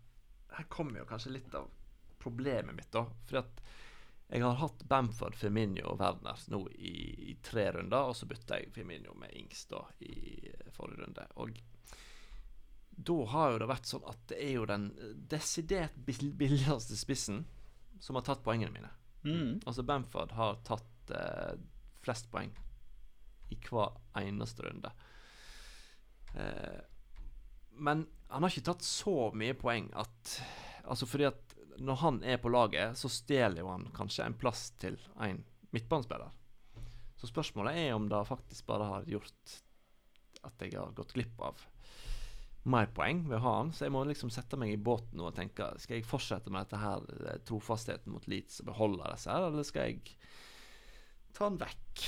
her 0.56 0.68
kommer 0.72 1.02
jo 1.02 1.08
kanskje 1.10 1.34
litt 1.34 1.52
av 1.58 1.68
problemet 2.22 2.72
mitt, 2.78 2.88
da. 2.96 3.02
Fordi 3.28 3.42
at 3.42 3.60
jeg 4.28 4.42
har 4.42 4.58
hatt 4.58 4.82
Bamford, 4.90 5.36
Firmino 5.38 5.84
og 5.92 6.00
Werner 6.00 6.40
nå 6.50 6.64
i, 6.74 6.96
i 7.30 7.36
tre 7.46 7.68
runder, 7.76 8.08
og 8.10 8.16
så 8.18 8.26
bytta 8.26 8.58
jeg 8.58 8.72
Firmino 8.74 9.14
med 9.18 9.30
Ings 9.38 9.66
da 9.70 9.84
i 10.02 10.50
forrige 10.74 11.04
runde. 11.04 11.26
Og 11.38 11.60
da 12.96 13.16
har 13.30 13.52
jo 13.52 13.60
det 13.62 13.70
vært 13.70 13.90
sånn 13.90 14.08
at 14.10 14.24
det 14.32 14.40
er 14.42 14.52
jo 14.56 14.66
den 14.66 14.88
desidert 15.30 15.94
billigste 16.06 16.98
spissen 16.98 17.44
som 18.02 18.18
har 18.18 18.26
tatt 18.26 18.42
poengene 18.44 18.74
mine. 18.74 18.90
Mm. 19.26 19.62
Altså 19.62 19.84
Bamford 19.86 20.34
har 20.34 20.58
tatt 20.66 21.14
eh, 21.14 21.54
flest 22.02 22.30
poeng 22.32 22.50
i 23.54 23.58
hver 23.62 23.94
eneste 24.18 24.66
runde. 24.66 24.90
Eh, 26.34 26.82
men 27.78 28.06
han 28.26 28.42
har 28.42 28.50
ikke 28.50 28.72
tatt 28.72 28.86
så 28.86 29.30
mye 29.36 29.54
poeng 29.58 29.92
at 29.94 30.38
Altså 30.86 31.02
fordi 31.10 31.24
at 31.26 31.45
når 31.78 32.00
han 32.02 32.18
er 32.24 32.40
på 32.42 32.50
laget, 32.52 32.96
så 32.98 33.10
stjeler 33.12 33.62
jo 33.62 33.70
han 33.70 33.86
kanskje 33.96 34.26
en 34.26 34.36
plass 34.38 34.70
til 34.80 34.98
en 35.22 35.42
midtbanespiller. 35.74 36.34
Så 37.16 37.30
spørsmålet 37.30 37.78
er 37.86 37.94
om 37.94 38.08
det 38.08 38.26
faktisk 38.28 38.66
bare 38.68 38.90
har 38.90 39.08
gjort 39.08 39.56
at 40.46 40.62
jeg 40.62 40.76
har 40.76 40.92
gått 40.96 41.14
glipp 41.16 41.40
av 41.42 41.62
mer 42.66 42.88
poeng 42.94 43.22
ved 43.28 43.38
å 43.38 43.44
ha 43.44 43.54
han. 43.60 43.72
Så 43.74 43.86
jeg 43.86 43.94
må 43.94 44.02
liksom 44.06 44.30
sette 44.34 44.58
meg 44.60 44.74
i 44.74 44.80
båten 44.80 45.22
og 45.22 45.34
tenke 45.36 45.68
Skal 45.82 46.00
jeg 46.00 46.08
fortsette 46.08 46.52
med 46.52 46.66
dette 46.66 46.80
her 46.82 47.04
eh, 47.22 47.38
trofastheten 47.46 48.12
mot 48.14 48.26
Leeds 48.30 48.60
og 48.62 48.72
beholde 48.72 49.12
disse 49.12 49.30
her, 49.30 49.48
eller 49.48 49.66
skal 49.66 49.92
jeg 49.92 50.16
ta 51.36 51.46
han 51.46 51.60
vekk? 51.60 52.06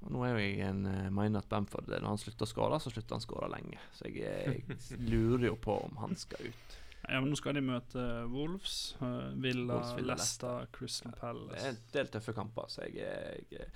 Og 0.00 0.12
nå 0.14 0.22
er 0.24 0.34
jo 0.34 0.44
jeg 0.44 0.60
en 0.68 0.84
eh, 0.88 1.08
mener 1.12 1.42
at 1.42 1.48
Bamford 1.50 1.90
Når 1.90 2.08
han 2.08 2.20
slutter 2.20 2.46
å 2.46 2.52
skåre, 2.52 2.80
så 2.80 2.92
slutter 2.92 3.16
han 3.16 3.24
å 3.24 3.28
skåre 3.28 3.50
lenge. 3.52 3.80
Så 3.96 4.12
jeg, 4.12 4.62
jeg 4.68 5.00
lurer 5.00 5.50
jo 5.50 5.56
på 5.60 5.80
om 5.88 6.00
han 6.04 6.16
skal 6.20 6.48
ut. 6.48 6.78
Ja, 7.10 7.18
men 7.18 7.32
Nå 7.32 7.36
skal 7.38 7.56
de 7.58 7.62
møte 7.64 8.02
Wolves, 8.30 8.94
eh, 9.02 9.32
Villa, 9.42 9.74
Wolves, 9.74 9.96
Villa, 9.96 10.14
Leicester, 10.14 10.68
Crystal 10.72 11.40
Det 11.50 11.58
er 11.58 11.72
en 11.72 11.80
del 11.96 12.12
tøffe 12.12 12.34
kamper, 12.36 12.68
så 12.70 12.86
jeg, 12.86 13.48
jeg, 13.50 13.70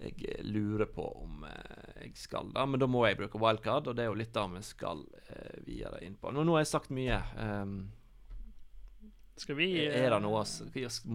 jeg 0.00 0.44
lurer 0.44 0.90
på 0.92 1.06
om 1.22 1.46
eh, 1.48 2.02
jeg 2.04 2.12
skal 2.20 2.52
da. 2.52 2.66
Men 2.68 2.82
da 2.82 2.88
må 2.90 3.06
jeg 3.08 3.16
bruke 3.20 3.40
wildcard, 3.40 3.88
og 3.88 3.96
det 3.96 4.04
er 4.04 4.10
jo 4.10 4.18
litt 4.20 4.34
det 4.36 4.44
vi 4.56 4.62
skal 4.66 5.06
eh, 5.22 5.56
videre 5.64 6.02
inn 6.04 6.18
på. 6.20 6.34
Nå, 6.36 6.44
nå 6.44 6.58
har 6.58 6.66
jeg 6.66 6.72
sagt 6.74 6.92
mye. 6.92 7.22
Um, 7.40 7.78
Skal 9.40 9.56
vi 9.56 9.70
er 9.86 9.96
det 9.96 10.18
eh, 10.18 10.20
noe 10.20 10.44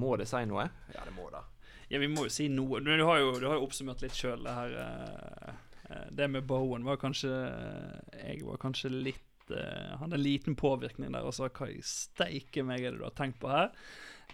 Må 0.01 0.15
det 0.17 0.29
si 0.31 0.41
noe? 0.49 0.65
Ja, 0.95 1.05
det 1.05 1.13
må 1.13 1.29
det. 1.33 1.43
Ja, 1.91 2.01
vi 2.01 2.09
må 2.09 2.25
jo 2.25 2.33
si 2.33 2.49
noe. 2.49 2.81
Du, 2.81 2.89
du, 2.89 3.05
har, 3.05 3.21
jo, 3.21 3.37
du 3.37 3.45
har 3.45 3.59
jo 3.59 3.67
oppsummert 3.67 4.01
litt 4.01 4.17
sjøl, 4.17 4.41
det 4.45 4.57
her 4.57 4.75
eh, 4.81 5.53
eh, 5.91 6.09
Det 6.09 6.29
med 6.33 6.49
Bowen 6.49 6.85
var 6.89 6.97
kanskje 6.97 7.29
Jeg 7.29 8.41
var 8.47 8.61
kanskje 8.65 8.89
litt 8.89 9.34
eh, 9.53 9.95
Hadde 9.99 10.17
en 10.17 10.25
liten 10.25 10.57
påvirkning 10.59 11.13
der 11.13 11.27
og 11.27 11.35
sa 11.35 11.49
hva 11.49 11.69
i 11.71 11.81
steike 11.85 12.65
meg 12.65 12.83
er 12.83 12.95
det 12.95 13.01
du 13.01 13.07
har 13.07 13.17
tenkt 13.17 13.41
på 13.43 13.51
her? 13.51 13.73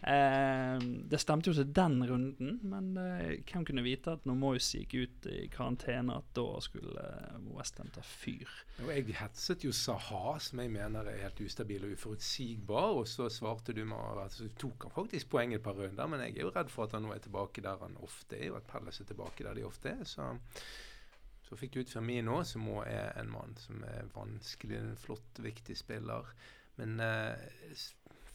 Uh, 0.01 0.81
det 1.11 1.19
stemte 1.21 1.51
jo 1.51 1.53
til 1.53 1.67
den 1.77 1.99
runden, 2.09 2.55
men 2.65 2.87
uh, 2.97 3.35
hvem 3.45 3.65
kunne 3.67 3.83
vite 3.85 4.15
at 4.15 4.23
når 4.25 4.37
Moyes 4.39 4.71
gikk 4.73 4.95
ut 4.97 5.27
i 5.29 5.43
karantene, 5.53 6.15
at 6.17 6.31
da 6.33 6.45
skulle 6.65 7.03
uh, 7.05 7.35
Westham 7.53 7.91
ta 7.93 8.01
fyr? 8.01 8.49
Og 8.81 8.89
jeg 8.89 9.13
hetset 9.19 9.67
jo 9.67 9.73
Saha, 9.75 10.39
som 10.41 10.63
jeg 10.63 10.73
mener 10.73 11.05
er 11.05 11.21
helt 11.27 11.43
ustabil 11.45 11.85
og 11.85 11.93
uforutsigbar, 11.93 12.95
og 12.97 13.05
så 13.11 13.29
svarte 13.29 13.77
du 13.77 13.83
med 13.85 14.23
at 14.23 14.33
så 14.33 14.49
tok 14.57 14.87
han 14.87 14.95
faktisk 14.95 15.29
poeng 15.35 15.53
et 15.53 15.65
par 15.65 15.77
runder, 15.77 16.09
men 16.09 16.25
jeg 16.25 16.39
er 16.39 16.47
jo 16.47 16.55
redd 16.55 16.73
for 16.73 16.89
at 16.89 16.97
han 16.97 17.05
nå 17.05 17.13
er 17.13 17.21
tilbake 17.21 17.61
der 17.61 17.85
han 17.85 17.99
ofte 18.01 18.41
er, 18.41 18.55
og 18.55 18.63
at 18.63 18.71
Palace 18.73 19.05
er 19.05 19.11
tilbake 19.11 19.45
der 19.45 19.59
de 19.59 19.69
ofte 19.69 19.93
er. 19.99 20.01
så... 20.07 20.31
Så 21.51 21.57
fikk 21.59 21.73
du 21.73 21.81
ut 21.83 21.89
Firmino, 21.91 22.37
som 22.47 22.69
også 22.71 22.85
er 22.87 23.17
en 23.19 23.31
mann 23.33 23.57
som 23.59 23.81
er 23.83 24.05
vanskelig, 24.15 24.77
en 24.79 24.93
flott, 24.95 25.41
viktig 25.43 25.75
spiller. 25.75 26.29
Men 26.79 26.93
eh, 27.03 27.73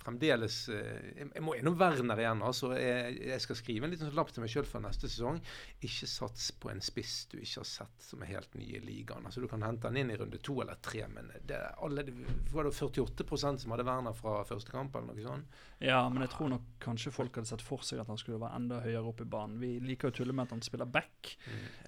fremdeles 0.07 0.59
eh, 0.73 1.11
Jeg, 1.19 1.42
må 1.45 1.57
innom 1.59 1.77
Werner 1.81 2.21
igjen. 2.23 2.42
altså. 2.47 2.73
Jeg, 2.79 3.19
jeg 3.33 3.42
skal 3.45 3.59
skrive 3.59 3.88
en 3.88 3.95
liten 3.95 4.09
sånn 4.09 4.19
lapp 4.19 4.33
til 4.35 4.45
meg 4.45 4.53
sjøl 4.53 4.69
for 4.69 4.85
neste 4.85 5.11
sesong. 5.11 5.40
Ikke 5.87 6.09
sats 6.11 6.49
på 6.62 6.71
en 6.73 6.83
spiss 6.85 7.16
du 7.33 7.38
ikke 7.40 7.62
har 7.62 7.69
sett 7.71 8.07
som 8.09 8.23
er 8.25 8.33
helt 8.35 8.55
ny 8.59 8.69
i 8.79 8.83
ligaen. 8.83 9.27
Altså 9.27 9.42
Du 9.45 9.49
kan 9.51 9.64
hente 9.66 9.90
han 9.90 9.99
inn 10.01 10.12
i 10.14 10.19
runde 10.19 10.40
to 10.45 10.59
eller 10.62 10.79
tre, 10.85 11.05
men 11.12 11.31
det 11.47 11.59
er 11.59 11.77
alle, 11.85 12.07
var 12.55 12.69
det 12.69 12.75
48% 12.77 13.64
som 13.64 13.75
hadde 13.75 13.87
Werner 13.88 14.16
fra 14.16 14.38
første 14.49 14.73
kamp, 14.73 14.97
eller 14.97 15.12
noe 15.12 15.27
sånt? 15.27 15.61
Ja, 15.83 16.01
men 16.09 16.25
jeg 16.25 16.33
tror 16.33 16.53
nok 16.55 16.69
kanskje 16.83 17.12
folk 17.14 17.37
hadde 17.37 17.51
sett 17.51 17.64
for 17.64 17.85
seg 17.85 18.01
at 18.03 18.11
han 18.11 18.21
skulle 18.21 18.40
være 18.40 18.57
enda 18.61 18.81
høyere 18.85 19.11
opp 19.11 19.21
i 19.25 19.29
banen. 19.29 19.59
Vi 19.61 19.77
liker 19.85 20.09
jo 20.09 20.14
å 20.14 20.19
tulle 20.21 20.37
med 20.37 20.49
at 20.49 20.57
han 20.57 20.64
spiller 20.64 20.88
back. 20.88 21.35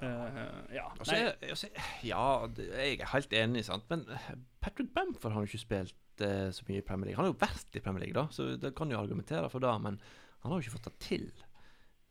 Eh, 0.03 0.45
ja. 0.77 0.89
Altså, 0.99 1.17
jeg, 1.17 1.35
altså, 1.49 1.71
ja, 2.07 2.25
jeg 2.59 3.01
er 3.01 3.13
helt 3.15 3.35
enig, 3.41 3.65
sant. 3.69 3.89
Men 3.93 4.05
Patrick 4.61 4.93
Bamford 4.95 5.35
har 5.35 5.45
jo 5.45 5.51
ikke 5.51 5.63
spilt 5.63 6.25
eh, 6.25 6.49
så 6.55 6.65
mye 6.69 6.81
i 6.81 6.87
Premier 6.87 7.11
League. 7.11 7.19
Han 7.19 7.29
har 7.29 7.35
jo 7.35 7.41
vært 7.41 7.77
i 7.79 7.83
Premier 7.85 8.05
League, 8.05 8.17
da, 8.17 8.27
så 8.35 8.51
det 8.59 8.75
kan 8.79 8.91
jo 8.91 8.99
argumentere 9.01 9.51
for 9.53 9.63
det. 9.63 9.75
Men 9.85 10.01
han 10.43 10.51
har 10.51 10.59
jo 10.59 10.67
ikke 10.67 10.77
fått 10.79 10.91
det 10.91 10.99
til. 11.05 11.29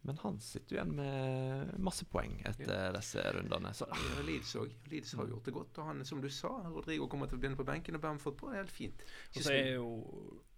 Men 0.08 0.18
han 0.22 0.40
sitter 0.40 0.76
jo 0.76 0.78
igjen 0.78 0.94
med 0.96 1.72
masse 1.84 2.06
poeng 2.08 2.38
etter 2.48 2.94
disse 2.96 3.24
rundene. 3.36 3.74
Så 3.76 3.90
Ja, 3.92 4.22
Leeds. 4.24 4.54
Leeds 4.88 5.14
har 5.20 5.28
gjort 5.28 5.46
det 5.50 5.54
godt. 5.56 5.80
Og 5.82 5.90
han, 5.90 6.06
som 6.08 6.22
du 6.24 6.30
sa, 6.32 6.52
Rodrigo 6.72 7.10
kommer 7.12 7.28
til 7.28 7.36
å 7.36 7.42
begynne 7.42 7.60
på 7.60 7.66
benken, 7.68 7.98
og 7.98 8.04
Bamford 8.06 8.38
på. 8.40 8.52
Det 8.52 8.56
er 8.56 8.64
helt 8.64 8.76
fint. 8.76 9.04
Og 9.36 9.42
så 9.42 9.56
er 9.56 9.74
jo 9.76 9.90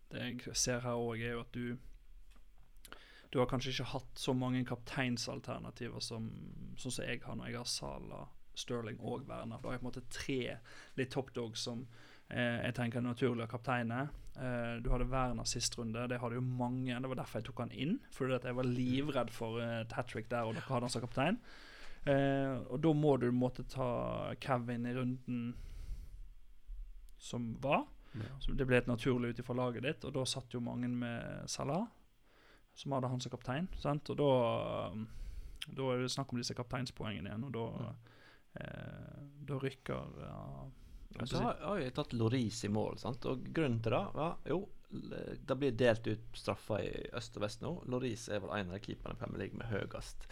Det 0.10 0.26
jeg 0.26 0.58
ser 0.58 0.82
her 0.82 0.98
òg, 0.98 1.22
er 1.22 1.34
jo 1.38 1.42
at 1.46 1.54
du 1.54 1.78
Du 3.30 3.40
har 3.40 3.46
kanskje 3.50 3.72
ikke 3.74 3.92
hatt 3.92 4.18
så 4.18 4.34
mange 4.34 4.64
kapteinsalternativer 4.66 6.02
som 6.02 6.30
sånn 6.78 6.94
som 6.96 7.06
jeg 7.06 7.22
har 7.22 7.36
når 7.38 7.52
jeg 7.52 7.58
har 7.60 7.68
Sala, 7.70 8.24
Sterling 8.60 9.00
og 9.00 9.28
Werner. 9.30 9.60
Da 9.60 9.70
har 9.70 9.78
jeg 9.78 9.84
på 9.84 9.88
en 9.88 9.90
måte 9.90 10.06
tre 10.14 10.40
litt 11.00 11.14
top 11.14 11.32
dogs 11.36 11.64
som 11.68 11.86
eh, 12.30 12.60
jeg 12.66 12.76
tenker 12.78 13.02
er 13.02 13.08
naturlig 13.08 13.48
å 13.48 13.52
kapteine. 13.52 14.02
Eh, 14.36 14.76
du 14.84 14.92
hadde 14.94 15.10
Werner 15.12 15.48
sist 15.50 15.78
runde, 15.80 16.08
det 16.12 16.20
hadde 16.22 16.40
jo 16.40 16.46
mange. 16.46 16.94
Det 16.96 17.12
var 17.14 17.22
derfor 17.22 17.42
jeg 17.42 17.50
tok 17.50 17.64
han 17.66 17.74
inn. 17.74 17.98
Fordi 18.16 18.38
at 18.38 18.48
jeg 18.50 18.60
var 18.60 18.70
livredd 18.70 19.34
for 19.36 19.64
eh, 19.64 19.82
hat 19.96 20.12
trick 20.12 20.30
der, 20.32 20.48
og 20.48 20.58
dere 20.58 20.68
hadde 20.68 20.90
han 20.90 20.96
som 20.96 21.06
kaptein. 21.06 21.40
Eh, 22.08 22.56
og 22.70 22.80
da 22.84 22.94
må 22.96 23.16
du 23.20 23.30
måtte 23.36 23.68
ta 23.68 23.90
Kevin 24.44 24.88
i 24.88 24.96
runden 24.96 25.48
som 27.20 27.54
var. 27.62 27.88
Så 28.40 28.56
det 28.58 28.66
ble 28.68 28.80
et 28.80 28.90
naturlig 28.90 29.34
ut 29.34 29.42
ifra 29.44 29.56
laget 29.58 29.86
ditt, 29.86 30.06
og 30.08 30.16
da 30.16 30.26
satt 30.28 30.54
jo 30.54 30.62
mange 30.64 30.90
med 30.90 31.50
Salah, 31.52 31.86
som 32.74 32.96
hadde 32.96 33.12
han 33.12 33.22
som 33.22 33.34
kaptein. 33.34 33.68
Sant? 33.80 34.10
Og 34.10 34.18
da, 34.18 34.30
da 35.68 35.92
er 35.92 36.02
det 36.04 36.14
snakk 36.14 36.34
om 36.34 36.40
disse 36.42 36.56
kapteinspoengene 36.58 37.30
igjen, 37.30 37.46
og 37.48 37.54
da, 37.56 37.66
eh, 37.86 38.16
da 38.54 39.58
rykker 39.62 40.20
ja, 40.24 41.26
så 41.26 41.42
har, 41.44 41.60
har 41.62 41.80
jeg 41.82 41.94
tatt 41.98 42.14
Loris 42.18 42.64
i 42.66 42.70
mål, 42.74 42.98
sant? 43.02 43.26
og 43.30 43.46
grunnen 43.54 43.80
til 43.84 43.96
det 43.96 44.04
var 44.16 44.38
jo 44.50 44.64
det 44.90 45.56
blir 45.56 45.76
delt 45.78 46.08
ut 46.08 46.38
straffer 46.38 46.82
i 46.82 46.94
øst 47.14 47.36
og 47.38 47.44
vest 47.44 47.62
nå. 47.62 47.76
Loris 47.94 48.26
er 48.34 48.42
vel 48.42 48.56
en 48.56 48.72
av 48.72 48.80
de 48.80 48.86
keeperne 48.88 49.14
i 49.14 49.20
Premier 49.22 49.44
League 49.44 49.60
med 49.60 49.70
høyest 49.70 50.26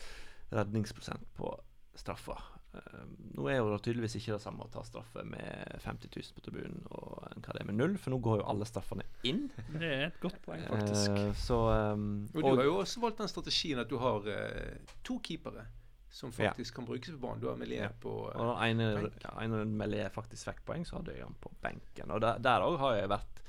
redningsprosent 0.50 1.28
på 1.38 1.52
straffer. 1.98 2.42
Eh, 2.74 3.04
nå 3.38 3.48
er 3.52 3.60
jo 3.60 3.70
det 3.72 3.80
tydeligvis 3.86 4.18
ikke 4.20 4.34
det 4.36 4.42
samme 4.42 4.66
å 4.66 4.72
ta 4.74 4.82
straffe 4.86 5.22
med 5.30 5.78
50 5.84 6.10
000 6.10 6.36
på 6.36 6.46
tribunen 6.46 6.82
og 6.90 7.22
hva 7.22 7.54
det 7.54 7.62
er 7.62 7.70
med 7.70 7.78
null, 7.78 7.98
for 8.02 8.14
nå 8.14 8.20
går 8.24 8.42
jo 8.42 8.48
alle 8.50 8.68
straffene 8.70 9.06
inn. 9.30 9.46
Det 9.76 9.92
er 9.92 10.06
et 10.10 10.22
godt 10.24 10.40
poeng, 10.46 10.66
faktisk. 10.72 11.14
Eh, 11.14 11.34
så 11.38 11.60
um, 11.94 12.08
Og 12.34 12.42
du 12.42 12.52
har 12.56 12.66
jo 12.66 12.80
også 12.82 13.04
valgt 13.04 13.22
den 13.22 13.32
strategien 13.32 13.84
at 13.84 13.92
du 13.92 14.00
har 14.02 14.26
uh, 14.26 14.96
to 15.06 15.20
keepere 15.24 15.68
som 16.10 16.32
Ja. 16.38 16.50
faktisk 16.52 16.76
kan 16.76 16.86
brukes 16.86 17.12
på 17.12 17.18
banen. 17.20 17.40
Du 17.42 17.48
har 17.50 17.56
Melier 17.58 17.84
Ja. 17.84 17.90
på 18.02 18.32
eh, 18.34 18.40
Og 18.42 18.64
en, 18.64 18.78
benk. 18.78 19.14
ja, 19.24 19.34
ene 19.44 19.66
Melier 19.66 20.10
faktisk 20.10 20.46
fikk 20.50 20.64
poeng, 20.66 20.86
så 20.86 20.98
hadde 20.98 21.14
jeg 21.16 21.24
han 21.24 21.36
på 21.42 21.52
benken. 21.62 22.12
Og 22.12 22.22
der- 22.22 22.40
der 22.40 22.62
òg 22.62 22.78
har 22.80 22.96
jeg 22.96 23.10
vært 23.10 23.42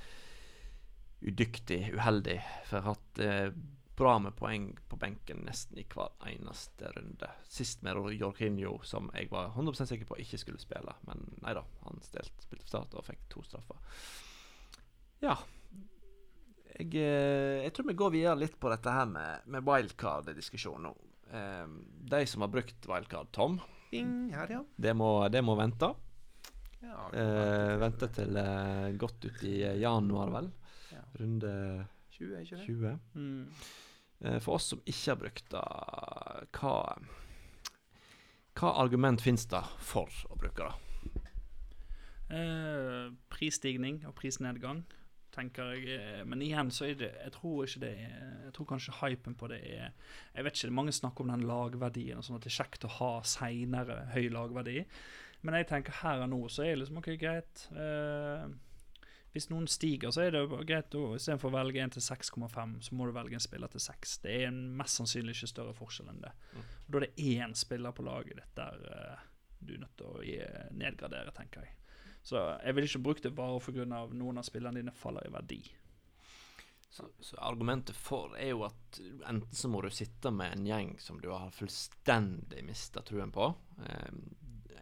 udyktig, 1.23 1.95
uheldig, 1.95 2.39
for 2.67 2.77
jeg 2.79 2.83
har 2.85 2.95
hatt 2.95 3.19
eh, 3.19 3.51
bra 3.99 4.19
med 4.23 4.37
poeng 4.39 4.69
på 4.89 4.97
benken 5.01 5.41
nesten 5.45 5.79
i 5.79 5.85
hver 5.91 6.13
eneste 6.31 6.93
runde. 6.95 7.31
Sist 7.51 7.83
med 7.83 7.97
Jorginho, 8.15 8.79
som 8.85 9.11
jeg 9.15 9.29
var 9.31 9.51
100% 9.57 9.89
sikker 9.91 10.07
på 10.07 10.19
ikke 10.23 10.39
skulle 10.39 10.61
spille. 10.63 10.95
Men 11.09 11.25
nei 11.43 11.55
da, 11.55 11.65
han 11.85 11.99
stilt, 12.07 12.31
spilte 12.45 12.63
for 12.63 12.69
start 12.69 12.95
og 12.95 13.05
fikk 13.09 13.19
to 13.29 13.43
straffer. 13.43 13.77
Ja. 15.21 15.35
Jeg, 16.79 16.95
eh, 16.95 17.65
jeg 17.65 17.73
tror 17.75 17.87
vi 17.89 17.95
går 17.99 18.11
videre 18.15 18.39
litt 18.39 18.55
på 18.61 18.71
dette 18.71 18.93
her 18.93 19.07
med, 19.11 19.41
med 19.51 19.65
wildcard-diskusjonen 19.67 20.83
nå. 20.87 20.95
Eh, 21.33 21.67
de 22.13 22.21
som 22.27 22.45
har 22.45 22.53
brukt 22.53 22.89
wildcard, 22.89 23.33
Tom, 23.33 23.59
Bing, 23.91 24.31
her, 24.35 24.51
ja. 24.53 24.63
det 24.77 24.95
må, 24.97 25.11
det 25.33 25.43
må 25.45 25.57
vente. 25.59 25.93
ja 26.85 27.09
Eh, 27.13 27.75
vente 27.81 28.09
til 28.15 28.37
eh, 28.39 28.89
godt 29.01 29.25
ut 29.25 29.45
i 29.49 29.55
eh, 29.67 29.79
januar, 29.83 30.33
vel. 30.35 30.51
Ja. 30.93 31.05
Runde 31.21 31.53
20, 32.17 32.35
er 32.35 32.43
ikke 32.45 32.57
det? 32.57 32.67
20. 32.67 32.99
Mm. 33.15 33.47
Eh, 34.21 34.39
for 34.43 34.59
oss 34.59 34.73
som 34.73 34.83
ikke 34.85 35.13
har 35.13 35.23
brukt 35.23 35.49
det, 35.55 35.65
hva 36.59 36.75
Hva 38.59 38.73
argument 38.83 39.23
finnes 39.23 39.45
det 39.47 39.61
for 39.87 40.11
å 40.27 40.37
bruke 40.39 40.67
det? 40.67 41.23
Eh, 42.35 43.13
prisstigning 43.33 44.03
og 44.09 44.17
prisnedgang, 44.19 44.83
tenker 45.39 45.73
jeg. 45.75 45.89
eh, 45.97 46.23
Men 46.29 46.43
igjen 46.45 46.71
så 46.75 46.89
er 46.89 46.99
det 47.01 47.13
Jeg 47.15 47.33
tror 47.39 47.65
ikke 47.65 47.83
det 47.87 47.93
er 47.95 48.13
Jeg 48.49 48.53
tror 48.57 48.69
kanskje 48.75 48.97
hypen 49.01 49.39
på 49.39 49.49
det 49.53 49.61
er 49.63 49.91
Jeg 50.35 50.45
vet 50.45 50.59
ikke, 50.59 50.75
mange 50.75 50.95
snakker 50.97 51.25
om 51.25 51.33
den 51.33 51.47
lagverdien, 51.49 52.19
og 52.19 52.27
sånn 52.27 52.39
at 52.39 52.47
det 52.47 52.53
er 52.53 52.59
kjekt 52.61 52.87
å 52.89 52.95
ha 52.99 53.11
seinere 53.23 54.01
høy 54.15 54.29
lagverdi. 54.35 54.83
Men 55.47 55.55
jeg 55.55 55.69
tenker 55.71 56.01
her 56.03 56.25
og 56.25 56.33
nå 56.33 56.41
så 56.51 56.65
er 56.65 56.75
det 56.75 56.81
liksom 56.83 56.99
OK, 56.99 57.13
greit. 57.21 57.69
Eh, 57.71 58.49
hvis 59.37 59.51
noen 59.53 59.69
stiger, 59.71 60.11
så 60.11 60.25
er 60.25 60.33
det 60.35 60.41
greit 60.67 60.95
å 60.99 61.13
istedenfor 61.15 61.53
å 61.53 61.57
velge 61.59 61.83
en 61.85 61.93
til 61.95 62.03
6,5, 62.03 62.73
så 62.83 62.97
må 62.97 63.07
du 63.07 63.13
velge 63.15 63.37
en 63.39 63.45
spiller 63.45 63.71
til 63.71 63.83
6. 63.85 64.17
Det 64.25 64.33
er 64.35 64.47
en 64.49 64.63
mest 64.81 64.99
sannsynlig 64.99 65.37
ikke 65.37 65.51
større 65.53 65.77
forskjell 65.79 66.09
enn 66.11 66.23
det. 66.25 66.33
Mm. 66.57 66.65
Og 66.65 66.91
da 66.91 66.99
er 66.99 67.07
det 67.07 67.27
én 67.37 67.55
spiller 67.55 67.95
på 67.95 68.07
laget 68.09 68.41
ditt 68.41 68.55
der 68.59 68.89
eh, 68.97 69.27
du 69.61 69.75
er 69.77 69.83
nødt 69.85 69.97
til 70.01 70.11
å 70.11 70.25
nedgradere, 70.81 71.35
tenker 71.37 71.67
jeg. 71.67 71.78
Så 72.29 72.41
jeg 72.61 72.77
ville 72.77 72.89
ikke 72.91 73.05
brukt 73.07 73.25
det 73.25 73.33
bare 73.37 73.61
pga. 73.65 73.85
noen 74.13 74.41
av 74.41 74.45
spillene 74.45 74.83
dine 74.83 74.93
faller 74.93 75.25
i 75.25 75.33
verdi. 75.33 75.63
Så, 76.91 77.07
så 77.21 77.37
argumentet 77.45 77.97
for 77.97 78.35
er 78.37 78.51
jo 78.51 78.65
at 78.67 78.99
enten 79.29 79.55
så 79.55 79.69
må 79.71 79.81
du 79.85 79.89
sitte 79.93 80.33
med 80.35 80.53
en 80.53 80.67
gjeng 80.67 80.91
som 81.01 81.21
du 81.23 81.31
har 81.31 81.53
fullstendig 81.57 82.65
mista 82.67 83.05
truen 83.07 83.33
på. 83.33 83.49
Eh, 83.85 84.19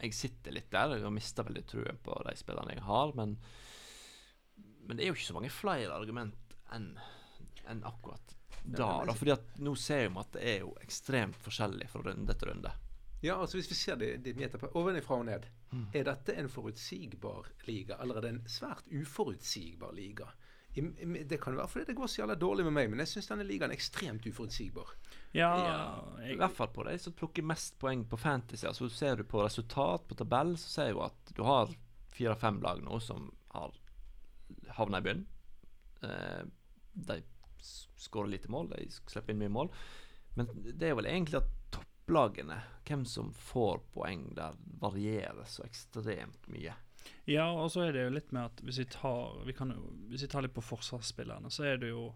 jeg 0.01 0.15
sitter 0.15 0.55
litt 0.55 0.71
der, 0.75 0.97
og 0.99 1.15
mista 1.15 1.45
veldig 1.47 1.65
truen 1.71 2.01
på 2.03 2.19
de 2.27 2.35
spillene 2.39 2.77
jeg 2.77 2.87
har, 2.87 3.15
men 3.19 3.39
Men 4.87 4.97
det 4.97 5.03
er 5.03 5.09
jo 5.09 5.17
ikke 5.17 5.27
så 5.27 5.35
mange 5.35 5.51
flere 5.51 5.95
argument 5.95 6.59
enn 6.73 6.93
enn 7.67 7.81
akkurat 7.83 8.37
da. 8.63 9.03
da 9.07 9.15
fordi 9.15 9.33
at 9.35 9.57
nå 9.59 9.73
ser 9.75 10.05
vi 10.07 10.21
at 10.21 10.37
det 10.37 10.43
er 10.47 10.61
jo 10.63 10.75
ekstremt 10.83 11.39
forskjellig 11.43 11.89
fra 11.91 12.05
runde 12.07 12.35
til 12.39 12.53
runde. 12.53 12.71
Ja, 13.27 13.37
altså 13.43 13.59
Hvis 13.59 13.71
vi 13.73 13.77
ser 13.79 13.97
det, 14.01 14.11
det 14.25 14.37
meter 14.39 14.61
på 14.63 14.71
ovenifra 14.79 15.19
og 15.21 15.27
ned, 15.29 15.47
Mm. 15.73 15.87
er 15.99 16.05
dette 16.07 16.33
en 16.39 16.47
forutsigbar 16.49 17.49
liga, 17.67 17.97
eller 18.01 18.17
er 18.17 18.21
det 18.23 18.29
en 18.31 18.45
svært 18.49 18.85
uforutsigbar 18.95 19.91
liga? 19.97 20.29
I, 20.77 20.81
i, 21.03 21.23
det 21.25 21.41
kan 21.43 21.57
være 21.57 21.69
fordi 21.73 21.87
det 21.89 21.97
går 21.97 22.07
så 22.13 22.21
jævla 22.23 22.37
dårlig 22.39 22.65
med 22.69 22.73
meg, 22.77 22.91
men 22.93 23.01
jeg 23.03 23.09
syns 23.09 23.27
denne 23.33 23.45
ligaen 23.49 23.73
er 23.73 23.77
ekstremt 23.79 24.27
uforutsigbar. 24.29 24.93
Ja, 25.35 25.51
jeg, 26.21 26.35
I 26.35 26.37
hvert 26.39 26.55
fall 26.55 26.69
på 26.77 26.85
de 26.87 26.95
som 27.03 27.17
plukker 27.17 27.43
mest 27.49 27.79
poeng 27.83 28.05
på 28.09 28.19
Fantasy. 28.21 28.67
Altså 28.69 28.89
Ser 28.93 29.17
du 29.17 29.25
på 29.25 29.43
resultat 29.45 30.07
på 30.09 30.15
tabell, 30.21 30.55
så 30.61 30.69
ser 30.77 30.93
du 30.95 31.01
at 31.03 31.33
du 31.37 31.43
har 31.49 31.73
fire-fem 32.17 32.61
lag 32.63 32.83
nå 32.85 33.01
som 33.03 33.27
har 33.57 33.75
havna 34.79 35.01
i 35.03 35.07
bunnen. 35.09 35.27
Eh, 36.07 36.45
de 37.11 37.19
skårer 37.97 38.31
lite 38.37 38.53
mål, 38.53 38.71
de 38.77 38.87
slipper 39.11 39.33
inn 39.35 39.41
mye 39.43 39.53
mål. 39.53 39.73
Men 40.37 40.53
det 40.63 40.91
er 40.91 40.95
vel 40.99 41.09
egentlig 41.11 41.41
at 41.43 41.81
topplagene, 42.07 42.61
hvem 42.87 43.05
som 43.07 43.33
får 43.35 43.81
poeng 43.95 44.29
der, 44.37 44.55
varierer 44.81 45.45
så 45.47 45.65
ekstremt 45.67 46.47
mye. 46.49 46.75
ja, 47.27 47.47
og 47.51 47.71
så 47.71 47.83
er 47.87 47.93
det 47.93 48.05
jo 48.05 48.11
litt 48.15 48.33
med 48.33 48.45
at 48.45 48.61
hvis 48.63 48.79
vi 48.79 48.85
tar, 48.85 49.45
vi 49.45 49.53
jo- 49.53 49.93
hvis 50.11 50.23
vi 50.23 50.29
tar 50.29 50.43
litt 50.43 50.55
på 50.55 50.63
forsvarsspillerne, 50.63 51.51
så 51.51 51.65
er 51.65 51.77
det 51.79 51.89
jo 51.91 52.15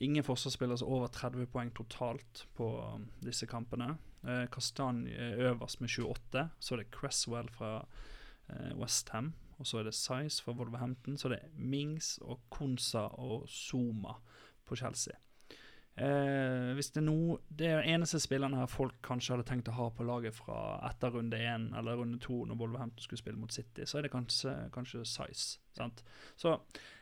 ingen 0.00 0.22
forsvarsspillere 0.22 0.78
som 0.78 0.88
over 0.88 1.08
30 1.08 1.46
poeng 1.46 1.70
totalt 1.74 2.46
på 2.54 2.94
um, 2.94 3.10
disse 3.20 3.46
kampene. 3.46 3.98
Eh, 4.24 4.46
Kastanje 4.46 5.12
er 5.14 5.52
øverst 5.52 5.80
med 5.80 5.88
28. 5.90 6.50
Så 6.58 6.74
er 6.74 6.76
det 6.78 6.90
Cresswell 6.90 7.48
fra 7.50 7.84
eh, 8.48 8.72
Westham. 8.76 9.34
Og 9.58 9.66
så 9.66 9.78
er 9.78 9.84
det 9.84 9.94
Size 9.94 10.42
fra 10.42 10.52
Wolverhampton. 10.52 11.18
Så 11.18 11.28
er 11.28 11.36
det 11.36 11.52
Mings 11.54 12.18
og 12.22 12.40
Konsa 12.50 13.08
og 13.12 13.46
Zuma 13.48 14.14
på 14.64 14.76
Chelsea. 14.76 15.12
Eh, 15.98 16.70
hvis 16.78 16.92
det 16.94 17.00
er 17.02 17.04
noe 17.04 17.34
Det 17.50 17.66
er 17.66 17.88
eneste 17.90 18.20
spillerne 18.22 18.56
her 18.56 18.68
folk 18.70 18.94
kanskje 19.04 19.34
hadde 19.34 19.44
tenkt 19.48 19.68
å 19.68 19.74
ha 19.74 19.88
på 19.92 20.06
laget 20.06 20.32
fra 20.32 20.78
etter 20.86 21.12
runde 21.12 21.36
én 21.36 21.66
eller 21.76 21.98
runde 21.98 22.16
to, 22.22 22.38
når 22.48 22.56
Wolverhampton 22.56 23.04
skulle 23.04 23.20
spille 23.20 23.40
mot 23.40 23.52
City, 23.52 23.84
så 23.84 23.98
er 23.98 24.06
det 24.06 24.12
kanskje, 24.14 24.54
kanskje 24.72 25.02
Size. 25.04 25.58
Sant? 25.76 26.00
Så 26.40 26.54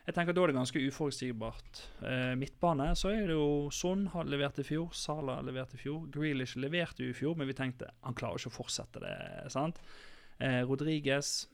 jeg 0.08 0.16
tenker 0.16 0.34
da 0.34 0.42
er 0.42 0.50
det 0.50 0.56
ganske 0.56 0.82
uforutsigbart. 0.88 1.82
Eh, 2.00 2.32
midtbane 2.40 2.88
så 2.98 3.12
er 3.12 3.28
det 3.28 3.36
jo 3.36 3.68
Son 3.74 4.06
har 4.14 4.26
levert 4.26 4.58
i 4.58 4.66
fjor, 4.66 4.90
Sala 4.96 5.36
har 5.38 5.46
levert 5.46 5.76
i 5.76 5.80
fjor. 5.84 6.08
Grealish 6.14 6.56
leverte 6.58 7.04
jo 7.04 7.12
i 7.12 7.16
fjor, 7.16 7.36
men 7.38 7.46
vi 7.50 7.56
tenkte 7.60 7.92
han 8.02 8.16
klarer 8.18 8.40
ikke 8.40 8.54
å 8.54 8.58
fortsette 8.58 9.04
det. 9.04 9.14
sant? 9.52 9.78
Eh, 10.40 10.62
Rodriguez. 10.66 11.46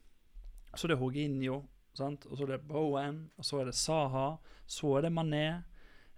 Så 0.75 0.89
det 0.89 0.97
er 0.97 1.03
Jorginho. 1.03 1.65
sant? 1.95 2.27
og 2.27 2.39
så 2.39 2.43
er 2.47 2.57
det 2.57 2.65
Bowen, 2.67 3.31
og 3.39 3.45
så 3.45 3.61
er 3.61 3.69
det 3.69 3.77
Saha, 3.79 4.39
så 4.67 4.97
er 4.99 5.03
det 5.03 5.13
Mané. 5.13 5.65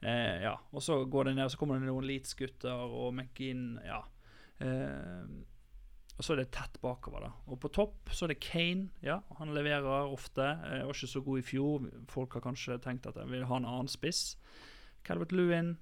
Eh, 0.02 0.42
ja, 0.44 0.54
og 0.72 0.82
så 0.84 1.00
går 1.08 1.30
det 1.30 1.36
ned, 1.36 1.46
og 1.48 1.52
så 1.54 1.60
kommer 1.60 1.80
det 1.80 1.88
noen 1.88 2.06
Leeds-gutter 2.06 2.86
og 2.86 3.14
McGinn, 3.14 3.78
ja. 3.86 4.02
Eh, 4.62 5.28
og 6.16 6.24
så 6.24 6.32
er 6.32 6.40
det 6.40 6.52
tett 6.56 6.78
bakover, 6.80 7.26
da. 7.26 7.32
Og 7.52 7.58
på 7.60 7.70
topp 7.76 8.12
så 8.14 8.24
er 8.24 8.32
det 8.32 8.40
Kane. 8.40 8.88
Ja, 9.04 9.18
han 9.36 9.52
leverer 9.52 10.08
ofte. 10.08 10.46
Eh, 10.64 10.84
var 10.86 10.96
ikke 10.96 11.12
så 11.12 11.20
god 11.24 11.42
i 11.42 11.44
fjor. 11.44 11.88
Folk 12.08 12.38
har 12.38 12.44
kanskje 12.46 12.78
tenkt 12.84 13.08
at 13.08 13.18
jeg 13.20 13.28
vil 13.32 13.44
ha 13.50 13.58
en 13.60 13.68
annen 13.68 13.90
spiss. 13.92 14.38
Calvert 15.04 15.34
Lewin, 15.36 15.74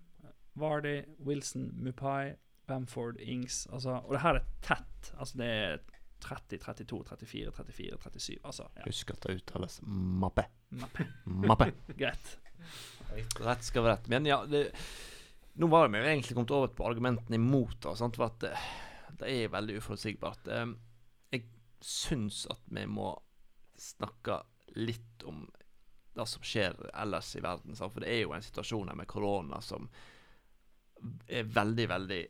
Vardy, 0.58 1.04
Wilson, 1.22 1.70
Mupai, 1.78 2.34
Bamford, 2.66 3.20
Ings. 3.22 3.66
Altså, 3.72 4.00
og 4.02 4.16
det 4.16 4.24
her 4.24 4.40
er 4.40 4.48
tett. 4.62 5.12
Altså 5.18 5.38
det 5.38 5.46
er 5.46 5.78
30, 6.24 6.58
32, 6.58 7.04
34, 7.04 7.52
34, 7.52 7.98
37. 8.02 8.38
Altså, 8.44 8.66
ja. 8.76 8.88
Husk 8.88 9.10
at 9.14 9.22
det 9.22 9.38
uttales 9.38 9.80
mappe. 9.86 10.48
Mappe. 10.70 11.06
Mappe. 11.24 11.70
Greit. 12.00 12.38
Rett 13.44 13.66
skal 13.66 13.84
være 13.84 13.96
rett. 13.96 14.08
Men 14.12 14.28
ja, 14.28 14.40
det, 14.48 14.66
nå 15.60 15.68
var 15.72 15.88
vi 15.88 16.00
jo 16.00 16.08
egentlig 16.08 16.36
kommet 16.36 16.54
over 16.56 16.72
på 16.74 16.86
argumentene 16.88 17.38
imot. 17.38 17.76
Da, 17.84 17.94
sant? 17.98 18.18
For 18.18 18.28
at 18.28 18.40
det, 18.44 18.54
det 19.20 19.32
er 19.32 19.52
veldig 19.54 19.78
uforutsigbart. 19.80 20.48
Eh, 20.50 20.66
Jeg 21.36 21.46
syns 21.84 22.44
at 22.50 22.62
vi 22.70 22.86
må 22.90 23.12
snakke 23.78 24.40
litt 24.78 25.24
om 25.28 25.44
det 26.14 26.26
som 26.30 26.44
skjer 26.46 26.76
ellers 26.94 27.32
i 27.36 27.42
verden. 27.42 27.74
Sant? 27.76 27.94
For 27.94 28.04
det 28.04 28.12
er 28.14 28.24
jo 28.24 28.34
en 28.36 28.44
situasjon 28.44 28.90
her 28.90 28.98
med 28.98 29.10
korona 29.10 29.60
som 29.62 29.88
er 31.26 31.48
veldig, 31.50 31.86
veldig 31.90 32.22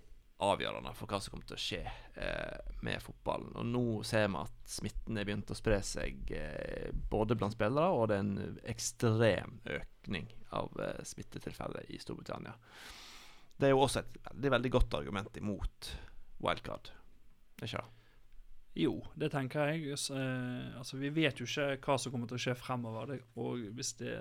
avgjørende 0.52 0.92
for 0.96 1.10
hva 1.10 1.20
som 1.22 1.34
kommer 1.34 1.48
til 1.48 1.56
å 1.56 1.62
skje 1.64 1.80
eh, 1.84 2.72
med 2.86 3.02
fotballen. 3.02 3.54
Og 3.60 3.66
nå 3.68 3.84
ser 4.06 4.28
vi 4.28 4.40
at 4.40 4.74
smitten 4.76 5.18
er 5.18 5.28
begynt 5.28 5.52
å 5.52 5.58
spre 5.58 5.80
seg 5.84 6.32
eh, 6.36 6.90
både 7.10 7.38
blant 7.38 7.56
spillere, 7.56 7.90
og 7.94 8.10
det 8.10 8.18
er 8.18 8.26
en 8.26 8.60
ekstrem 8.74 9.58
økning 9.78 10.30
av 10.54 10.74
eh, 10.80 11.02
smittetilfeller 11.06 11.90
i 11.94 12.00
Storbritannia. 12.02 12.54
Det 13.56 13.68
er 13.68 13.74
jo 13.74 13.84
også 13.84 14.02
et 14.02 14.16
veldig, 14.30 14.54
veldig 14.58 14.72
godt 14.74 14.98
argument 14.98 15.36
imot 15.40 15.92
wildcard. 16.42 16.90
Ikke 17.62 17.78
det? 17.78 18.04
Jo, 18.74 18.96
det 19.14 19.28
tenker 19.30 19.70
jeg. 19.70 19.92
Eh, 19.94 20.78
altså, 20.78 20.98
vi 20.98 21.10
vet 21.14 21.38
jo 21.38 21.46
ikke 21.46 21.76
hva 21.84 21.94
som 22.00 22.10
kommer 22.10 22.30
til 22.30 22.40
å 22.40 22.42
skje 22.42 22.56
fremover. 22.58 23.12
Og 23.38 23.68
hvis 23.76 23.92
det, 24.00 24.14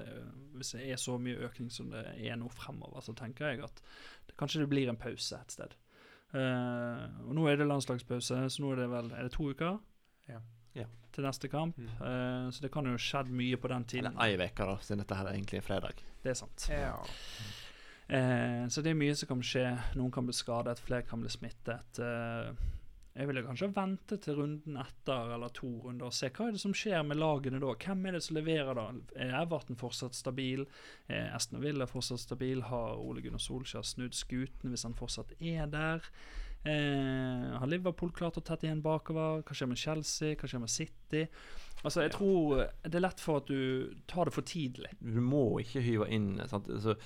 hvis 0.54 0.76
det 0.76 0.84
er 0.94 1.00
så 1.02 1.18
mye 1.18 1.48
økning 1.48 1.72
som 1.74 1.90
det 1.94 2.04
er 2.14 2.38
nå 2.38 2.52
fremover, 2.54 3.02
så 3.02 3.16
tenker 3.18 3.50
jeg 3.50 3.64
at 3.66 3.82
det, 4.28 4.36
kanskje 4.38 4.62
det 4.62 4.70
blir 4.70 4.92
en 4.92 5.00
pause 5.00 5.40
et 5.40 5.58
sted. 5.58 5.74
Eh, 6.34 7.04
og 7.28 7.36
nå 7.38 7.48
er 7.50 7.60
det 7.60 7.68
landslagspause, 7.70 8.40
så 8.50 8.64
nå 8.64 8.72
er 8.74 8.84
det 8.84 8.90
vel 8.90 9.12
Er 9.14 9.28
det 9.28 9.36
to 9.36 9.52
uker? 9.52 9.78
Ja. 10.30 10.40
Ja. 10.74 10.88
Til 11.14 11.28
neste 11.28 11.50
kamp. 11.52 11.78
Mm. 11.78 11.90
Eh, 11.90 12.48
så 12.52 12.66
det 12.66 12.72
kan 12.74 12.88
jo 12.90 12.98
skjedd 12.98 13.30
mye 13.30 13.58
på 13.62 13.70
den 13.70 13.86
tiden. 13.86 14.14
Eller 14.18 14.42
ei 14.44 14.50
uke, 14.50 14.66
da, 14.66 14.78
siden 14.82 15.04
dette 15.04 15.20
her 15.20 15.30
er 15.30 15.38
egentlig 15.38 15.62
en 15.62 15.68
fredag. 15.68 16.02
Det 16.24 16.34
er 16.34 16.40
sant. 16.40 16.70
Ja. 16.72 16.96
Eh, 18.10 18.64
så 18.70 18.82
det 18.82 18.92
er 18.92 19.00
mye 19.00 19.16
som 19.16 19.30
kan 19.30 19.44
skje. 19.46 19.68
Noen 20.00 20.12
kan 20.12 20.26
bli 20.26 20.36
skadet, 20.36 20.82
flere 20.82 21.06
kan 21.08 21.22
bli 21.22 21.30
smittet. 21.30 22.02
Eh, 22.02 22.50
jeg 23.14 23.30
ville 23.30 23.44
kanskje 23.46 23.70
vente 23.76 24.18
til 24.18 24.40
runden 24.40 24.78
etter 24.82 25.36
eller 25.36 25.52
to 25.54 25.68
runder 25.84 26.10
og 26.10 26.16
se 26.18 26.32
hva 26.34 26.48
er 26.48 26.56
det 26.56 26.62
som 26.64 26.74
skjer 26.74 27.04
med 27.06 27.20
lagene 27.22 27.60
da. 27.62 27.74
Hvem 27.78 28.08
er 28.10 28.18
det 28.18 28.24
som 28.26 28.40
leverer 28.40 28.74
da? 28.78 28.88
Er 29.22 29.36
Everton 29.44 29.78
fortsatt 29.78 30.18
stabil? 30.18 30.66
Er 31.06 31.30
Aston 31.38 31.62
Villa 31.62 31.86
fortsatt 31.90 32.24
stabil? 32.24 32.64
Har 32.72 32.98
Ole 32.98 33.22
Gunnar 33.22 33.44
Solskjær 33.44 33.86
snudd 33.86 34.18
skuten 34.18 34.74
hvis 34.74 34.88
han 34.88 34.98
fortsatt 34.98 35.36
er 35.38 35.70
der? 35.70 36.10
Eh, 36.64 37.54
har 37.60 37.70
Liverpool 37.70 38.14
klart 38.16 38.40
å 38.40 38.44
tette 38.46 38.66
igjen 38.66 38.82
bakover? 38.82 39.44
Hva 39.44 39.58
skjer 39.58 39.70
med 39.70 39.82
Chelsea? 39.84 40.38
Hva 40.40 40.50
skjer 40.50 40.64
med 40.64 40.74
City? 40.74 41.28
Altså, 41.84 42.06
jeg 42.06 42.16
tror 42.16 42.64
det 42.82 42.98
er 42.98 43.04
lett 43.04 43.22
for 43.22 43.44
at 43.44 43.52
du 43.52 43.94
tar 44.10 44.30
det 44.30 44.34
for 44.34 44.48
tidlig. 44.48 44.94
Du 45.04 45.20
må 45.22 45.60
ikke 45.62 45.84
hyve 45.86 46.10
inn 46.10 46.38
sant? 46.50 46.72
Altså, 46.72 46.98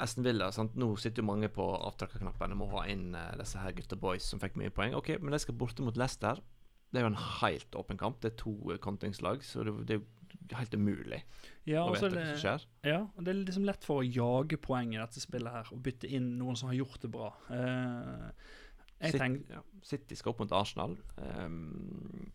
Aston 0.00 0.26
Villa 0.26 0.50
sant? 0.54 0.74
Nå 0.78 0.90
sitter 1.00 1.22
jo 1.22 1.28
mange 1.28 1.50
på 1.52 1.64
avtrekkerknappen 1.76 2.54
og 2.54 2.60
må 2.60 2.70
ha 2.76 2.84
inn 2.90 3.14
eh, 3.18 3.36
disse 3.40 3.60
her 3.60 3.74
gutta 3.76 3.98
boys 4.00 4.26
som 4.30 4.42
fikk 4.42 4.58
mye 4.60 4.72
poeng. 4.74 4.96
Ok, 4.98 5.14
Men 5.20 5.34
de 5.34 5.40
skal 5.42 5.58
borte 5.58 5.84
mot 5.86 5.96
Leicester. 5.98 6.42
Det 6.90 7.00
er 7.00 7.06
jo 7.06 7.12
en 7.12 7.22
helt 7.40 7.78
åpen 7.78 7.98
kamp. 7.98 8.20
Det 8.22 8.32
er 8.32 8.36
to 8.42 8.54
eh, 8.72 8.80
kontringslag, 8.82 9.44
så 9.46 9.66
det, 9.66 9.74
det 9.88 9.96
er 9.96 10.02
jo 10.02 10.58
helt 10.58 10.74
umulig 10.74 11.20
Ja, 11.64 11.84
å 11.84 11.88
og 11.88 11.96
vite 11.96 12.10
hva 12.10 12.26
som 12.32 12.40
skjer. 12.42 12.66
Ja, 12.86 13.00
og 13.06 13.24
det 13.24 13.32
er 13.32 13.40
liksom 13.40 13.66
lett 13.68 13.86
for 13.86 14.02
å 14.02 14.06
jage 14.06 14.58
poeng 14.60 14.92
i 14.94 15.00
dette 15.00 15.22
spillet 15.22 15.54
her, 15.58 15.70
og 15.72 15.82
bytte 15.84 16.10
inn 16.10 16.34
noen 16.40 16.58
som 16.58 16.70
har 16.70 16.78
gjort 16.82 17.04
det 17.04 17.10
bra. 17.14 17.30
Uh, 17.48 18.30
City, 19.00 19.44
ja, 19.50 19.62
City 19.84 20.18
skal 20.18 20.34
opp 20.34 20.42
mot 20.44 20.56
Arsenal. 20.56 20.96
Um, 21.18 22.32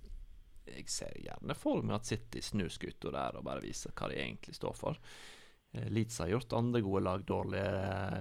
jeg 0.69 0.89
ser 0.91 1.15
gjerne 1.21 1.55
for 1.57 1.83
meg 1.85 1.99
at 1.99 2.09
City 2.09 2.41
snur 2.45 2.69
skuta 2.73 3.13
der 3.13 3.37
og 3.39 3.45
bare 3.47 3.63
viser 3.63 3.93
hva 3.95 4.09
de 4.11 4.19
egentlig 4.21 4.57
står 4.57 4.75
for. 4.77 4.99
Eh, 5.73 5.89
Leeds 5.93 6.17
har 6.23 6.27
gjort 6.31 6.53
andre 6.57 6.81
gode 6.81 7.03
lag 7.05 7.25
dårlig, 7.25 7.63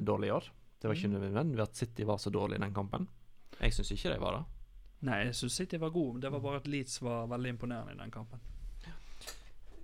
dårlig 0.05 0.29
i 0.29 0.35
år. 0.37 0.49
Det 0.79 0.89
var 0.89 0.95
ikke 0.99 1.11
nødvendig 1.15 1.63
at 1.65 1.75
City 1.77 2.05
var 2.07 2.19
så 2.23 2.31
dårlig 2.31 2.59
i 2.59 2.63
den 2.63 2.75
kampen. 2.77 3.09
Jeg 3.61 3.73
syns 3.75 3.91
ikke 3.95 4.13
de 4.15 4.21
var 4.23 4.37
det. 4.39 4.45
Nei, 5.09 5.25
jeg 5.29 5.35
syns 5.39 5.57
City 5.57 5.79
var 5.79 5.91
god, 5.95 6.21
det 6.23 6.31
var 6.35 6.41
bare 6.45 6.61
at 6.61 6.69
Leeds 6.71 7.01
var 7.03 7.27
veldig 7.31 7.55
imponerende 7.55 7.95
i 7.95 7.99
den 8.03 8.11
kampen. 8.15 8.41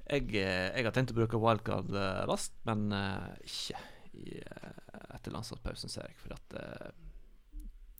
Jeg, 0.04 0.28
eh, 0.36 0.68
jeg 0.76 0.84
har 0.84 0.92
tenkt 0.92 1.14
å 1.14 1.16
bruke 1.16 1.40
wildcard 1.40 1.88
eh, 1.96 2.20
raskt, 2.28 2.54
men 2.68 2.90
ikke 3.40 3.80
i, 4.14 4.36
etter 5.16 5.32
landslagspausen, 5.34 5.90
ser 5.90 6.10
jeg. 6.10 6.16
For 6.20 6.34
at 6.36 6.92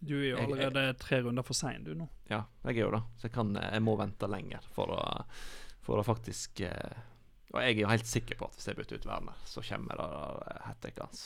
Du 0.04 0.12
er 0.18 0.24
jo 0.28 0.36
Jeg- 0.36 0.48
jeg- 0.50 0.66
allerede 0.68 0.98
tre 0.98 1.22
runder 1.22 1.42
for 1.42 1.54
sein, 1.54 1.82
du 1.82 1.94
nå. 1.94 2.08
Ja, 2.28 2.44
jeg 2.66 2.76
er 2.76 2.80
jo 2.84 2.90
det. 2.90 3.02
Så 3.16 3.22
jeg, 3.22 3.32
kan, 3.32 3.54
jeg 3.54 3.80
må 3.82 3.96
vente 3.96 4.28
lenger 4.28 4.60
for 4.74 4.86
å, 4.92 5.24
for 5.80 5.96
å 5.98 6.04
faktisk 6.04 6.60
eh, 6.60 6.98
Og 7.54 7.62
jeg 7.62 7.76
er 7.76 7.84
jo 7.84 7.94
helt 7.94 8.10
sikker 8.10 8.38
på 8.38 8.50
at 8.50 8.58
hvis 8.58 8.68
jeg 8.68 8.78
bytter 8.80 8.98
ut 8.98 9.08
Werner, 9.08 9.40
så 9.46 9.62
kommer 9.62 10.00
det 10.00 10.60
hat 10.66 10.80
trick 10.82 11.00
hans. 11.02 11.24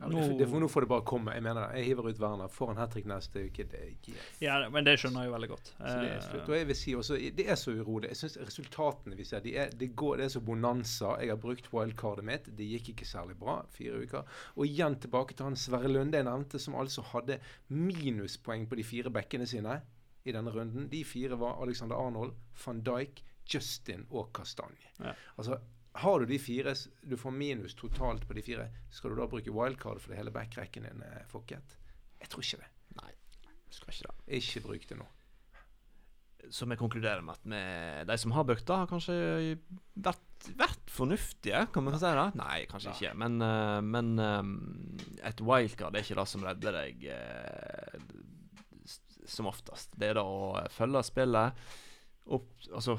Ja, 0.00 0.08
det, 0.08 0.46
for 0.48 0.62
nå 0.62 0.68
får 0.72 0.86
det 0.86 0.88
bare 0.88 1.04
komme. 1.04 1.32
Jeg 1.36 1.44
mener. 1.44 1.74
Jeg 1.76 1.90
hiver 1.90 2.06
ut 2.08 2.20
Werner. 2.22 2.48
Får 2.48 2.70
han 2.72 2.78
hat 2.80 2.94
trick 2.94 3.04
neste 3.08 3.42
uke. 3.50 3.66
Det, 3.68 3.80
er 3.84 4.08
yes. 4.08 4.30
Ja, 4.40 4.54
men 4.72 4.86
det 4.86 4.94
skjønner 5.02 5.26
jeg 5.26 5.28
jo 5.28 5.34
veldig 5.34 5.50
godt. 5.50 5.72
Så 5.76 5.92
det 6.00 6.08
er 6.14 6.22
slutt. 6.24 6.48
Og 6.48 6.56
jeg 6.56 6.68
vil 6.70 6.78
si 6.80 6.94
også, 6.96 7.18
Det 7.36 7.46
er 7.52 7.58
så 7.60 7.74
urolig. 7.76 8.08
Jeg 8.14 8.20
synes 8.22 8.38
Resultatene 8.48 9.18
vi 9.18 9.28
ser, 9.28 9.44
de 9.44 9.54
er, 9.60 9.76
det, 9.76 9.90
går, 9.96 10.16
det 10.16 10.24
er 10.24 10.32
så 10.32 10.40
bonanza. 10.40 11.12
Jeg 11.20 11.34
har 11.34 11.40
brukt 11.44 11.68
wildcardet 11.74 12.24
mitt. 12.24 12.48
Det 12.56 12.70
gikk 12.72 12.94
ikke 12.94 13.10
særlig 13.12 13.36
bra. 13.42 13.60
Fire 13.76 14.00
uker. 14.00 14.40
Og 14.56 14.66
igjen 14.66 14.96
tilbake 15.04 15.36
til 15.36 15.50
han 15.50 15.60
Sverre 15.60 15.92
Lunde 15.92 16.16
jeg 16.16 16.28
nevnte, 16.30 16.58
som 16.58 16.80
altså 16.80 17.04
hadde 17.12 17.36
minuspoeng 17.68 18.64
på 18.70 18.80
de 18.80 18.88
fire 18.88 19.12
bekkene 19.12 19.46
sine 19.46 19.82
i 20.24 20.32
denne 20.32 20.52
runden. 20.54 20.88
De 20.88 21.04
fire 21.04 21.36
var 21.40 21.60
Alexander 21.60 22.00
Arnold, 22.00 22.32
van 22.64 22.80
Dijk, 22.88 23.20
Justin 23.50 24.06
og 24.10 24.32
Kastanje. 24.36 24.90
Ja. 25.00 25.14
Altså, 25.36 25.58
har 26.00 26.22
du 26.22 26.26
de 26.30 26.38
fire, 26.38 26.74
du 27.02 27.16
får 27.18 27.34
minus 27.34 27.74
totalt 27.74 28.26
på 28.28 28.36
de 28.38 28.44
fire, 28.46 28.68
skal 28.94 29.10
du 29.10 29.18
da 29.18 29.26
bruke 29.30 29.54
wildcard 29.54 30.02
fordi 30.02 30.18
hele 30.20 30.34
backrekken 30.34 30.86
din 30.86 31.02
er 31.06 31.24
fucket? 31.30 31.78
Jeg 32.20 32.30
tror 32.30 32.46
ikke 32.46 32.60
det. 32.62 32.68
Nei, 33.00 33.14
skal 33.74 33.94
ikke 33.94 34.10
det. 34.10 34.28
Ikke 34.38 34.62
bruk 34.68 34.86
det 34.90 35.00
nå. 35.00 35.08
Så 36.50 36.66
vi 36.66 36.78
konkluderer 36.78 37.20
med 37.24 37.36
at 37.36 37.48
vi, 37.52 37.60
de 38.08 38.16
som 38.18 38.32
har 38.32 38.46
brukt 38.48 38.64
det, 38.66 38.76
har 38.76 38.88
kanskje 38.88 39.16
vært, 40.00 40.48
vært 40.56 40.88
fornuftige, 40.90 41.66
kan 41.74 41.84
man 41.84 41.98
si 41.98 42.14
det? 42.16 42.26
Nei, 42.40 42.56
kanskje 42.70 42.94
ikke. 42.94 43.12
Men, 43.20 43.36
eh, 43.44 43.80
men 43.84 44.14
eh, 44.24 45.28
et 45.28 45.42
wildcard 45.44 45.98
er 45.98 46.06
ikke 46.06 46.18
det 46.22 46.26
som 46.30 46.46
redder 46.46 46.78
deg 46.80 47.06
eh, 47.12 48.00
som 49.30 49.50
oftest. 49.50 49.92
Det 50.00 50.10
er 50.10 50.18
da 50.18 50.24
å 50.24 50.66
følge 50.72 51.04
spillet. 51.06 51.70
Opp, 52.30 52.50
altså, 52.70 52.94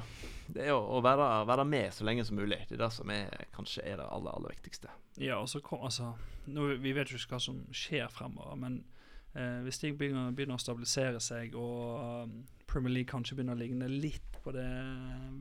det 0.52 0.66
er 0.68 0.76
å, 0.76 1.00
være, 1.04 1.28
være 1.48 1.66
med 1.68 1.94
så 1.96 2.04
lenge 2.08 2.26
som 2.28 2.40
mulig. 2.40 2.60
Det 2.68 2.76
er 2.76 2.84
det 2.84 2.90
som 2.92 3.12
er, 3.14 3.46
kanskje 3.56 3.86
er 3.88 4.02
det 4.02 4.08
aller, 4.08 4.36
aller 4.36 4.56
viktigste. 4.58 4.92
Ja, 5.24 5.40
og 5.40 5.48
så 5.52 5.62
kom, 5.64 5.84
altså, 5.88 6.14
nå, 6.52 6.74
Vi 6.84 6.92
vet 6.98 7.12
jo 7.12 7.20
ikke 7.20 7.38
hva 7.38 7.44
som 7.44 7.62
skjer 7.76 8.12
fremover, 8.12 8.58
men 8.60 8.82
eh, 9.34 9.62
hvis 9.66 9.80
ting 9.80 9.96
begynner, 10.00 10.34
begynner 10.36 10.60
å 10.60 10.64
stabilisere 10.64 11.22
seg, 11.24 11.56
og 11.56 12.28
um, 12.28 12.36
Premier 12.68 12.98
League 12.98 13.12
kanskje 13.12 13.40
begynner 13.40 13.56
å 13.56 13.62
ligne 13.62 13.88
litt 13.92 14.28
på 14.42 14.52
det 14.56 14.68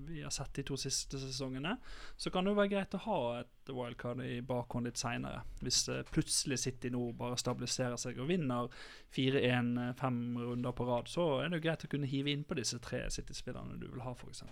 vi 0.06 0.22
har 0.22 0.32
sett 0.34 0.52
de 0.58 0.64
to 0.66 0.76
siste 0.78 1.18
sesongene, 1.18 1.76
så 2.20 2.30
kan 2.30 2.44
det 2.44 2.52
jo 2.52 2.60
være 2.60 2.72
greit 2.74 2.96
å 2.98 3.04
ha 3.06 3.20
et 3.40 3.52
wildcard 3.74 4.22
i 4.24 4.40
bakhånd 4.46 4.88
litt 4.88 5.00
seinere. 5.00 5.42
Hvis 5.64 5.82
eh, 5.92 6.02
plutselig 6.10 6.60
City 6.62 6.90
nå 6.92 7.02
bare 7.18 7.38
stabiliserer 7.40 8.00
seg 8.00 8.18
og 8.20 8.28
vinner 8.30 8.68
4-1 9.16 9.70
eh, 9.82 9.92
fem 9.98 10.18
runder 10.38 10.74
på 10.76 10.86
rad, 10.88 11.10
så 11.10 11.26
er 11.40 11.50
det 11.50 11.60
jo 11.60 11.66
greit 11.68 11.86
å 11.86 11.90
kunne 11.92 12.10
hive 12.10 12.32
inn 12.32 12.44
på 12.48 12.58
disse 12.58 12.80
tre 12.82 13.02
City-spillerne 13.12 13.78
du 13.80 13.86
vil 13.88 14.04
ha, 14.04 14.14
f.eks. 14.14 14.44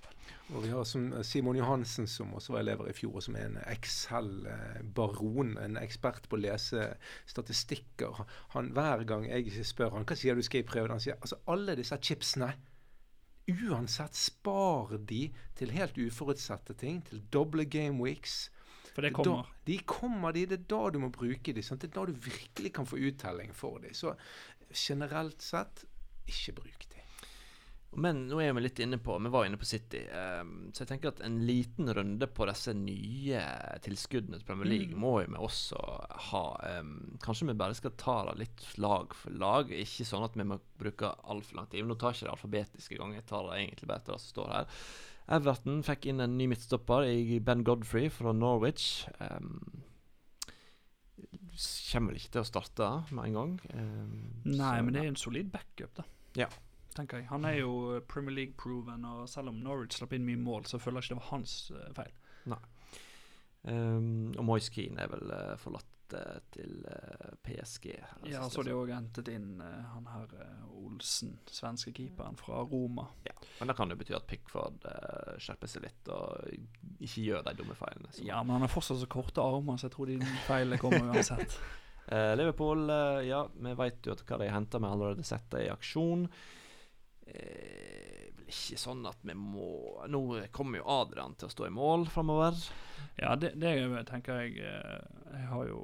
Og 0.55 0.65
vi 0.65 0.73
har 0.73 0.89
som 0.89 1.11
Simon 1.27 1.59
Johansen, 1.61 2.09
som 2.11 2.33
også 2.39 2.57
var 2.57 2.65
elever 2.65 2.91
i 2.91 2.97
fjor, 2.97 3.21
som 3.25 3.37
er 3.39 3.51
en 3.51 3.61
Excel-baron, 3.67 5.57
en 5.63 5.79
ekspert 5.83 6.31
på 6.31 6.39
å 6.39 6.43
lese 6.47 6.91
statistikker. 7.29 8.25
Han, 8.57 8.73
hver 8.77 9.07
gang 9.09 9.29
jeg 9.29 9.67
spør 9.67 9.99
han, 9.99 10.09
hva 10.09 10.19
sier 10.19 10.39
du 10.39 10.47
skal 10.47 10.65
i 10.65 10.69
prøven, 10.69 10.97
han 10.97 11.05
sier 11.05 11.21
altså 11.21 11.41
alle 11.51 11.79
disse 11.79 11.99
chipsene 12.03 12.53
Uansett, 13.49 14.13
spar 14.15 14.91
de 15.09 15.31
til 15.57 15.71
helt 15.73 15.97
uforutsette 15.97 16.75
ting, 16.77 17.01
til 17.09 17.23
doble 17.33 17.65
game 17.65 17.97
weeks. 17.97 18.51
For 18.99 19.07
det 19.07 19.13
Da, 19.29 19.37
de 19.69 19.79
kommer, 19.87 20.33
de. 20.35 20.43
Det 20.51 20.59
er 20.59 20.67
da 20.75 20.83
du 20.91 20.99
må 20.99 21.13
bruke 21.15 21.55
de. 21.55 21.63
Sant? 21.63 21.81
Det 21.85 21.93
er 21.93 22.01
da 22.01 22.07
du 22.11 22.19
virkelig 22.19 22.73
kan 22.75 22.87
få 22.89 22.99
uttelling 22.99 23.53
for 23.55 23.79
de. 23.85 23.95
Så 23.95 24.17
generelt 24.75 25.41
sett, 25.43 25.85
ikke 26.27 26.57
bruk 26.59 26.89
de. 26.91 26.97
Men 27.97 28.27
nå 28.29 28.37
er 28.45 28.51
vi 28.53 28.61
litt 28.61 28.81
inne 28.85 28.99
på 29.01 29.15
Vi 29.17 29.31
var 29.33 29.47
inne 29.49 29.57
på 29.57 29.65
City. 29.65 30.03
ehm, 30.13 30.71
så 30.77 30.83
jeg 30.85 30.89
tenker 30.91 31.09
at 31.09 31.23
en 31.25 31.39
liten 31.49 31.89
runde 31.97 32.27
på 32.29 32.45
disse 32.51 32.75
nye 32.77 33.41
tilskuddene 33.81 34.37
til 34.37 34.45
Premier 34.45 34.69
League 34.69 34.93
Mm. 34.93 35.01
må 35.01 35.13
jo 35.23 35.31
vi 35.33 35.39
også 35.47 35.79
ha. 36.29 36.43
ehm, 36.69 37.19
kanskje 37.25 37.47
vi 37.49 37.55
bare 37.55 37.75
skal 37.75 37.93
ta 37.97 38.25
det 38.29 38.39
litt 38.43 38.79
lag 38.79 39.15
for 39.15 39.31
lag. 39.31 39.71
Ikke 39.71 40.05
sånn 40.05 40.25
at 40.25 40.35
vi 40.37 40.45
må 40.45 40.61
bruke 40.79 41.15
altfor 41.25 41.55
lang 41.57 41.67
tid. 41.71 41.87
Nå 41.87 41.95
tar 41.99 42.13
jeg 42.13 42.21
ikke 42.21 42.29
det 42.29 42.37
alfabetiske 42.37 42.99
gang, 42.99 43.15
jeg 43.15 43.27
tar 43.27 43.43
det 43.49 43.57
egentlig 43.57 43.89
bare 43.89 43.99
etter 44.03 44.13
det 44.13 44.21
som 44.21 44.35
står 44.37 44.53
her. 44.53 44.67
Everton 45.29 45.83
fikk 45.85 46.07
inn 46.09 46.21
en 46.25 46.37
ny 46.39 46.47
midtstopper 46.49 47.05
i 47.11 47.39
Ben 47.45 47.65
Godfrey 47.67 48.09
fra 48.13 48.33
Norwich. 48.33 49.05
Um, 49.21 49.83
kommer 51.93 52.13
vel 52.15 52.21
ikke 52.21 52.33
til 52.37 52.45
å 52.45 52.47
starte 52.49 52.89
med 53.13 53.27
en 53.29 53.37
gang. 53.37 53.53
Um, 53.75 54.15
Nei, 54.45 54.79
så- 54.79 54.85
men 54.85 54.93
det 54.95 55.03
er 55.03 55.09
en 55.09 55.17
solid 55.17 55.51
backup, 55.53 55.95
da. 55.99 56.05
Ja. 56.37 56.49
Tenker 56.95 57.19
jeg. 57.19 57.27
Han 57.29 57.45
er 57.45 57.59
jo 57.61 58.01
Premier 58.09 58.35
League-proven, 58.35 59.05
og 59.05 59.29
selv 59.29 59.49
om 59.49 59.61
Norwich 59.63 59.99
slapp 59.99 60.13
inn 60.17 60.25
mye 60.27 60.37
mål, 60.41 60.65
så 60.65 60.81
føler 60.81 61.01
jeg 61.03 61.11
ikke 61.11 61.15
det 61.15 61.23
var 61.23 61.31
hans 61.39 61.71
uh, 61.71 61.93
feil. 61.95 62.13
Um, 63.69 64.33
og 64.39 64.45
Moise 64.47 64.71
Keane 64.73 64.99
er 65.03 65.09
vel 65.13 65.31
uh, 65.35 65.57
forlatt 65.61 65.85
eh, 66.17 66.39
til 66.55 66.85
eh, 66.89 67.31
PSG. 67.45 67.89
Ja, 68.31 68.45
så 68.51 68.63
de 68.67 68.75
òg 68.77 68.93
hentet 68.93 69.31
inn 69.33 69.61
eh, 69.65 69.89
han 69.95 70.09
her 70.11 70.35
eh, 70.41 70.67
Olsen, 70.79 71.37
svenske 71.51 71.93
keeperen 71.97 72.39
fra 72.41 72.63
Roma. 72.69 73.09
ja. 73.27 73.35
Men 73.59 73.73
det 73.73 73.77
kan 73.79 73.91
jo 73.91 73.99
bety 73.99 74.15
at 74.15 74.27
Pickford 74.31 74.85
skjerper 75.43 75.71
seg 75.71 75.83
litt 75.83 76.11
og 76.15 76.47
ikke 77.03 77.25
gjør 77.25 77.43
de 77.49 77.55
dumme 77.59 77.75
feilene. 77.79 78.13
Så. 78.13 78.23
Ja, 78.27 78.39
men 78.45 78.57
han 78.57 78.67
har 78.67 78.71
fortsatt 78.71 79.01
så 79.01 79.09
korte 79.11 79.43
armer, 79.43 79.81
så 79.81 79.89
jeg 79.89 79.97
tror 79.97 80.13
de 80.13 80.19
feilene 80.47 80.79
kommer 80.79 81.09
uansett. 81.13 81.59
uh, 82.07 82.33
Liverpool, 82.39 82.85
uh, 82.87 83.19
ja, 83.27 83.43
vi 83.51 83.75
vet 83.83 84.07
jo 84.07 84.15
hva 84.23 84.39
de 84.43 84.53
henter. 84.55 84.83
Vi 84.83 84.87
har 84.87 84.95
allerede 84.95 85.27
sett 85.27 85.51
det 85.55 85.67
i 85.67 85.73
aksjon. 85.75 86.29
Vel 87.29 88.18
ikke 88.49 88.81
sånn 88.81 89.07
at 89.09 89.21
vi 89.27 89.35
må 89.37 89.69
Nå 90.09 90.23
kommer 90.55 90.81
jo 90.81 90.91
Adrian 90.99 91.37
til 91.39 91.49
å 91.49 91.53
stå 91.53 91.67
i 91.69 91.75
mål 91.75 92.07
framover. 92.13 92.57
Ja, 93.21 93.35
det, 93.37 93.55
det 93.61 93.75
tenker 94.09 94.43
jeg 94.45 94.63
eh, 94.65 95.03
Jeg 95.35 95.51
har 95.53 95.69
jo 95.71 95.83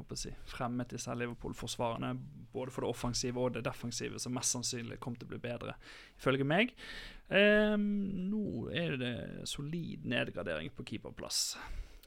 håper 0.00 0.16
jeg, 0.16 0.36
fremmet 0.48 0.92
disse 0.94 1.14
Liverpool-forsvarene 1.14 2.14
både 2.54 2.72
for 2.72 2.84
det 2.84 2.90
offensive 2.90 3.40
og 3.40 3.54
det 3.54 3.64
defensive, 3.66 4.18
som 4.18 4.34
mest 4.34 4.56
sannsynlig 4.56 4.98
kommer 5.02 5.20
til 5.20 5.28
å 5.28 5.34
bli 5.34 5.42
bedre, 5.44 5.76
ifølge 6.18 6.46
meg. 6.48 6.72
Eh, 7.28 7.76
nå 7.76 8.70
er 8.74 8.96
det 9.00 9.14
solid 9.50 10.08
nedgradering 10.08 10.72
på 10.74 10.86
keeperplass. 10.88 11.54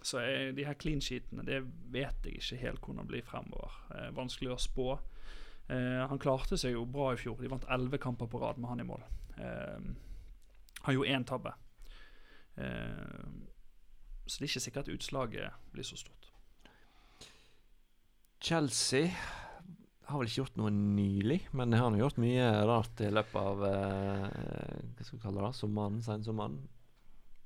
Så 0.04 0.20
jeg, 0.20 0.52
de 0.58 0.66
her 0.68 0.76
clean 0.76 1.00
sheetene 1.04 1.46
det 1.48 1.62
vet 1.94 2.28
jeg 2.28 2.42
ikke 2.42 2.62
helt 2.66 2.84
hvordan 2.84 3.10
blir 3.10 3.24
fremover. 3.28 3.78
Eh, 3.96 4.10
vanskelig 4.16 4.52
å 4.52 4.60
spå. 4.60 4.88
Eh, 5.72 6.02
han 6.10 6.20
klarte 6.20 6.60
seg 6.60 6.76
jo 6.76 6.84
bra 6.90 7.14
i 7.14 7.20
fjor. 7.20 7.40
De 7.40 7.52
vant 7.52 7.70
elleve 7.72 8.02
kamper 8.04 8.28
på 8.28 8.42
rad 8.42 8.60
med 8.60 8.74
han 8.74 8.84
i 8.84 8.88
mål. 8.90 9.06
Eh, 9.38 9.80
han 10.84 10.96
gjorde 10.96 11.16
én 11.16 11.26
tabbe. 11.28 11.54
Eh, 12.56 13.30
så 14.26 14.40
det 14.40 14.46
er 14.46 14.52
ikke 14.52 14.66
sikkert 14.66 14.88
at 14.88 14.94
utslaget 14.94 15.72
blir 15.74 15.88
så 15.88 15.98
stort. 16.00 16.30
Chelsea 18.44 19.08
har 20.04 20.20
vel 20.20 20.28
ikke 20.28 20.42
gjort 20.42 20.58
noe 20.60 20.72
nylig, 20.74 21.40
men 21.56 21.72
de 21.72 21.80
har 21.80 21.96
gjort 21.96 22.20
mye 22.20 22.48
rart 22.68 23.00
i 23.02 23.12
løpet 23.12 23.38
av 23.40 23.64
eh, 23.70 24.26
Hva 24.98 25.06
skal 25.06 25.18
vi 25.18 25.24
kalle 25.24 25.46
det? 25.46 25.54
Sommeren? 25.58 26.02
Sensommeren? 26.04 26.60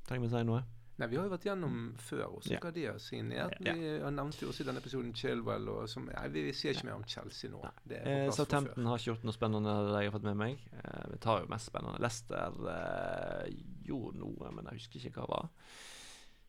Trenger 0.07 0.25
vi 0.25 0.33
si 0.33 0.43
noe? 0.47 0.63
Nei, 0.97 1.07
Vi 1.11 1.15
har 1.19 1.27
jo 1.27 1.29
vært 1.35 1.43
gjennom 1.45 1.75
før 2.01 2.23
også 2.39 2.51
Ja. 2.55 2.59
hva 2.59 2.71
de 2.73 2.85
har 2.87 2.97
signert. 2.97 3.53
Ja. 3.61 3.73
Vi 3.77 3.99
har 4.01 4.11
nevnte 4.11 4.41
jo 4.41 4.47
også 4.49 4.61
i 4.63 4.65
denne 4.65 4.79
episoden 4.81 5.13
Chilwell. 5.13 5.67
Og 5.69 5.89
som, 5.89 6.05
nei, 6.09 6.27
vi, 6.33 6.41
vi 6.47 6.53
sier 6.57 6.73
ikke 6.73 6.85
mer 6.89 6.95
om 6.97 7.03
Chelsea 7.05 7.51
nå. 7.51 7.61
Det 7.85 7.99
Eh. 8.05 8.29
Southampton 8.31 8.85
har 8.89 8.97
ikke 8.97 9.11
gjort 9.13 9.23
noe 9.27 9.33
spennende 9.37 9.75
det 9.91 10.01
jeg 10.01 10.11
har 10.11 10.15
fått 10.19 10.23
med 10.25 10.37
meg. 10.37 10.57
Eh, 10.73 11.05
vi 11.11 11.17
tar 11.19 11.41
jo 11.43 11.47
mest 11.53 11.69
spennende. 11.69 11.99
Leicester 12.01 12.57
eh, 12.73 13.53
gjorde 13.85 14.17
noe, 14.17 14.51
men 14.51 14.65
jeg 14.71 14.79
husker 14.81 14.99
ikke 14.99 15.13
hva 15.21 15.27
det 15.27 15.35
var. 15.37 15.49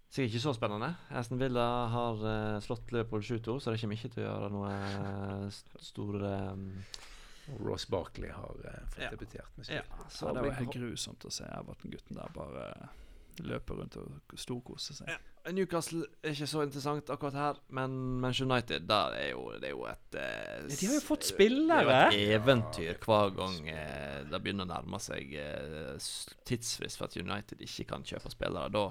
Sikkert 0.09 0.33
ikke 0.33 0.41
så 0.47 0.55
spennende. 0.57 0.95
Aston 1.11 1.39
Villa 1.39 1.67
har 1.93 2.15
eh, 2.25 2.61
slått 2.65 2.89
Liverpool 2.97 3.21
7-2, 3.21 3.59
så 3.61 3.71
det 3.75 3.81
kommer 3.83 3.99
ikke 4.01 4.15
til 4.15 4.25
å 4.25 4.31
gjøre 4.31 4.49
noe 4.55 4.71
st- 5.53 5.83
store 5.85 6.31
um, 6.55 6.65
Ross 7.61 7.85
Barkley 7.93 8.31
har 8.33 8.57
eh, 8.65 8.81
fått 8.95 9.03
Ja. 9.05 9.11
debutert 9.13 9.53
med 9.61 9.69
Ja, 9.69 9.83
spill. 9.83 10.09
så 10.09 10.33
det 10.33 10.43
var 10.47 10.57
helt 10.57 10.73
grusomt 10.73 11.25
å 11.29 11.31
se 11.33 11.45
Everton-gutten 11.45 12.17
der 12.17 12.33
bare 12.33 12.89
løpe 13.47 13.77
rundt 13.77 13.97
og 14.01 14.39
storkose 14.39 14.97
seg. 14.97 15.11
Newcastle 15.55 16.03
er 16.23 16.35
ikke 16.35 16.49
så 16.51 16.63
interessant 16.67 17.11
akkurat 17.13 17.37
her, 17.39 17.61
men 17.73 17.95
Manchester 18.21 18.49
United 18.51 18.85
der 18.89 19.15
er 19.17 19.29
jo, 19.31 19.45
det 19.57 19.71
er 19.71 19.73
jo 19.73 19.85
et 19.89 20.19
eh, 20.21 20.67
De 20.69 20.89
har 20.91 20.99
jo 20.99 21.05
fått 21.05 21.29
spillere. 21.31 21.85
Det 21.89 21.95
er 21.95 22.11
jo 22.13 22.19
et 22.19 22.35
eventyr 22.37 23.01
hver 23.05 23.33
gang 23.39 23.57
eh, 23.73 24.19
det 24.29 24.43
begynner 24.45 24.69
å 24.69 24.73
nærme 24.75 25.01
seg 25.03 25.33
eh, 25.41 26.11
tidsfrist 26.49 27.01
for 27.01 27.09
at 27.09 27.17
United 27.17 27.65
ikke 27.65 27.89
kan 27.95 28.05
kjøpe 28.07 28.33
spillere. 28.35 28.73
Da, 28.75 28.85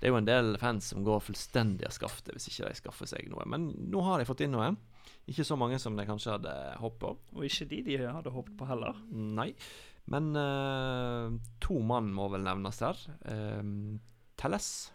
det 0.00 0.08
er 0.08 0.14
jo 0.14 0.20
en 0.20 0.30
del 0.30 0.54
fans 0.62 0.90
som 0.94 1.06
går 1.06 1.22
fullstendig 1.28 1.86
av 1.86 1.94
skaftet 1.94 2.34
hvis 2.34 2.50
ikke 2.50 2.70
de 2.72 2.80
skaffer 2.82 3.12
seg 3.14 3.30
noe. 3.30 3.46
Men 3.46 3.70
nå 3.92 4.02
har 4.08 4.18
de 4.18 4.28
fått 4.28 4.42
inn 4.46 4.56
noe. 4.56 4.72
Ikke 5.30 5.46
så 5.46 5.54
mange 5.58 5.78
som 5.78 5.94
de 5.94 6.06
kanskje 6.08 6.34
hadde 6.34 6.52
håpet 6.80 7.00
på. 7.04 7.14
Og 7.38 7.46
ikke 7.46 7.68
de 7.70 7.82
de 7.86 7.98
hadde 8.02 8.32
håpet 8.34 8.56
på 8.58 8.66
heller. 8.66 8.98
Nei. 9.14 9.52
Men 10.10 10.30
eh, 10.36 11.36
to 11.62 11.80
mann 11.86 12.10
må 12.14 12.26
vel 12.32 12.42
nevnes 12.42 12.80
der. 12.82 12.98
Um, 13.30 14.00
Telles. 14.40 14.90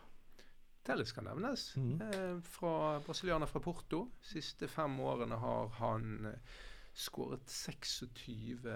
Telles 0.85 1.13
kan 1.15 1.29
nevnes. 1.29 1.69
Mm. 1.79 1.93
Eh, 2.03 2.33
fra 2.43 2.99
brasilianer 3.05 3.49
fra 3.49 3.61
Porto. 3.63 4.05
siste 4.21 4.67
fem 4.67 4.99
årene 4.99 5.39
har 5.39 5.71
han 5.79 6.27
eh, 6.33 6.57
skåret 6.95 7.47
26 7.51 8.67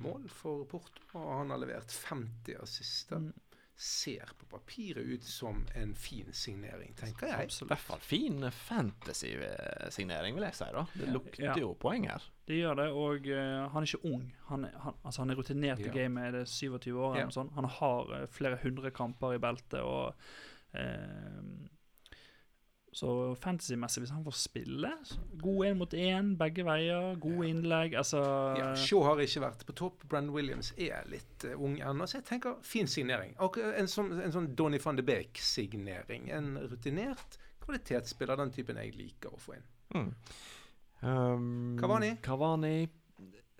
mål 0.00 0.28
for 0.32 0.64
Porto, 0.68 1.02
og 1.16 1.32
han 1.40 1.52
har 1.52 1.60
levert 1.64 1.92
50 1.92 2.60
assister. 2.60 3.24
Mm. 3.24 3.45
Ser 3.76 4.30
på 4.38 4.46
papiret 4.48 5.04
ut 5.04 5.24
som 5.28 5.66
en 5.76 5.90
fin 5.94 6.30
signering, 6.32 6.94
tenker 6.96 7.26
jeg. 7.28 7.50
I 7.52 7.66
hvert 7.68 7.78
fall 7.84 8.00
fin 8.00 8.40
fantasy-signering, 8.50 10.34
vil 10.38 10.46
jeg 10.46 10.54
si. 10.56 10.64
da 10.72 10.84
Det 10.94 11.08
lukter 11.12 11.44
Ja. 11.44 11.54
jo 11.60 11.74
poeng 11.74 12.06
her. 12.08 12.22
Det 12.46 12.56
gjør 12.60 12.74
det, 12.78 12.86
og 12.94 13.26
uh, 13.26 13.68
han 13.72 13.82
er 13.82 13.86
ikke 13.86 14.04
ung. 14.14 14.32
Han, 14.48 14.64
han, 14.64 14.94
altså 15.04 15.20
han 15.22 15.30
er 15.30 15.34
rutinert 15.40 15.78
i 15.80 15.88
Ja. 15.90 15.92
gamet, 15.92 16.24
er 16.24 16.30
det 16.38 16.48
27 16.48 16.94
år 16.98 17.10
eller 17.10 17.20
Ja. 17.20 17.24
noe 17.26 17.32
sånt. 17.36 17.52
Han 17.54 17.64
har 17.64 18.22
uh, 18.22 18.26
flere 18.26 18.56
hundre 18.62 18.90
kamper 18.90 19.34
i 19.34 19.38
beltet, 19.38 19.80
og 19.82 20.14
eh, 20.74 21.42
Så 22.96 23.08
fantasy-messig, 23.42 24.00
hvis 24.02 24.12
han 24.14 24.24
får 24.24 24.36
spille 24.40 24.90
God 25.42 25.66
én 25.68 25.76
mot 25.76 25.94
én, 25.94 26.30
begge 26.40 26.64
veier, 26.64 27.18
gode 27.20 27.50
innlegg 27.50 27.96
Altså 28.00 28.22
Ja, 28.56 28.70
Shaw 28.80 29.02
har 29.04 29.20
ikke 29.20 29.42
vært 29.44 29.64
på 29.68 29.74
topp. 29.76 30.06
Brenn 30.08 30.30
Williams 30.32 30.72
er 30.80 31.04
litt 31.12 31.44
uh, 31.44 31.58
ung 31.60 31.76
ennå, 31.76 32.06
så 32.08 32.22
jeg 32.22 32.28
tenker 32.30 32.56
fin 32.64 32.88
signering. 32.88 33.34
Og 33.44 33.58
en 33.60 33.90
sånn, 33.90 34.14
en 34.24 34.32
sånn 34.32 34.48
Donny 34.56 34.80
van 34.80 34.96
de 34.96 35.04
Beek-signering. 35.04 36.30
En 36.32 36.54
rutinert 36.70 37.36
kvalitetsspiller, 37.66 38.40
den 38.40 38.54
typen 38.54 38.80
jeg 38.80 38.96
liker 38.96 39.34
å 39.34 39.42
få 39.44 39.58
inn. 39.58 39.68
Mm. 39.92 40.10
Um, 41.04 41.76
Cavani? 41.80 42.14
Cavani 42.24 42.76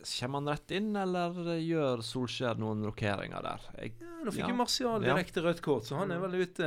Kommer 0.05 0.39
han 0.43 0.49
rett 0.53 0.71
inn, 0.77 0.91
eller 0.97 1.33
gjør 1.57 2.03
Solskjær 2.05 2.59
noen 2.61 2.83
rokeringer 2.85 3.43
der? 3.43 3.63
Jeg, 3.81 3.95
Ja, 4.01 4.11
nå 4.27 4.31
fikk 4.35 4.43
Ja. 4.45 4.49
jo 4.51 4.55
Martial 4.59 5.03
Ja. 5.03 5.15
direkte 5.15 5.43
rødt 5.43 5.63
kort, 5.65 5.85
så 5.89 5.97
han 5.97 6.11
er 6.13 6.19
vel 6.21 6.35
ute 6.43 6.67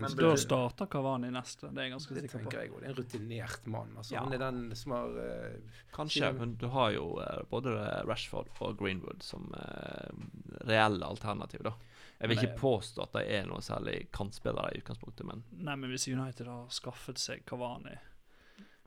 Men 0.00 0.10
Så 0.10 0.16
stund. 0.16 0.30
da 0.30 0.36
starter 0.36 0.86
Kavani 0.90 1.30
neste, 1.30 1.70
det 1.72 1.78
er 1.78 1.82
jeg 1.88 1.92
ganske 1.94 2.14
Det 2.14 2.22
sikker 2.30 2.44
på. 2.44 2.52
Jeg, 2.52 2.70
det 2.70 2.82
er 2.82 2.88
En 2.90 2.94
rutinert 2.96 3.66
mann. 3.66 3.94
Altså, 3.96 4.12
Ja. 4.12 4.20
Han 4.24 4.32
er 4.32 4.38
den 4.38 4.74
som 4.74 4.92
har 4.92 5.08
uh, 5.08 5.56
kanskje, 5.94 6.32
men 6.38 6.54
du 6.56 6.66
har 6.68 6.90
jo 6.92 7.18
uh, 7.20 7.42
både 7.50 8.04
Rashford 8.06 8.48
og 8.60 8.76
Greenwood 8.78 9.22
som 9.22 9.46
uh, 9.54 10.66
reelle 10.66 11.02
alternativ, 11.06 11.62
da. 11.62 11.72
Jeg 12.20 12.28
vil 12.30 12.38
ikke 12.38 12.58
påstå 12.58 13.02
at 13.02 13.12
de 13.12 13.24
er 13.30 13.46
noe 13.46 13.60
særlig 13.60 14.10
kantspillere 14.10 14.74
i 14.74 14.80
utgangspunktet, 14.80 15.24
men 15.26 15.44
Nei, 15.52 15.76
men 15.76 15.90
hvis 15.90 16.08
United 16.08 16.46
har 16.46 16.66
skaffet 16.68 17.18
seg 17.18 17.44
Kavani, 17.46 17.96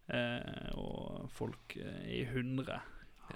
eh, 0.09 0.71
og 0.73 1.29
folk 1.31 1.77
eh, 1.77 2.07
i 2.21 2.23
hundre 2.25 2.81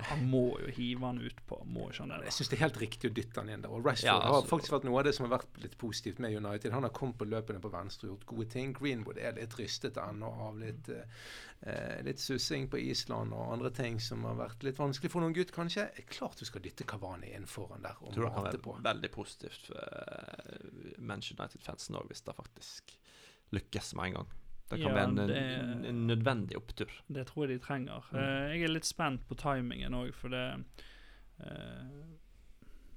Han 0.10 0.24
må 0.30 0.60
jo 0.60 0.72
hive 0.74 1.06
han 1.06 1.20
ut 1.22 1.40
på, 1.48 1.60
må 1.70 1.90
ikke 1.90 2.02
han 2.04 2.10
det? 2.10 2.24
Jeg 2.26 2.34
syns 2.38 2.50
det 2.50 2.58
er 2.58 2.64
helt 2.64 2.80
riktig 2.82 3.10
å 3.12 3.14
dytte 3.14 3.40
han 3.40 3.50
inn 3.54 3.62
der. 3.62 3.70
Og 3.72 3.86
Rashford 3.86 4.08
Ja, 4.10 4.20
har 4.20 4.34
altså- 4.42 4.50
faktisk 4.50 4.74
vært 4.74 4.84
noe 4.88 5.00
av 5.00 5.06
det 5.06 5.14
som 5.16 5.30
har 5.30 5.38
vært 5.40 5.62
litt 5.62 5.78
positivt 5.78 6.20
med 6.20 6.34
United. 6.36 6.72
Han 6.74 6.84
har 6.84 6.90
kommet 6.90 7.18
på 7.18 7.26
løpene 7.30 7.62
på 7.62 7.72
venstre 7.72 8.10
og 8.10 8.18
gjort 8.18 8.26
gode 8.26 8.50
ting. 8.50 8.74
Greenwood 8.74 9.18
er 9.18 9.34
litt 9.34 9.56
rystet 9.60 9.94
ennå 10.02 10.32
av 10.48 10.58
litt, 10.58 10.90
eh, 10.90 12.02
litt 12.04 12.20
sussing 12.20 12.68
på 12.70 12.82
Island 12.82 13.34
og 13.34 13.54
andre 13.54 13.70
ting 13.70 14.00
som 14.00 14.24
har 14.24 14.36
vært 14.36 14.64
litt 14.64 14.78
vanskelig 14.78 15.12
for 15.12 15.22
noen 15.22 15.34
gutt, 15.34 15.52
kanskje. 15.52 15.90
Er 15.98 16.04
klart 16.10 16.38
du 16.40 16.46
skal 16.46 16.62
dytte 16.62 16.86
Kavani 16.86 17.34
inn 17.36 17.46
foran 17.46 17.82
der 17.82 17.96
og 18.02 18.14
tror 18.14 18.26
det 18.26 18.34
kan 18.34 18.44
mate 18.44 18.58
være 18.58 18.64
på. 18.64 18.82
veldig 18.82 19.12
positivt 19.12 19.68
for 19.68 19.76
uh, 19.78 20.98
Manchester 20.98 21.44
United-fansen 21.44 21.96
òg, 21.96 22.08
hvis 22.08 22.24
det 22.26 22.36
faktisk 22.36 22.98
lykkes 23.54 23.94
med 23.96 24.06
en 24.06 24.14
gang. 24.14 24.28
Det 24.74 24.82
kan 24.84 24.92
Ja, 24.92 24.98
være 24.98 25.10
en, 25.10 25.16
det- 25.16 25.38
en, 25.38 25.86
en 25.92 26.02
nødvendig 26.08 26.58
opptur. 26.58 26.92
Det 27.08 27.26
tror 27.30 27.46
jeg 27.48 27.58
de 27.60 27.66
trenger. 27.66 28.10
Mm. 28.12 28.20
Eh, 28.20 28.50
jeg 28.58 28.64
er 28.68 28.74
litt 28.74 28.90
spent 28.90 29.28
på 29.30 29.36
timingen 29.40 29.94
òg, 29.98 30.12
for 30.18 30.34
det 30.34 30.44
eh, 31.40 32.04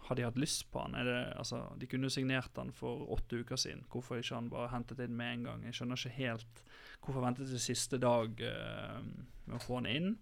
Har 0.06 0.14
de 0.16 0.22
hatt 0.22 0.36
lyst 0.38 0.68
på 0.70 0.78
han? 0.84 0.92
Det, 0.92 1.16
altså, 1.36 1.64
de 1.80 1.86
kunne 1.90 2.10
signert 2.14 2.54
han 2.56 2.68
for 2.72 3.06
åtte 3.16 3.40
uker 3.42 3.56
siden. 3.58 3.80
Hvorfor 3.90 4.20
ikke 4.20 4.36
han 4.38 4.50
bare 4.52 4.68
hentet 4.70 5.00
inn 5.02 5.16
med 5.18 5.32
en 5.32 5.42
gang? 5.48 5.64
Jeg 5.66 5.74
skjønner 5.80 5.98
ikke 5.98 6.18
helt 6.20 6.60
hvorfor 7.02 7.22
ventet 7.24 7.48
til 7.50 7.58
siste 7.62 7.98
dag 8.02 8.40
eh, 8.42 9.00
med 9.46 9.56
å 9.58 9.62
få 9.62 9.80
han 9.80 9.86
inn. 9.90 10.12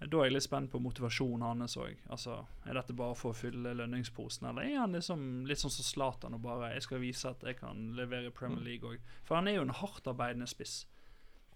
Da 0.00 0.16
er 0.16 0.30
jeg 0.30 0.32
litt 0.32 0.46
spent 0.46 0.70
på 0.72 0.80
motivasjonen 0.80 1.42
hans 1.44 1.76
òg. 1.76 1.98
Altså, 2.08 2.38
er 2.64 2.78
dette 2.78 2.94
bare 2.96 3.16
for 3.18 3.34
å 3.34 3.36
fylle 3.36 3.74
lønningsposen, 3.76 4.46
eller 4.48 4.64
er 4.64 4.78
han 4.80 4.96
liksom 4.96 5.44
litt 5.48 5.60
sånn 5.60 5.74
som 5.74 5.84
Zlatan 5.84 6.34
og 6.38 6.40
bare 6.46 6.72
'Jeg 6.72 6.82
skal 6.82 7.02
vise 7.02 7.28
at 7.28 7.42
jeg 7.44 7.58
kan 7.58 7.92
levere 7.92 8.28
i 8.28 8.30
Premier 8.30 8.64
League 8.64 8.88
òg'. 8.88 9.00
For 9.24 9.34
han 9.34 9.48
er 9.48 9.56
jo 9.56 9.62
en 9.62 9.76
hardtarbeidende 9.76 10.48
spiss. 10.48 10.86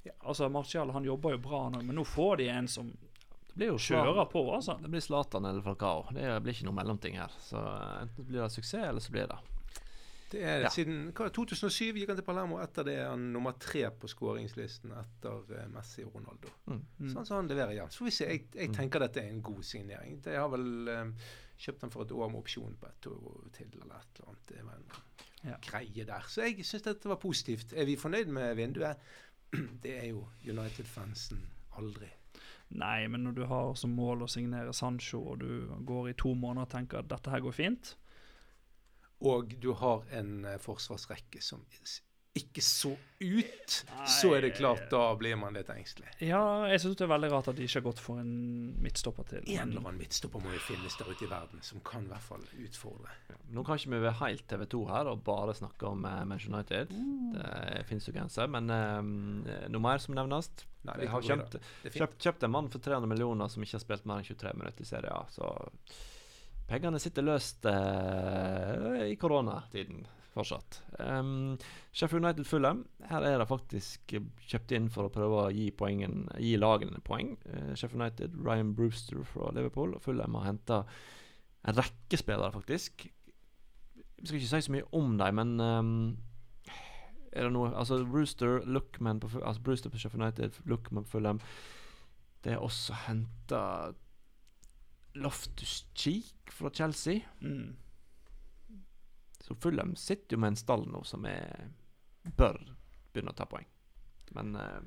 Ja. 0.05 0.13
Altså, 0.21 0.49
Martial 0.51 0.91
han 0.91 1.05
jobber 1.05 1.31
jo 1.31 1.39
bra 1.39 1.71
nå, 1.71 1.83
men 1.83 1.97
nå 1.97 2.05
får 2.05 2.37
de 2.37 2.49
en 2.49 2.69
som 2.69 2.93
Det 3.55 3.57
blir 3.57 3.69
jo 3.69 3.79
kjører 3.79 4.31
på, 4.31 4.53
altså. 4.53 4.83
Det 4.83 4.91
blir 4.91 5.01
Zlatan 5.01 5.45
eller 5.45 5.63
Falcao. 5.63 6.09
Det 6.13 6.43
blir 6.43 6.53
ikke 6.53 6.67
noe 6.67 6.75
mellomting 6.75 7.17
her. 7.17 7.31
Så 7.39 7.57
enten 8.03 8.27
blir 8.27 8.43
det 8.43 8.51
suksess, 8.51 8.89
eller 8.89 9.01
så 9.01 9.13
blir 9.13 9.29
det 9.29 9.39
Det 10.35 10.43
er 10.43 10.65
Ja. 10.65 10.71
Siden 10.75 11.13
hva, 11.15 11.29
2007 11.31 11.95
gikk 12.01 12.11
han 12.11 12.19
til 12.19 12.27
Palermo. 12.27 12.59
Etter 12.63 12.85
det 12.89 12.97
er 12.99 13.09
han 13.13 13.29
nummer 13.33 13.55
tre 13.63 13.85
på 13.91 14.09
skåringslisten 14.11 14.91
etter 14.99 15.55
eh, 15.61 15.69
Messi 15.71 16.03
og 16.05 16.15
Ronaldo. 16.19 16.51
mm. 16.67 16.81
Mm. 17.01 17.09
Sånn 17.15 17.27
som 17.29 17.37
han 17.39 17.49
leverer 17.53 17.73
igjen. 17.77 17.91
Så 17.95 18.03
får 18.03 18.11
vi 18.11 18.15
se. 18.19 18.27
Jeg, 18.33 18.45
jeg 18.55 18.69
Mm. 18.71 18.75
tenker 18.81 18.99
dette 19.05 19.23
er 19.23 19.31
en 19.31 19.43
god 19.43 19.63
signering. 19.63 20.21
Jeg 20.25 20.39
har 20.41 20.49
vel 20.51 20.89
eh, 20.89 21.13
kjøpt 21.59 21.81
den 21.87 21.91
for 21.95 22.03
et 22.03 22.13
år 22.13 22.29
med 22.33 22.41
opsjon 22.43 22.75
på 22.81 22.87
et 22.91 23.07
år 23.13 23.45
til, 23.55 23.71
eller 23.83 23.95
et 24.01 24.19
eller 24.19 24.29
annet. 24.29 24.47
Det 24.49 24.65
var 24.65 24.75
en 24.75 24.85
Ja. 25.45 25.57
greie 25.71 26.05
der. 26.09 26.23
Så 26.29 26.43
jeg 26.43 26.65
syns 26.65 26.83
dette 26.83 27.09
var 27.09 27.17
positivt. 27.17 27.73
Er 27.77 27.85
vi 27.85 27.97
fornøyd 27.97 28.27
med 28.33 28.57
vinduet? 28.57 28.97
Det 29.85 29.93
er 30.03 30.09
jo 30.09 30.27
United-fansen 30.45 31.39
aldri. 31.79 32.09
Nei, 32.75 33.07
men 33.07 33.23
når 33.25 33.35
du 33.37 33.45
har 33.47 33.75
som 33.79 33.91
mål 33.95 34.25
å 34.25 34.29
signere 34.29 34.73
Sancho, 34.75 35.21
og 35.35 35.39
du 35.41 35.67
går 35.87 36.09
i 36.11 36.15
to 36.19 36.33
måneder 36.35 36.65
og 36.67 36.71
tenker 36.73 36.99
at 36.99 37.09
dette 37.13 37.31
her 37.31 37.41
går 37.45 37.53
fint 37.55 37.95
Og 39.21 39.55
du 39.61 39.73
har 39.79 40.03
en 40.13 40.45
eh, 40.45 40.59
forsvarsrekke 40.61 41.43
som 41.43 41.63
ikke 42.35 42.63
så 42.67 42.91
ut, 43.21 43.75
Nei. 43.87 44.07
så 44.11 44.33
er 44.35 44.43
det 44.43 44.57
klart, 44.59 44.89
da 44.91 45.05
blir 45.15 45.37
man 45.39 45.55
litt 45.55 45.69
engstelig. 45.71 46.09
Ja, 46.19 46.67
jeg 46.67 46.81
syns 46.83 46.97
det 46.99 47.05
er 47.07 47.11
veldig 47.13 47.29
rart 47.31 47.51
at 47.53 47.59
de 47.61 47.67
ikke 47.69 47.79
har 47.79 47.85
gått 47.87 48.01
for 48.03 48.19
en 48.19 48.33
midtstopper 48.83 49.29
til. 49.31 49.45
En 49.55 49.69
eller 49.71 49.85
annen 49.85 50.01
midtstopper 50.03 50.43
må 50.43 50.51
jo 50.51 50.63
finnes 50.67 50.97
der 50.99 51.13
ute 51.13 51.29
i 51.29 51.31
verden 51.31 51.63
som 51.63 51.83
kan 51.87 52.09
i 52.09 52.11
hvert 52.11 52.27
fall 52.27 52.43
utfordre. 52.65 53.15
Nå 53.55 53.63
kan 53.67 53.79
ikke 53.79 53.93
vi 53.93 54.01
være 54.03 54.19
helt 54.25 54.47
TV 54.51 54.65
2 54.75 54.81
her 54.91 55.11
og 55.13 55.23
bare 55.29 55.55
snakke 55.55 55.87
om 55.87 56.03
uh, 56.03 56.25
Manchester 56.27 56.57
United. 56.57 56.97
Det 57.37 57.85
finnes 57.93 58.11
jo 58.11 58.17
grenser. 58.17 58.51
Men 58.51 58.73
eh, 58.75 59.69
noe 59.71 59.85
mer 59.85 60.03
som 60.03 60.19
nevnes? 60.19 60.51
Nei, 60.85 60.99
Vi 61.05 61.13
har 61.15 61.23
kjøpt, 61.25 61.55
kjøpt, 61.87 62.19
kjøpt 62.21 62.49
en 62.49 62.53
mann 62.53 62.67
for 62.73 62.83
300 62.83 63.09
millioner 63.15 63.49
som 63.53 63.63
ikke 63.63 63.79
har 63.79 63.85
spilt 63.87 64.11
mer 64.11 64.21
enn 64.21 64.27
23 64.27 64.59
minutter 64.59 64.85
i 64.85 64.91
Serie 64.91 65.15
A. 65.15 65.23
Så 65.33 65.55
pengene 66.71 67.01
sitter 67.03 67.27
løst 67.27 67.67
eh, 67.69 69.05
i 69.11 69.17
koronatiden 69.21 70.05
fortsatt. 70.35 70.83
Um, 70.99 71.57
Sheffield 71.93 72.25
United 72.25 72.47
Fulham. 72.47 72.85
Her 73.09 73.23
er 73.23 73.39
det 73.39 73.49
faktisk 73.49 74.15
kjøpt 74.51 74.75
inn 74.75 74.89
for 74.93 75.07
å 75.07 75.13
prøve 75.15 75.45
å 75.45 75.53
gi, 75.55 75.69
poengen, 75.77 76.27
gi 76.43 76.57
lagene 76.59 77.03
poeng. 77.07 77.35
Eh, 77.47 77.73
Sheffield 77.79 78.03
United, 78.03 78.39
Ryan 78.43 78.75
Brewster 78.75 79.23
fra 79.31 79.53
Liverpool. 79.55 79.95
Og 79.95 80.03
Fulham 80.03 80.35
har 80.41 80.49
henta 80.51 80.83
en 81.65 81.79
rekke 81.79 82.19
spillere, 82.19 82.53
faktisk. 82.55 83.07
Vi 83.95 84.27
skal 84.27 84.41
ikke 84.41 84.51
si 84.51 84.67
så 84.67 84.75
mye 84.75 84.89
om 84.97 85.15
dem, 85.21 85.39
men 85.39 85.55
um, 85.61 85.95
er 87.35 87.47
det 87.47 87.55
noe 87.55 87.73
Altså 87.77 88.01
Brewster, 88.07 88.63
Lookman 88.67 89.21
på, 89.21 89.31
altså 89.41 89.63
Brewster 89.63 89.93
på 89.93 90.01
Sheffield 90.01 90.23
United, 90.23 90.61
Lookman 90.71 91.07
på 91.07 91.17
Fulham. 91.19 91.41
Det 92.45 92.55
er 92.55 92.63
også 92.63 92.97
henta 93.07 93.61
Loftus 95.15 95.87
Cheek 95.95 96.51
fra 96.51 96.71
Chelsea. 96.71 97.21
Mm. 97.41 97.77
Så 99.41 99.55
Fulham 99.55 99.95
sitter 99.97 100.37
jo 100.37 100.41
med 100.41 100.55
en 100.55 100.57
stall 100.57 100.87
nå 100.89 101.03
som 101.05 101.27
er 101.29 101.71
bør 102.25 102.59
begynne 103.13 103.35
å 103.35 103.37
ta 103.37 103.47
poeng. 103.49 103.67
Men 104.35 104.55
uh, 104.57 104.81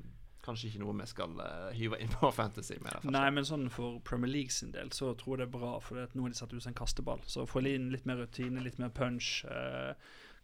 kanskje 0.44 0.68
ikke 0.68 0.82
noe 0.82 0.96
vi 0.98 1.06
skal 1.08 1.38
uh, 1.38 1.68
hive 1.76 2.00
inn 2.02 2.10
på 2.12 2.30
Fantasy 2.34 2.78
med. 2.82 2.98
det. 2.98 3.12
Nei, 3.14 3.28
men 3.34 3.46
sånn 3.46 3.68
for 3.72 4.00
Premier 4.06 4.32
League 4.32 4.54
sin 4.54 4.72
del 4.74 4.90
så 4.96 5.12
tror 5.18 5.36
jeg 5.36 5.44
det 5.44 5.48
er 5.48 5.54
bra, 5.58 5.74
for 5.84 6.02
nå 6.02 6.26
har 6.26 6.34
de 6.34 6.40
satt 6.40 6.54
ut 6.54 6.66
en 6.66 6.80
kasteball. 6.82 7.22
Så 7.30 7.46
få 7.48 7.62
inn 7.70 7.90
litt 7.94 8.08
mer 8.08 8.20
rutine, 8.20 8.64
litt 8.64 8.80
mer 8.82 8.92
punch. 8.94 9.44
Uh, 9.48 9.94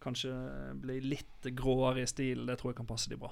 kanskje 0.03 0.33
bli 0.81 0.99
litt 1.03 1.49
gråere 1.57 2.05
i 2.05 2.09
stil. 2.09 2.45
Det 2.47 2.59
tror 2.61 2.73
jeg 2.73 2.79
kan 2.81 2.89
passe 2.89 3.11
de 3.11 3.19
bra. 3.19 3.31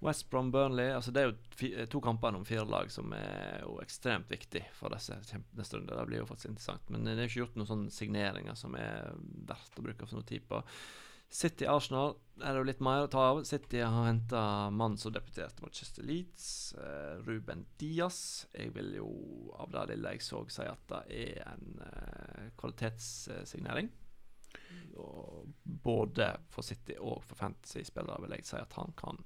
West 0.00 0.30
Brom 0.32 0.48
Burnley 0.52 0.94
altså 0.94 1.12
Det 1.12 1.22
er 1.22 1.28
jo 1.28 1.86
to 1.92 2.00
kamper 2.00 2.36
om 2.36 2.46
fire 2.48 2.64
lag 2.64 2.88
som 2.92 3.12
er 3.12 3.60
jo 3.66 3.76
ekstremt 3.82 4.30
viktig 4.32 4.62
for 4.76 4.92
disse 4.94 5.18
neste 5.58 5.76
runde. 5.76 5.92
Det 5.92 6.06
blir 6.08 6.22
jo 6.22 6.30
faktisk 6.30 6.52
interessant. 6.54 6.88
Men 6.88 7.04
det 7.04 7.18
er 7.18 7.28
ikke 7.28 7.42
gjort 7.42 7.60
noen 7.60 7.68
sånne 7.68 7.92
signeringer 7.94 8.56
som 8.56 8.76
er 8.80 9.12
verdt 9.50 9.76
å 9.76 9.84
bruke 9.84 10.08
for 10.08 10.20
noe 10.20 10.28
tid 10.28 10.46
på. 10.48 10.62
City 11.30 11.66
Arsenal 11.70 12.16
er 12.42 12.56
det 12.56 12.58
jo 12.58 12.66
litt 12.66 12.80
mer 12.82 13.04
å 13.04 13.10
ta 13.12 13.28
av. 13.28 13.44
City 13.46 13.84
har 13.84 14.08
henta 14.08 14.42
mann 14.74 14.96
som 14.98 15.12
deputerte 15.14 15.62
mot 15.62 15.76
Chester 15.76 16.02
Leeds, 16.02 16.74
eh, 16.74 17.20
Ruben 17.22 17.68
Diaz. 17.78 18.48
Jeg 18.56 18.72
vil 18.74 18.96
jo 18.96 19.10
av 19.54 19.70
det 19.76 19.84
lille 19.92 20.16
jeg 20.16 20.24
så, 20.26 20.42
si 20.50 20.66
at 20.66 20.82
det 20.90 21.04
er 21.20 21.44
en 21.52 21.84
eh, 21.86 22.48
kvalitetssignering. 22.58 23.92
Og 24.98 25.46
både 25.62 26.32
for 26.50 26.66
City 26.66 26.98
og 26.98 27.22
for 27.22 27.38
Fantasy-spillere 27.38 28.24
vil 28.24 28.34
jeg 28.40 28.48
si 28.48 28.58
at 28.58 28.74
han 28.80 28.90
kan 28.98 29.22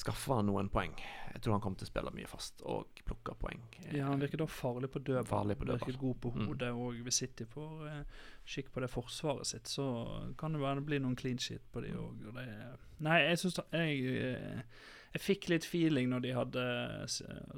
skaffe 0.00 0.36
noen 0.46 0.68
poeng. 0.72 0.94
Jeg 1.34 1.42
tror 1.44 1.54
han 1.56 1.62
kommer 1.64 1.78
til 1.80 1.86
å 1.86 1.90
spille 1.90 2.12
mye 2.16 2.28
fast 2.30 2.62
og 2.68 3.00
plukke 3.06 3.34
poeng. 3.38 3.60
Ja, 3.92 4.06
Han 4.08 4.20
virker 4.22 4.40
da 4.42 4.46
farlig 4.50 4.90
på 4.94 4.98
dødball. 5.04 5.28
Farlig 5.30 5.56
på 5.60 5.66
dødball. 5.68 5.86
Virker 5.86 6.00
god 6.00 6.20
på 6.24 6.32
Mm. 6.34 6.46
hodet. 6.48 6.70
Og 6.72 7.00
hvis 7.06 7.20
City 7.22 7.44
får 7.44 7.86
eh, 7.88 8.04
skikk 8.44 8.72
på 8.72 8.80
det 8.80 8.90
forsvaret 8.90 9.46
sitt, 9.46 9.68
så 9.68 9.86
kan 10.38 10.52
det 10.56 10.60
være 10.62 10.80
det 10.80 10.86
blir 10.86 11.00
noen 11.04 11.16
clean 11.16 11.38
shit 11.38 11.62
på 11.72 11.80
de 11.84 11.92
òg. 11.92 12.24
Nei, 13.00 13.18
jeg 13.28 13.38
syns 13.38 13.60
jeg, 13.72 14.04
eh, 14.16 14.62
jeg 15.14 15.22
fikk 15.22 15.48
litt 15.50 15.64
feeling 15.64 16.08
når 16.10 16.20
de 16.22 16.32
hadde 16.36 16.66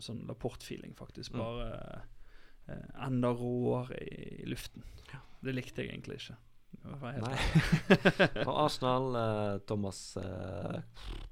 sånn 0.02 0.26
Lapport-feeling, 0.28 0.94
faktisk. 0.98 1.32
Mm. 1.34 1.38
Bare 1.38 2.02
eh, 2.68 2.88
enda 3.06 3.32
råere 3.34 3.98
i, 4.02 4.42
i 4.42 4.46
luften. 4.50 4.82
Ja. 5.12 5.20
Det 5.42 5.54
likte 5.54 5.82
jeg 5.82 5.92
egentlig 5.94 6.20
ikke. 6.22 6.36
Nei. 7.02 7.36
Og 8.48 8.54
Arsenal, 8.64 9.08
eh, 9.20 9.58
Thomas 9.68 10.16
eh, 10.16 10.80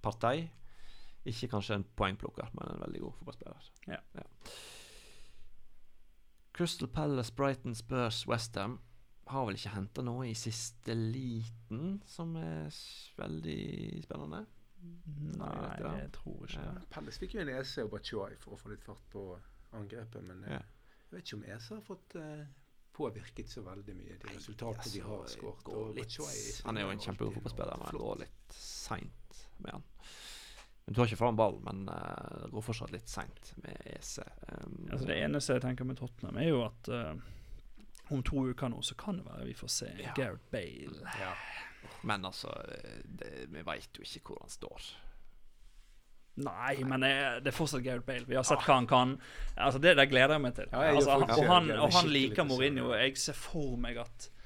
Partey. 0.04 0.48
Ikke 1.28 1.48
kanskje 1.52 1.74
en 1.74 1.84
poengplukker, 1.96 2.48
men 2.56 2.68
en 2.74 2.80
veldig 2.80 3.00
god 3.00 3.12
fotballspiller. 3.18 3.70
Ja. 3.88 4.22
Crystal 6.52 6.88
Palace, 6.88 7.32
Brighton, 7.36 7.74
Spurs, 7.74 8.26
Westham 8.28 8.78
har 9.30 9.44
vel 9.46 9.54
ikke 9.54 9.70
henta 9.76 10.02
noe 10.02 10.26
i 10.30 10.34
siste 10.34 10.94
liten 10.96 12.00
som 12.10 12.32
er 12.40 12.72
veldig 13.20 14.02
spennende. 14.02 14.40
Nei, 14.80 15.36
Nei 15.38 15.98
jeg 16.00 16.10
tror 16.16 16.46
ikke 16.48 16.64
Ja. 16.64 16.72
Palace 16.90 17.20
fikk 17.20 17.34
jo 17.36 17.40
en 17.44 17.52
EC 17.52 17.76
og 17.84 17.90
Bachuay 17.92 18.34
for 18.40 18.56
å 18.56 18.58
få 18.58 18.72
litt 18.72 18.82
fart 18.84 19.04
på 19.12 19.24
angrepet, 19.76 20.24
men 20.24 20.42
eh, 20.44 20.56
Ja. 20.56 20.58
jeg 20.58 21.12
vet 21.12 21.24
ikke 21.28 21.36
om 21.36 21.44
EC 21.44 21.68
har 21.76 21.82
fått 21.86 22.16
uh, 22.16 22.46
påvirket 22.96 23.48
så 23.48 23.62
veldig 23.62 23.94
mye 23.96 24.16
de 24.18 24.32
resultatene 24.34 24.92
de 24.92 25.00
har 25.04 25.20
Altså, 25.22 25.36
skåret. 25.38 25.94
litt- 25.94 26.04
Batshuayi 26.08 26.64
Han 26.64 26.76
er 26.76 26.82
jo 26.82 26.90
en 26.90 26.98
kjempegod 27.06 27.34
fotballspiller, 27.34 27.76
men 27.78 27.86
det 27.92 28.00
går 28.00 28.18
litt 28.24 28.52
seint 28.52 29.46
med 29.58 29.72
han. 29.72 29.84
Du 30.90 30.96
tar 30.96 31.06
ikke 31.06 31.20
fram 31.20 31.36
ballen, 31.38 31.62
men 31.62 31.84
uh, 31.86 32.40
det 32.42 32.48
går 32.50 32.64
fortsatt 32.66 32.90
litt 32.90 33.06
seint 33.06 33.52
med 33.62 33.76
EC. 33.92 34.16
Um, 34.50 34.88
Altså 34.90 35.06
Det 35.06 35.18
eneste 35.22 35.54
jeg 35.54 35.62
tenker 35.62 35.86
med 35.86 36.00
Tottenham, 36.00 36.40
er 36.42 36.48
jo 36.48 36.64
at 36.66 36.90
uh, 36.90 37.12
om 38.10 38.24
to 38.26 38.42
uker 38.50 38.72
nå 38.72 38.80
så 38.82 38.96
kan 38.98 39.20
det 39.20 39.28
være 39.28 39.46
vi 39.46 39.54
får 39.54 39.70
se 39.70 39.90
Ja. 40.00 40.10
Gareth 40.16 40.50
Bale. 40.50 40.98
Ja. 41.20 41.30
Men 42.02 42.26
altså, 42.26 42.50
det, 43.06 43.30
vi 43.54 43.62
veit 43.62 43.94
jo 43.94 44.02
ikke 44.02 44.32
hvor 44.32 44.42
han 44.42 44.50
står. 44.50 44.90
Nei, 46.40 46.74
men 46.88 47.04
jeg, 47.04 47.40
det 47.44 47.52
er 47.52 47.56
fortsatt 47.56 47.84
Gareth 47.84 48.06
Bale. 48.06 48.26
Vi 48.28 48.36
har 48.38 48.46
sett 48.46 48.62
hva 48.66 48.80
han 48.80 48.90
kan. 48.90 49.14
Altså 49.60 49.80
Det 49.82 49.94
der 49.98 50.08
gleder 50.10 50.36
jeg 50.38 50.44
meg 50.48 50.54
til. 50.58 50.68
Ja, 50.72 50.84
jeg 50.88 51.00
altså, 51.00 51.16
han, 51.20 51.30
og, 51.30 51.46
han, 51.52 51.70
og 51.86 51.94
han 51.94 52.10
liker 52.10 52.46
Mourinho. 52.48 52.92
Jeg 52.98 53.16
ser 53.20 53.36
for 53.38 53.76
meg 53.80 53.98
at, 54.00 54.30
eh, 54.30 54.39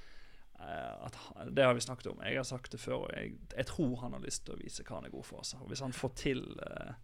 at 1.06 1.14
han- 1.14 1.54
Det 1.54 1.64
har 1.64 1.74
vi 1.74 1.80
snakket 1.80 2.06
om. 2.12 2.22
Jeg 2.24 2.36
har 2.36 2.44
sagt 2.44 2.70
det 2.72 2.80
før, 2.80 3.04
og 3.04 3.10
jeg, 3.16 3.34
jeg 3.56 3.66
tror 3.66 3.96
han 4.00 4.12
har 4.12 4.20
lyst 4.20 4.44
til 4.46 4.54
å 4.54 4.62
vise 4.62 4.84
hva 4.84 4.96
han 5.00 5.04
er 5.04 5.10
god 5.10 5.24
for. 5.24 5.42
Så. 5.42 5.60
Og 5.60 5.68
Hvis 5.68 5.80
han 5.80 5.92
får 5.92 6.14
til 6.14 6.42
eh, 6.66 6.94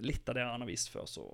litt 0.00 0.28
av 0.28 0.34
det 0.34 0.44
han 0.44 0.60
har 0.60 0.68
vist 0.68 0.90
før, 0.92 1.06
så 1.08 1.26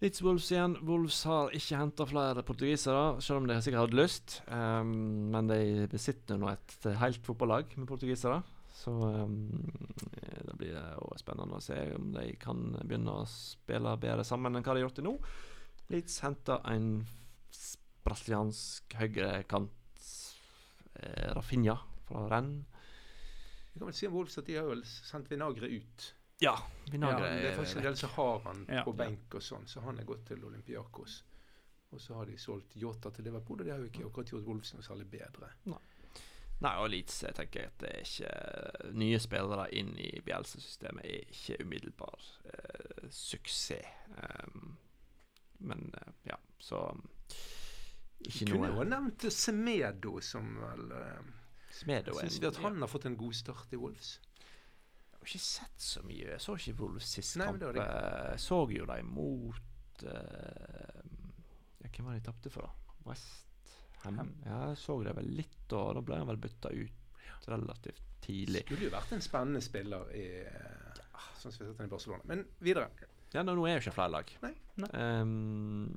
Leeds 0.00 0.22
Wolves 0.24 0.46
igjen. 0.48 0.78
Wolves 0.88 1.18
har 1.28 1.52
ikke 1.52 1.76
henta 1.76 2.06
flere 2.08 2.42
portugisere, 2.42 3.20
selv 3.20 3.42
om 3.42 3.48
de 3.50 3.58
sikkert 3.60 3.82
hadde 3.82 3.98
lyst. 3.98 4.38
Um, 4.48 5.28
men 5.34 5.50
de 5.50 5.88
besitter 5.92 6.40
nå 6.40 6.48
et 6.48 6.88
helt 7.02 7.20
fotballag 7.26 7.76
med 7.76 7.88
portugisere. 7.88 8.38
Så 8.72 8.94
um, 8.96 9.50
det 10.48 10.56
blir 10.56 10.72
jo 10.72 11.10
spennende 11.20 11.58
å 11.58 11.64
se 11.64 11.76
om 11.98 12.14
de 12.14 12.30
kan 12.40 12.62
begynne 12.80 13.12
å 13.12 13.28
spille 13.28 13.92
bedre 14.00 14.24
sammen 14.24 14.56
enn 14.56 14.64
hva 14.64 14.72
de 14.72 14.80
har 14.80 14.88
gjort 14.88 14.96
til 15.02 15.08
nå. 15.10 15.14
Leeds 15.92 16.16
henter 16.24 16.64
en 16.70 16.88
brasiliansk 18.04 18.94
høyrekant, 19.00 20.04
eh, 20.94 21.32
Rafinha 21.36 21.76
fra 22.08 22.26
Renn. 22.30 22.64
Vi 23.72 23.78
kan 23.78 23.86
vel 23.86 23.94
si 23.94 24.06
om 24.08 24.14
Wolves 24.14 24.38
at 24.38 24.46
de 24.46 24.56
har 24.58 24.66
vel 24.66 24.82
sendt 24.84 25.30
Vinagre 25.30 25.68
ut. 25.70 26.14
Ja, 26.40 26.56
Vinagre 26.90 27.26
Ja, 27.28 27.34
det 27.36 27.50
er 27.52 27.56
faktisk 27.58 27.76
en 27.76 27.82
del 27.90 27.96
som 27.96 28.10
har 28.16 28.38
han 28.46 28.66
Ja. 28.68 28.82
på 28.84 28.92
benk 28.96 29.34
og 29.34 29.42
sånn, 29.42 29.66
så 29.68 29.80
han 29.84 29.98
er 29.98 30.04
gått 30.04 30.26
til 30.26 30.44
Olympiakos. 30.44 31.22
Og 31.92 32.00
så 32.00 32.14
har 32.14 32.26
de 32.26 32.36
solgt 32.38 32.76
Yota 32.76 33.10
til 33.10 33.24
Liverpool, 33.24 33.60
og 33.60 33.66
det 33.66 33.72
har 33.72 33.80
jo 33.80 33.88
ikke 33.90 34.06
akkurat 34.06 34.26
gjort 34.30 34.46
Wolves 34.46 34.74
noe 34.74 34.82
særlig 34.82 35.10
bedre. 35.10 35.50
Nei, 36.60 36.74
og 36.76 36.90
Leeds 36.90 37.22
jeg 37.22 37.34
tenker 37.34 37.66
at 37.66 37.78
det 37.78 37.88
er 37.88 38.02
ikke 38.04 38.92
Nye 38.92 39.18
spillere 39.18 39.70
inn 39.72 39.94
i 39.96 40.20
Bjelsa-systemet 40.20 41.04
er 41.04 41.24
ikke 41.32 41.56
umiddelbar 41.64 42.20
eh, 42.44 43.08
suksess. 43.08 43.86
Um, 44.46 44.76
men 45.60 45.90
eh, 45.94 46.12
ja, 46.26 46.36
så 46.58 46.82
Ikke 48.20 48.50
Kunne 48.50 48.68
jo 48.68 48.80
ha 48.80 48.84
nevnt 48.84 49.24
Semedo, 49.32 50.18
som 50.24 50.48
vel 50.60 50.90
uh, 50.92 51.20
Smedo 51.72 52.12
Syns 52.18 52.40
vi 52.42 52.48
at 52.50 52.58
han 52.60 52.76
har 52.82 52.90
fått 52.90 53.06
en 53.08 53.16
god 53.20 53.36
start 53.38 53.72
i 53.72 53.78
Wolves? 53.80 54.18
Jeg 54.20 55.16
har 55.20 55.28
ikke 55.30 55.42
sett 55.44 55.84
så 55.84 56.02
mye. 56.04 56.26
Jeg 56.32 56.40
så 56.40 56.56
ikke 56.56 56.74
Wolves 56.80 57.08
sist 57.16 57.36
Nei, 57.40 57.46
kamp. 57.50 57.60
det 57.60 57.74
det. 57.76 57.84
Eh, 57.84 58.30
Jeg 58.34 58.42
så 58.44 58.58
jo 58.72 58.86
dem 58.88 59.10
mot 59.16 60.04
uh, 60.08 61.00
Hvem 61.84 62.06
var 62.08 62.16
de 62.16 62.24
tapte 62.24 62.52
for, 62.52 62.64
da? 62.68 62.96
West 63.08 63.74
Ham? 64.04 64.20
Ja, 64.46 64.60
jeg 64.70 64.78
så 64.80 64.96
det 65.04 65.12
vel 65.16 65.28
litt, 65.42 65.72
og 65.76 65.90
da 65.98 66.02
ble 66.04 66.16
han 66.22 66.28
vel 66.30 66.40
bytta 66.40 66.70
ut 66.72 67.48
relativt 67.50 68.00
tidlig. 68.24 68.62
Skulle 68.66 68.86
jo 68.88 68.92
vært 68.94 69.12
en 69.16 69.24
spennende 69.24 69.60
spiller 69.64 70.08
i 70.16 70.26
uh, 70.44 71.00
Sånn 71.40 71.52
som 71.52 71.62
vi 71.62 71.66
har 71.66 71.72
sett 71.72 71.80
han 71.82 71.88
i 71.88 71.92
Barcelona. 71.92 72.24
Men 72.28 72.44
videre. 72.64 72.88
Ja, 73.32 73.44
nå, 73.44 73.54
nå 73.56 73.64
er 73.68 73.76
jo 73.78 73.82
ikke 73.84 73.96
flere 73.96 74.12
lag. 74.12 74.32
Nei, 74.44 74.52
nei. 74.82 74.90
Um, 74.96 75.92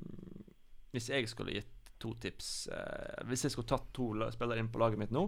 hvis 0.94 1.08
jeg 1.10 1.28
skulle 1.28 1.56
gitt 1.56 1.73
to 2.04 2.12
tips 2.22 2.50
eh, 2.72 3.24
Hvis 3.28 3.46
jeg 3.48 3.54
skulle 3.56 3.70
tatt 3.72 3.88
to 3.96 4.10
spillere 4.34 4.60
inn 4.62 4.70
på 4.72 4.80
laget 4.82 5.00
mitt 5.00 5.14
nå, 5.16 5.24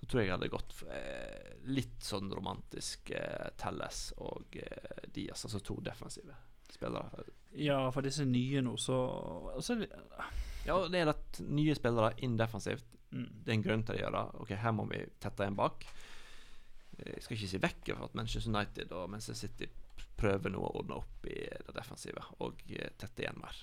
så 0.00 0.06
tror 0.08 0.20
jeg 0.22 0.28
jeg 0.30 0.36
hadde 0.36 0.52
gått 0.52 0.72
for 0.76 0.92
eh, 0.96 1.56
litt 1.76 1.98
sånn 2.06 2.30
romantisk 2.32 3.10
eh, 3.16 3.50
Telles 3.60 4.04
og 4.24 4.56
eh, 4.60 5.02
Diaz, 5.12 5.42
altså 5.48 5.60
to 5.64 5.76
defensive 5.84 6.36
spillere. 6.70 7.24
Ja, 7.58 7.80
for 7.92 8.06
disse 8.06 8.24
nye 8.24 8.62
nå, 8.62 8.76
så, 8.80 8.96
altså, 9.56 9.74
Ja, 10.68 10.76
det 10.88 11.00
er 11.02 11.10
at 11.12 11.40
nye 11.50 11.74
spillere 11.76 12.12
inn 12.24 12.36
defensivt. 12.38 12.86
mm. 13.10 13.26
Det 13.42 13.50
er 13.50 13.56
en 13.58 13.64
grunn 13.66 13.82
til 13.88 13.96
å 13.98 14.00
gjøre. 14.04 14.22
Ok, 14.44 14.54
her 14.62 14.72
må 14.76 14.86
vi 14.92 15.02
tette 15.20 15.44
igjen 15.44 15.58
bak. 15.58 15.84
Eh, 17.00 17.12
Jeg 17.16 17.24
skal 17.26 17.36
ikke 17.36 17.50
si 17.52 17.60
vekk 17.66 17.92
fra 17.96 18.08
at 18.08 18.14
Manchester 18.20 18.52
United 18.54 18.92
og 18.96 19.10
Manchester 19.10 19.40
City 19.48 19.68
prøver 20.20 20.52
nå 20.52 20.60
å 20.64 20.72
ordne 20.80 20.96
opp 21.00 21.26
i 21.28 21.36
det 21.50 21.74
defensive 21.76 22.22
og 22.44 22.62
eh, 22.70 22.88
tette 23.00 23.24
igjen 23.26 23.40
mer. 23.42 23.56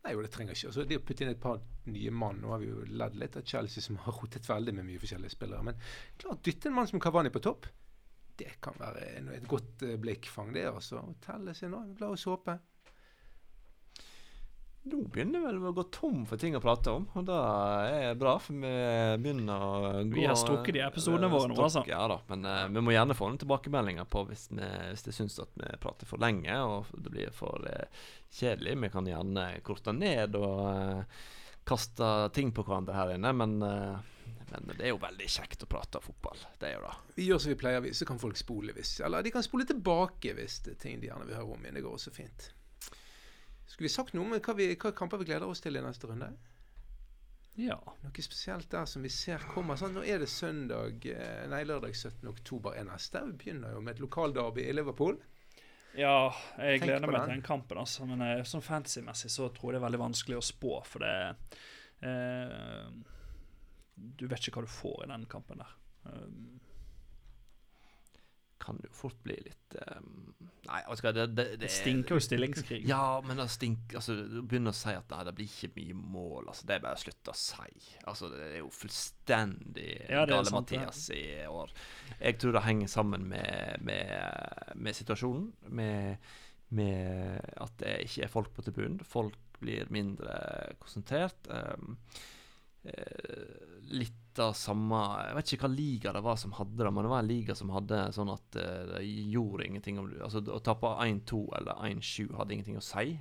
Nei, 0.00 0.14
jo, 0.14 0.22
det 0.24 0.30
trenger 0.32 0.56
ikke. 0.56 0.70
Altså, 0.70 0.86
det 0.88 0.96
å 0.96 1.04
putte 1.04 1.26
inn 1.26 1.32
et 1.34 1.42
par 1.42 1.60
nye 1.92 2.12
mann 2.14 2.38
Nå 2.40 2.54
har 2.54 2.62
vi 2.62 2.70
jo 2.70 2.86
ledd 2.88 3.18
litt 3.20 3.36
av 3.36 3.44
Chelsea, 3.44 3.84
som 3.84 3.98
har 4.00 4.16
rotet 4.16 4.48
veldig 4.48 4.72
med 4.78 4.88
mye 4.88 5.02
forskjellige 5.02 5.34
spillere. 5.34 5.66
Men 5.66 5.80
klart, 6.20 6.40
dytte 6.46 6.70
en 6.70 6.78
mann 6.78 6.88
som 6.88 7.02
Kavani 7.02 7.32
på 7.34 7.42
topp, 7.44 7.68
det 8.40 8.54
kan 8.64 8.78
være 8.80 9.04
et 9.36 9.48
godt 9.48 9.84
eh, 9.84 9.98
blikkfang, 10.00 10.54
det. 10.56 10.64
altså. 10.70 11.02
Telle 11.24 11.52
seg 11.56 11.72
nå. 11.74 11.82
La 12.00 12.08
oss 12.14 12.24
håpe. 12.30 12.56
Nå 14.82 15.02
begynner 15.12 15.42
vi 15.42 15.44
vel 15.44 15.64
å 15.68 15.74
gå 15.76 15.82
tom 15.92 16.22
for 16.24 16.40
ting 16.40 16.54
å 16.56 16.60
prate 16.64 16.92
om, 16.96 17.02
og 17.12 17.24
det 17.28 17.38
er 17.92 18.14
bra, 18.16 18.38
for 18.40 18.56
vi 18.56 18.70
begynner 19.20 19.64
å 19.64 19.72
gå 20.08 20.14
Vi 20.16 20.22
har 20.24 20.38
strukket 20.40 20.72
de 20.78 20.80
episodene 20.86 21.28
eh, 21.28 21.34
våre 21.34 21.50
nå, 21.50 21.56
altså. 21.60 21.82
Ja 21.88 22.06
da, 22.08 22.16
men 22.30 22.46
uh, 22.48 22.62
vi 22.72 22.80
må 22.86 22.94
gjerne 22.94 23.16
få 23.16 23.28
noen 23.28 23.42
tilbakemeldinger 23.42 24.08
på 24.08 24.22
hvis, 24.30 24.46
vi, 24.54 24.70
hvis 24.88 25.04
de 25.04 25.12
syns 25.12 25.36
at 25.44 25.52
vi 25.60 25.68
prater 25.82 26.08
for 26.08 26.22
lenge 26.24 26.54
og 26.64 26.88
det 26.96 27.12
blir 27.12 27.34
for 27.36 27.66
uh, 27.68 28.06
kjedelig. 28.32 28.78
Vi 28.86 28.90
kan 28.94 29.10
gjerne 29.10 29.44
korte 29.66 29.92
ned 29.92 30.38
og 30.40 30.62
uh, 30.64 31.26
kaste 31.68 32.08
ting 32.32 32.48
på 32.56 32.64
hverandre 32.64 32.96
her 32.96 33.12
inne, 33.18 33.34
men, 33.36 33.58
men 33.60 34.70
det 34.72 34.86
er 34.86 34.94
jo 34.94 35.02
veldig 35.02 35.28
kjekt 35.28 35.66
å 35.66 35.68
prate 35.70 36.00
fotball. 36.00 36.40
Det 36.56 36.70
er 36.70 36.78
jo 36.78 36.86
det. 36.86 36.94
Vi 37.18 37.26
gjør 37.28 37.42
som 37.44 37.52
vi 37.52 37.58
pleier, 37.60 37.90
så 37.94 38.08
kan 38.08 38.18
folk 38.18 38.40
spole 38.40 38.72
hvis 38.74 38.96
Eller 39.04 39.22
de 39.22 39.34
kan 39.34 39.44
spole 39.44 39.68
tilbake 39.68 40.32
hvis 40.40 40.62
det 40.64 40.78
er 40.78 40.80
ting 40.86 41.04
de 41.04 41.12
gjerne 41.12 41.28
vil 41.28 41.36
høre 41.36 41.52
om 41.52 41.68
igjen. 41.68 41.76
Det 41.76 41.84
går 41.84 42.00
også 42.00 42.14
fint. 42.16 42.48
Skulle 43.70 43.86
vi 43.86 43.92
sagt 43.94 44.16
noe 44.16 44.26
om 44.26 44.34
hva, 44.34 44.54
vi, 44.58 44.72
hva 44.74 44.90
kamper 44.98 45.20
vi 45.22 45.28
gleder 45.30 45.46
oss 45.46 45.62
til 45.62 45.78
i 45.78 45.82
neste 45.84 46.08
runde? 46.10 46.32
Ja. 47.60 47.76
Noe 48.02 48.24
spesielt 48.24 48.70
der 48.72 48.86
som 48.88 49.04
vi 49.04 49.10
ser 49.12 49.42
kommer. 49.52 49.78
Sånn, 49.78 49.94
nå 49.94 50.02
er 50.06 50.22
det 50.22 50.30
søndag, 50.32 51.04
eh, 51.06 51.44
nei 51.50 51.60
lørdag 51.68 51.94
17. 51.94 52.24
oktober 52.30 52.74
er 52.78 52.86
neste. 52.88 53.22
Vi 53.28 53.36
begynner 53.44 53.74
jo 53.76 53.82
med 53.84 53.94
et 53.96 54.02
lokalderby 54.02 54.64
i 54.66 54.74
Liverpool. 54.74 55.18
Ja, 55.98 56.30
jeg 56.58 56.78
Tenk 56.78 56.86
gleder 56.86 57.06
meg 57.10 57.16
den. 57.16 57.22
til 57.24 57.34
den 57.34 57.46
kampen, 57.46 57.78
altså. 57.82 58.06
Men 58.06 58.22
eh, 58.26 58.42
sånn 58.46 58.62
fantasy-messig 58.64 59.30
så 59.34 59.48
tror 59.54 59.70
jeg 59.70 59.78
det 59.78 59.80
er 59.82 59.86
veldig 59.88 60.02
vanskelig 60.04 60.38
å 60.38 60.44
spå, 60.46 60.72
for 60.86 61.02
det 61.02 61.14
eh, 62.06 62.90
Du 63.98 64.26
vet 64.30 64.46
ikke 64.46 64.60
hva 64.60 64.66
du 64.66 64.72
får 64.72 65.04
i 65.04 65.10
den 65.10 65.26
kampen 65.30 65.62
der. 65.62 65.72
Um, 66.10 66.60
Kan 68.62 68.78
jo 68.84 68.90
fort 68.94 69.18
bli 69.24 69.36
litt 69.46 69.76
eh, 69.82 70.00
Nei, 70.70 70.80
det, 70.86 71.12
det, 71.12 71.26
det, 71.34 71.44
det 71.64 71.68
stinker 71.72 72.14
jo 72.14 72.22
stillingskrig. 72.22 72.84
Ja, 72.86 73.18
men 73.26 73.40
det 73.40 73.48
stinker 73.50 73.98
Altså, 73.98 74.14
begynner 74.46 74.70
å 74.70 74.78
si 74.78 74.92
at 74.94 75.10
nei, 75.10 75.22
det 75.26 75.32
blir 75.38 75.48
ikke 75.50 75.70
mye 75.80 75.96
mål. 76.14 76.50
Altså, 76.52 76.66
Det 76.68 76.76
er 76.76 76.84
bare 76.84 76.98
å 76.98 77.02
slutte 77.02 77.32
å 77.32 77.38
si. 77.38 77.80
Altså, 78.12 78.30
Det 78.30 78.44
er 78.46 78.58
jo 78.60 78.70
fullstendig 78.74 79.88
Ja, 80.04 80.22
er 80.22 80.30
gale 80.30 80.46
sant, 80.46 80.70
det. 80.70 80.78
Mathias 80.84 81.02
i 81.16 81.24
år. 81.50 81.74
Jeg 82.20 82.38
tror 82.38 82.54
det 82.54 82.64
henger 82.68 82.92
sammen 82.92 83.26
med, 83.32 83.86
med, 83.90 84.74
med 84.78 84.98
situasjonen. 85.00 85.48
Med, 85.80 86.32
med 86.78 87.54
at 87.66 87.78
det 87.82 87.96
ikke 88.06 88.28
er 88.28 88.34
folk 88.38 88.54
på 88.54 88.66
tribunen. 88.68 89.00
Folk 89.02 89.38
blir 89.60 89.90
mindre 89.92 90.36
konsentrert. 90.80 91.50
Um, 91.50 91.98
eh, 92.84 93.50
litt 94.30 94.38
av 94.38 94.52
samme 94.54 95.00
Jeg 95.26 95.36
vet 95.36 95.52
ikke 95.52 95.66
hva 95.66 95.74
liga 95.74 96.12
det 96.12 96.22
var 96.22 96.36
som 96.36 96.52
hadde 96.52 96.84
det, 96.84 96.90
men 96.90 97.04
det 97.04 97.10
var 97.10 97.22
en 97.22 97.30
liga 97.30 97.54
som 97.54 97.70
hadde 97.70 98.12
sånn 98.12 98.30
at 98.30 98.56
eh, 98.56 98.84
det 98.94 99.02
gjorde 99.04 99.66
ingenting 99.66 99.98
om 99.98 100.10
du 100.10 100.20
Altså 100.22 100.42
å 100.42 100.60
tape 100.60 100.86
1-2 100.86 101.56
eller 101.58 101.82
1-7 101.90 102.36
hadde 102.36 102.54
ingenting 102.54 102.78
å 102.78 102.84
si. 102.84 103.18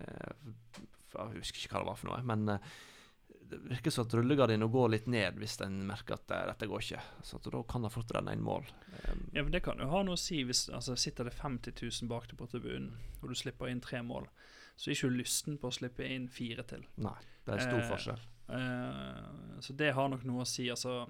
Eh, 0.00 0.52
jeg 1.16 1.40
husker 1.40 1.62
ikke 1.62 1.72
hva 1.72 1.82
det 1.84 1.88
var 1.88 1.96
for 1.96 2.10
noe, 2.10 2.20
men 2.26 2.48
eh, 2.52 2.74
det 3.46 3.60
virker 3.70 3.94
som 3.94 4.04
at 4.08 4.14
rullegardina 4.18 4.66
går 4.66 4.88
litt 4.90 5.06
ned 5.06 5.38
hvis 5.38 5.60
en 5.62 5.78
merker 5.86 6.18
at 6.18 6.26
dette 6.50 6.66
går 6.66 6.82
ikke. 6.82 7.02
Så 7.22 7.38
da 7.44 7.62
kan 7.70 7.86
det 7.86 7.92
fort 7.94 8.10
renne 8.12 8.34
inn 8.34 8.42
mål. 8.42 8.66
Ja, 9.32 9.44
men 9.44 9.52
Det 9.54 9.62
kan 9.62 9.78
jo 9.78 9.86
ha 9.92 10.02
noe 10.02 10.18
å 10.18 10.20
si 10.20 10.40
hvis 10.44 10.66
altså, 10.74 10.96
sitter 10.98 11.30
det 11.30 11.36
50 11.38 11.78
000 11.78 12.10
bak 12.10 12.26
deg 12.26 12.40
på 12.40 12.48
tribunen, 12.50 12.96
og 13.22 13.30
du 13.30 13.38
slipper 13.38 13.70
inn 13.70 13.80
tre 13.84 14.02
mål. 14.02 14.26
Så 14.74 14.90
er 14.90 14.98
ikke 14.98 15.12
du 15.14 15.20
lysten 15.22 15.60
på 15.62 15.70
å 15.70 15.76
slippe 15.78 16.10
inn 16.10 16.26
fire 16.28 16.66
til. 16.66 16.82
nei, 16.98 17.16
det 17.46 17.54
er 17.54 17.68
stor 17.68 17.80
Eh, 17.84 17.86
forskjell. 17.94 18.26
Eh, 18.48 19.60
så 19.60 19.72
det 19.72 19.94
har 19.94 20.08
nok 20.12 20.24
noe 20.28 20.44
å 20.44 20.48
si. 20.48 20.68
Altså, 20.70 21.06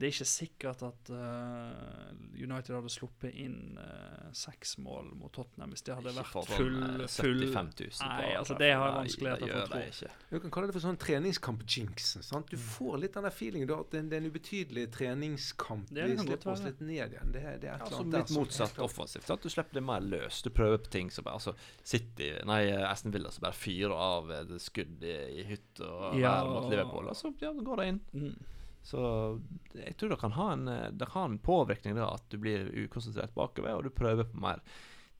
det 0.00 0.06
er 0.08 0.14
ikke 0.14 0.24
sikkert 0.30 0.82
at 0.86 1.10
uh, 1.12 2.12
United 2.32 2.72
hadde 2.72 2.88
sluppet 2.92 3.34
inn 3.36 3.76
uh, 3.76 4.30
seks 4.32 4.78
mål 4.80 5.10
mot 5.20 5.32
Tottenham 5.36 5.74
hvis 5.74 5.84
det 5.84 5.96
hadde 5.98 6.14
Ikke 6.14 6.40
vært 6.40 6.52
full, 6.54 6.78
eh, 6.86 7.02
full 7.12 7.42
75 7.44 7.68
000 7.82 7.98
på 7.98 8.06
Nei, 8.08 8.30
altså, 8.38 8.54
det 8.62 8.70
har 8.72 8.86
jeg 8.86 8.96
vanskeligheter 8.96 9.50
for 9.50 9.60
å 9.60 9.82
tro. 9.98 10.12
Du 10.30 10.36
kan 10.44 10.54
kalle 10.54 10.70
det 10.70 10.76
for 10.78 10.84
sånn 10.86 11.00
treningskamp-jinxen. 11.02 12.24
sant? 12.24 12.48
Du 12.48 12.56
får 12.64 12.96
litt 13.02 13.18
den 13.18 13.26
der 13.28 13.34
feelingen 13.36 13.68
da, 13.68 13.76
at 13.84 13.92
det, 13.92 14.02
det 14.08 14.16
er 14.16 14.24
en 14.24 14.30
ubetydelig 14.32 14.84
treningskamp. 14.94 15.90
Det 15.92 16.06
Vi 16.14 16.16
slipper 16.22 16.52
oss 16.54 16.62
litt 16.64 16.80
ned 16.80 17.16
igjen. 17.18 17.34
Det, 17.34 17.42
det 17.60 17.72
er 17.74 17.84
et 17.84 17.92
der 18.00 18.24
litt 18.24 18.32
motsatt 18.38 18.80
offensivt. 18.80 19.26
Sant? 19.28 19.44
Du 19.44 19.52
slipper 19.52 19.82
det 19.82 19.84
mer 19.84 20.06
løs. 20.06 20.40
Du 20.46 20.48
prøver 20.54 20.80
på 20.80 20.94
ting 20.96 21.12
som 21.12 21.26
bare 21.28 21.42
altså, 21.42 21.52
City 21.84 22.30
Nei, 22.48 22.62
Aston 22.88 23.12
Villa 23.12 23.28
som 23.34 23.44
bare 23.44 23.58
fyrer 23.58 23.92
av 23.92 24.32
skudd 24.64 25.04
i, 25.04 25.18
i 25.42 25.44
hytt 25.50 25.84
og 25.84 26.16
Ja. 26.16 26.38
vær 26.40 26.54
mot 26.54 26.72
Liverpool. 26.72 27.12
Og 27.12 27.20
så 27.20 27.34
ja, 27.44 27.52
går 27.52 27.84
det 27.84 27.90
inn. 27.92 28.00
Mm. 28.16 28.56
Så 28.82 29.00
jeg 29.76 29.96
tror 30.00 30.14
det 30.14 30.20
kan 30.22 30.32
ha 30.38 30.52
en 30.54 30.64
det 30.66 31.06
kan 31.10 31.22
ha 31.22 31.24
en 31.28 31.38
påvirkning 31.42 31.98
da 31.98 32.08
at 32.14 32.24
du 32.32 32.38
blir 32.40 32.70
ukonsentrert 32.86 33.34
bakover, 33.36 33.76
og 33.76 33.84
du 33.84 33.90
prøver 33.94 34.24
på 34.28 34.40
mer 34.40 34.62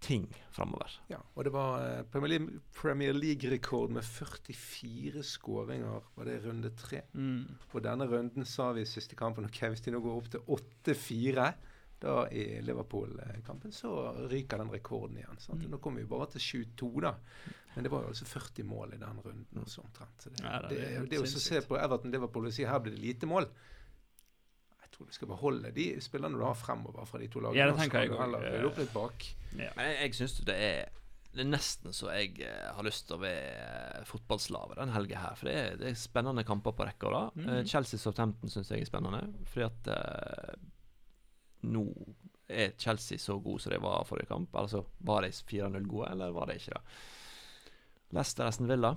ting 0.00 0.24
framover. 0.50 0.94
Ja, 1.12 1.18
og 1.36 1.44
det 1.44 1.52
var 1.52 1.82
eh, 1.84 2.02
Premier 2.08 2.32
League- 2.32 2.60
Premier 2.72 3.12
League-rekord 3.12 3.90
med 3.92 4.04
44 4.04 5.22
skåringer. 5.22 6.06
Var 6.16 6.24
det 6.24 6.38
runde 6.46 6.70
tre? 6.76 7.02
Mm. 7.12 7.44
Og 7.74 7.82
denne 7.84 8.06
runden 8.08 8.48
sa 8.48 8.70
vi 8.72 8.86
i 8.86 8.88
siste 8.88 9.18
kampen 9.18 9.44
Ok, 9.44 9.60
hvis 9.68 9.84
de 9.84 9.92
nå 9.92 10.00
går 10.00 10.16
opp 10.22 10.30
til 10.32 10.40
8-4 10.56 11.50
da 12.00 12.14
i 12.32 12.62
Liverpool-kampen, 12.64 13.74
så 13.76 13.90
ryker 14.30 14.62
den 14.62 14.70
rekorden 14.72 15.18
igjen. 15.20 15.36
Sant? 15.36 15.66
Mm. 15.66 15.74
Nå 15.74 15.80
kommer 15.84 16.00
vi 16.00 16.08
bare 16.08 16.30
til 16.32 16.64
7-2, 16.64 16.88
da. 17.04 17.10
Men 17.74 17.86
det 17.86 17.90
var 17.92 18.04
jo 18.04 18.12
altså 18.12 18.26
40 18.26 18.64
mål 18.66 18.94
i 18.96 19.00
den 19.00 19.20
runden 19.24 19.62
også, 19.62 19.84
omtrent. 19.84 20.22
Så 20.22 20.30
det, 20.30 20.44
Ja, 20.44 20.60
det 20.66 20.76
det, 20.76 20.86
det, 20.94 21.10
det 21.12 21.20
å 21.22 21.26
se 21.46 21.60
på 21.66 21.78
Everton-Liverpool 21.78 22.48
og 22.50 22.54
si 22.56 22.66
her 22.66 22.80
blir 22.82 22.96
det 22.96 23.02
lite 23.04 23.28
mål 23.30 23.46
Jeg 24.80 24.90
tror 24.96 25.06
du 25.10 25.14
skal 25.14 25.30
beholde 25.30 25.70
de 25.76 25.90
spillerne 26.02 26.38
du 26.38 26.42
har 26.44 26.56
fremover 26.58 27.06
fra 27.06 27.20
de 27.22 27.28
to 27.30 27.42
lagene. 27.44 27.60
Ja, 27.60 27.68
det 27.70 27.78
tenker 27.78 28.02
jeg 28.02 28.10
også. 28.10 28.22
heller 28.24 28.48
rydde 28.48 28.70
opp 28.72 28.80
litt 28.82 28.96
bak. 28.96 29.28
Ja. 29.54 29.70
Men 29.76 29.92
jeg, 29.92 30.00
jeg 30.02 30.18
syns 30.22 30.40
det 30.48 30.56
er 30.70 30.96
det 31.30 31.44
er 31.44 31.46
nesten 31.46 31.94
så 31.94 32.08
jeg 32.10 32.40
eh, 32.42 32.70
har 32.74 32.82
lyst 32.82 33.04
til 33.06 33.14
å 33.14 33.22
være 33.22 34.00
fotballslave 34.08 34.74
den 34.80 34.90
helga 34.90 35.20
her. 35.22 35.36
For 35.38 35.46
det 35.46 35.54
er, 35.60 35.76
det 35.78 35.92
er 35.92 36.00
spennende 36.00 36.42
kamper 36.46 36.74
på 36.74 36.86
rekke 36.88 37.06
og 37.06 37.14
rad. 37.14 37.36
Mm. 37.38 37.46
Eh, 37.52 37.60
Chelsea-Southampton 37.70 38.50
syns 38.50 38.72
jeg 38.74 38.82
er 38.82 38.90
spennende. 38.90 39.20
Fordi 39.52 39.66
at 39.68 39.90
eh, 39.94 40.56
nå 41.70 41.84
er 42.50 42.74
Chelsea 42.82 43.22
så 43.22 43.38
gode 43.38 43.62
som 43.62 43.70
de 43.70 43.78
var 43.82 44.08
forrige 44.08 44.26
kamp. 44.32 44.58
Altså, 44.58 44.82
Var 45.06 45.22
de 45.22 45.30
4-0 45.30 45.86
gode, 45.86 46.10
eller 46.10 46.34
var 46.34 46.50
de 46.50 46.58
ikke 46.58 46.74
det? 46.74 46.82
Leicester 48.10 48.46
Aston 48.46 48.68
Villa. 48.70 48.96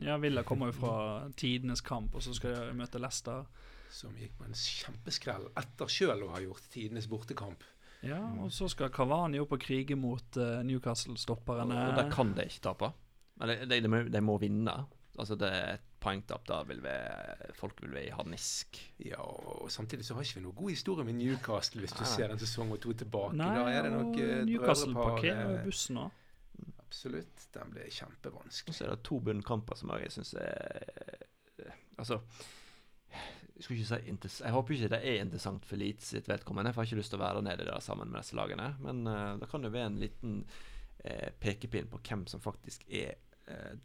ja, 0.00 0.16
Villa 0.20 0.42
kommer 0.42 0.70
jo 0.70 0.78
fra 0.80 0.94
tidenes 1.36 1.80
kamp, 1.80 2.14
og 2.14 2.22
så 2.24 2.34
skal 2.36 2.56
de 2.56 2.76
møte 2.76 3.00
Leicester. 3.00 3.44
Som 3.90 4.14
gikk 4.14 4.36
på 4.38 4.46
en 4.46 4.54
kjempeskrell 4.54 5.48
etter 5.58 5.90
sjøl 5.90 6.22
å 6.22 6.30
ha 6.36 6.40
gjort 6.44 6.68
tidenes 6.70 7.08
bortekamp. 7.10 7.64
Ja, 8.06 8.20
og 8.40 8.52
så 8.54 8.68
skal 8.70 8.92
Cavani 8.94 9.40
opp 9.42 9.56
og 9.56 9.60
krige 9.60 9.96
mot 9.98 10.38
uh, 10.38 10.60
Newcastle-stopperne. 10.64 11.74
og 11.90 11.98
der 11.98 12.12
kan 12.12 12.30
de 12.36 12.46
ikke 12.48 12.62
tape. 12.70 12.92
Men 13.40 13.50
de, 13.50 13.56
de, 13.66 13.80
de, 13.82 13.90
må, 13.90 14.02
de 14.08 14.22
må 14.24 14.36
vinne. 14.40 14.76
Altså, 15.18 15.34
det 15.36 15.50
er 15.50 15.74
et 15.74 15.84
poengtap. 16.00 16.46
Da 16.48 16.62
vil 16.68 16.80
vi, 16.84 16.94
folk 17.58 17.82
vil 17.82 17.92
være 17.92 18.06
i 18.08 18.14
harnisk. 18.14 18.78
Ja, 19.04 19.20
og 19.20 19.68
samtidig 19.72 20.06
så 20.06 20.16
har 20.16 20.24
ikke 20.24 20.38
vi 20.38 20.46
noe 20.46 20.56
god 20.56 20.70
historie 20.72 21.04
med 21.08 21.18
Newcastle, 21.18 21.82
hvis 21.84 21.92
du 21.96 22.04
Nei. 22.04 22.10
ser 22.14 22.32
en 22.32 22.40
sesong 22.40 22.72
og 22.76 22.80
to 22.80 22.94
tilbake. 23.02 23.36
Nei, 23.40 23.50
da 23.58 23.66
er 23.72 23.88
det 23.88 23.92
nok 23.96 24.14
og 24.14 24.24
eh, 24.24 24.40
Newcastle 24.48 24.94
parkerer 24.96 25.58
eh, 25.58 25.64
bussen 25.66 26.00
òg. 26.06 26.16
Absolutt. 26.90 27.44
Den 27.54 27.70
blir 27.70 27.90
kjempevanskelig. 27.94 28.72
Og 28.72 28.76
så 28.76 28.86
er 28.86 28.90
det 28.90 29.04
to 29.06 29.20
bunnkamper 29.22 29.78
som 29.78 29.92
jeg 29.94 30.10
syns 30.10 30.34
er 30.42 31.28
Altså 32.00 32.16
jeg, 33.60 33.74
ikke 33.76 33.84
si 33.84 34.42
jeg 34.42 34.54
håper 34.54 34.74
ikke 34.74 34.88
det 34.94 35.00
er 35.04 35.20
interessant 35.20 35.66
for 35.68 35.76
Leeds 35.76 36.10
sitt 36.14 36.28
vedkommende. 36.30 36.72
For 36.72 36.80
jeg 36.80 36.88
har 36.88 36.94
ikke 36.94 37.00
lyst 37.02 37.12
til 37.12 37.20
å 37.20 37.24
være 37.26 37.42
nede 37.44 37.66
der 37.68 37.82
sammen 37.84 38.10
med 38.10 38.22
disse 38.22 38.38
lagene. 38.38 38.70
Men 38.80 39.02
uh, 39.06 39.36
det 39.40 39.50
kan 39.52 39.66
jo 39.66 39.72
være 39.74 39.90
en 39.92 39.98
liten 40.00 40.38
uh, 41.04 41.28
pekepinn 41.42 41.90
på 41.92 42.00
hvem 42.08 42.24
som 42.30 42.42
faktisk 42.42 42.86
er 42.88 43.18
uh, 43.50 43.76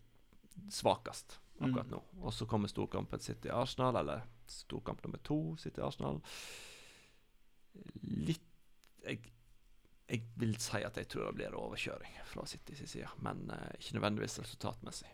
svakest 0.71 1.39
akkurat 1.59 1.87
Mm. 1.87 1.91
nå. 1.91 2.01
Og 2.21 2.33
så 2.33 2.45
kommer 2.45 2.67
storkampen 2.67 3.19
City-Arsenal, 3.19 3.95
eller 3.95 4.25
storkamp 4.47 5.03
nummer 5.03 5.19
to 5.23 5.55
City-Arsenal. 5.59 6.21
Litt 8.03 8.43
jeg, 9.05 9.21
jeg 10.09 10.21
vil 10.37 10.55
si 10.61 10.81
at 10.85 10.97
jeg 10.99 11.09
tror 11.09 11.29
det 11.29 11.37
blir 11.39 11.57
overkjøring 11.57 12.19
fra 12.29 12.45
City 12.49 12.75
sin 12.77 12.89
side, 12.89 13.09
men 13.25 13.47
uh, 13.49 13.71
ikke 13.79 13.97
nødvendigvis 13.97 14.39
resultatmessig. 14.43 15.09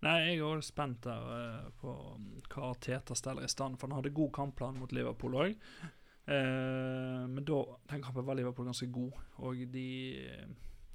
Nei, 0.00 0.16
jeg 0.24 0.38
er 0.38 0.44
også 0.46 0.72
spent 0.72 1.04
der 1.04 1.30
uh, 1.30 1.70
på 1.80 1.94
um, 2.16 2.28
hva 2.50 2.72
Teta 2.82 3.14
steller 3.14 3.46
i 3.46 3.52
stand, 3.52 3.78
for 3.78 3.88
han 3.88 4.00
hadde 4.00 4.14
god 4.16 4.32
kampplan 4.34 4.80
mot 4.80 4.92
Liverpool 4.96 5.38
òg. 5.44 5.56
Uh, 6.30 7.26
men 7.30 7.44
da, 7.46 7.62
den 7.92 8.02
kampen 8.04 8.26
var 8.26 8.38
Liverpool 8.38 8.68
ganske 8.70 8.90
god, 8.92 9.16
og 9.42 9.64
de 9.72 9.88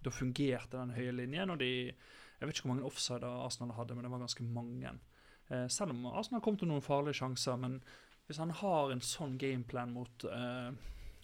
Da 0.05 0.11
fungerte 0.13 0.77
den 0.77 0.93
høye 0.93 1.11
linjen, 1.11 1.49
og 1.49 1.57
de 1.59 1.71
Jeg 1.89 2.47
vet 2.47 2.51
ikke 2.53 2.67
hvor 2.67 2.75
mange 2.75 2.86
offside 2.86 3.25
Arsenal 3.25 3.73
hadde, 3.73 3.95
men 3.95 4.05
det 4.05 4.11
var 4.11 4.19
ganske 4.21 4.43
mange. 4.43 4.91
Eh, 5.47 5.67
selv 5.67 5.93
om 5.93 6.05
Arsenal 6.05 6.41
kom 6.41 6.57
til 6.57 6.69
noen 6.69 6.83
farlige 6.83 7.19
sjanser, 7.21 7.57
men 7.61 7.77
hvis 8.25 8.41
han 8.41 8.53
har 8.61 8.91
en 8.91 9.03
sånn 9.05 9.38
gameplan 9.41 9.93
mot 9.93 10.25
eh, 10.25 10.71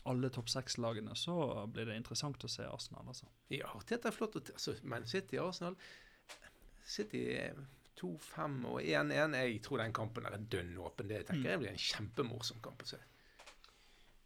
alle 0.06 0.30
topp 0.34 0.50
seks-lagene, 0.50 1.14
så 1.16 1.68
blir 1.72 1.86
det 1.86 1.96
interessant 2.00 2.44
å 2.44 2.48
se 2.50 2.64
Arsenal, 2.66 3.06
altså. 3.08 3.26
Ja, 3.54 3.70
det 3.88 4.00
er 4.06 4.12
flott. 4.16 4.36
Altså, 4.40 4.74
men 4.84 5.06
City 5.08 5.38
Arsenal 5.38 5.76
City 6.86 7.22
er 7.38 7.54
2-5 8.02 8.66
og 8.66 8.82
1-1. 8.82 9.36
Jeg 9.38 9.62
tror 9.62 9.78
den 9.84 9.94
kampen 9.94 10.26
er 10.26 10.38
dønn 10.38 10.78
åpen. 10.82 11.08
Det 11.08 11.26
tenker 11.28 11.44
Mm. 11.44 11.50
jeg 11.52 11.60
blir 11.60 11.70
en 11.70 11.78
kjempemorsom 11.78 12.62
kamp 12.62 12.82
å 12.84 12.86
se. 12.88 12.98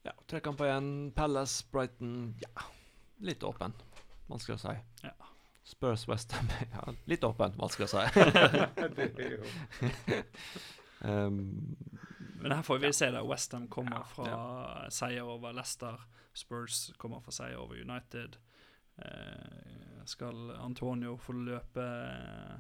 Ja, 0.06 0.12
Tre 0.28 0.40
kamper 0.40 0.66
igjen. 0.70 1.12
Palace, 1.16 1.66
Brighton 1.72 2.36
Ja, 2.42 2.48
litt 3.20 3.44
åpen. 3.44 3.74
Vanskelig 4.30 4.56
å 4.56 4.60
si. 4.70 4.76
Ja. 5.04 5.12
Spurs, 5.66 6.08
Westham 6.08 6.48
ja, 6.74 6.94
Litt 7.08 7.24
åpen, 7.24 7.52
vanskelig 7.58 7.86
å 7.90 7.92
si. 7.92 7.98
um, 11.02 11.76
Men 12.46 12.60
her 12.60 12.64
får 12.64 12.78
vi 12.78 12.94
se 12.94 13.08
det. 13.12 13.22
Westham 13.26 13.64
kommer 13.74 13.96
Ja, 13.98 14.04
fra 14.06 14.90
seier 14.94 15.26
over 15.26 15.54
Leicester. 15.58 16.04
Spurs 16.34 16.92
kommer 17.02 17.24
fra 17.26 17.34
seier 17.34 17.58
over 17.58 17.80
United. 17.82 18.36
Eh, 19.02 20.04
skal 20.06 20.52
Antonio 20.62 21.16
få 21.18 21.34
løpe 21.34 21.82
eh, 21.82 22.60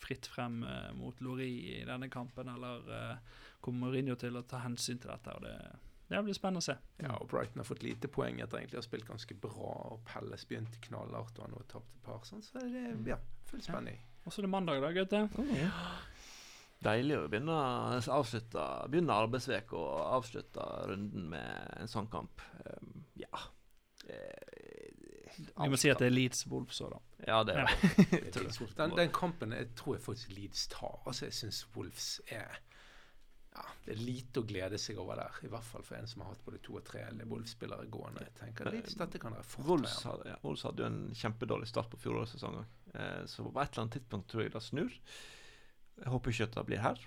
fritt 0.00 0.26
frem 0.32 0.62
eh, 0.64 0.94
mot 0.96 1.20
Lori 1.20 1.50
i 1.74 1.82
denne 1.84 2.08
kampen, 2.08 2.48
eller 2.48 2.88
eh, 2.88 3.42
kommer 3.60 3.90
Mourinho 3.90 4.16
til 4.16 4.40
å 4.40 4.42
ta 4.48 4.62
hensyn 4.64 5.02
til 5.02 5.12
dette? 5.12 5.34
Og 5.36 5.44
det, 5.44 5.58
det 6.08 6.22
blir 6.24 6.38
spennende 6.38 6.62
å 6.64 6.68
se. 6.70 6.78
Ja, 7.04 7.12
og 7.18 7.28
Brighton 7.34 7.60
har 7.60 7.68
fått 7.68 7.84
lite 7.84 8.08
poeng 8.08 8.40
etter 8.40 8.62
egentlig 8.62 8.80
å 8.80 8.82
ha 8.82 8.86
spilt 8.86 9.10
ganske 9.10 9.36
bra. 9.44 9.74
Og 9.92 10.06
Pelles 10.08 10.46
begynte 10.48 10.80
knallhardt 10.88 11.36
og 11.36 11.50
har 11.50 11.52
nå 11.52 11.60
tapt 11.68 11.92
et 11.98 12.00
par. 12.08 12.24
Sånn, 12.24 12.40
så 12.48 12.64
det 12.64 12.88
ja, 13.12 13.20
full 13.50 13.60
spenning. 13.60 14.00
Og 14.24 14.32
så 14.32 14.40
er 14.40 14.48
det 14.48 14.54
mandag, 14.56 14.80
da, 14.80 14.94
gutter. 14.96 15.28
Deilig 16.82 17.18
å 17.20 17.26
begynne, 17.30 17.56
avslutte, 18.16 18.62
begynne 18.90 19.14
arbeidsveka 19.24 19.78
og 19.78 20.00
avslutte 20.18 20.64
runden 20.90 21.28
med 21.30 21.76
en 21.78 21.90
sånn 21.90 22.08
kamp. 22.10 22.42
Um, 22.66 23.04
ja. 23.20 23.44
Eh, 24.10 25.38
Vi 25.60 25.68
må 25.70 25.78
si 25.78 25.92
at 25.92 26.02
det 26.02 26.08
er 26.10 26.14
Leeds 26.16 26.46
Wolves 26.50 26.80
òg, 26.82 26.96
da. 26.96 27.00
Ja, 27.28 27.38
det 27.46 27.54
er 27.54 27.70
det. 27.70 28.42
Den, 28.76 28.96
den 28.98 29.14
kampen 29.14 29.54
jeg 29.54 29.70
tror 29.78 29.96
jeg 29.96 30.04
faktisk 30.08 30.34
Leeds 30.36 30.66
tar. 30.72 30.98
Altså, 31.06 31.28
jeg 31.28 31.38
syns 31.38 31.62
Wolves 31.76 32.08
er 32.26 32.58
ja, 33.52 33.64
Det 33.84 33.92
er 33.94 34.00
lite 34.00 34.40
å 34.40 34.46
glede 34.48 34.78
seg 34.80 34.98
over 35.00 35.20
der. 35.20 35.38
I 35.44 35.50
hvert 35.52 35.66
fall 35.68 35.84
for 35.86 35.98
en 35.98 36.08
som 36.08 36.24
har 36.24 36.32
hatt 36.32 36.44
både 36.46 36.60
to 36.64 36.78
og 36.80 36.86
tre 36.88 37.04
Wolves-spillere 37.20 37.86
gående. 37.92 38.24
Jeg 38.26 38.34
tenker 38.40 38.70
Leeds, 38.72 38.96
dette 38.98 39.20
kan 39.22 39.36
dere 39.36 39.44
fort. 39.46 39.66
Wolves 39.68 39.98
hadde, 40.08 40.30
ja, 40.32 40.38
Wolves 40.42 40.64
hadde 40.66 40.82
jo 40.82 40.88
en 40.88 41.02
kjempedårlig 41.20 41.68
start 41.70 41.92
på 41.92 42.00
fjorårets 42.00 42.34
sesong 42.38 42.58
òg. 42.62 42.78
Eh, 42.96 43.22
så 43.28 43.44
på 43.44 43.52
et 43.52 43.70
eller 43.70 43.84
annet 43.84 43.98
tidspunkt 43.98 44.30
tror 44.32 44.46
jeg 44.46 44.54
det 44.56 44.64
snur. 44.64 44.98
Jeg 46.00 46.12
håper 46.12 46.32
ikke 46.32 46.48
at 46.48 46.56
det 46.56 46.66
blir 46.68 46.82
her. 46.82 47.02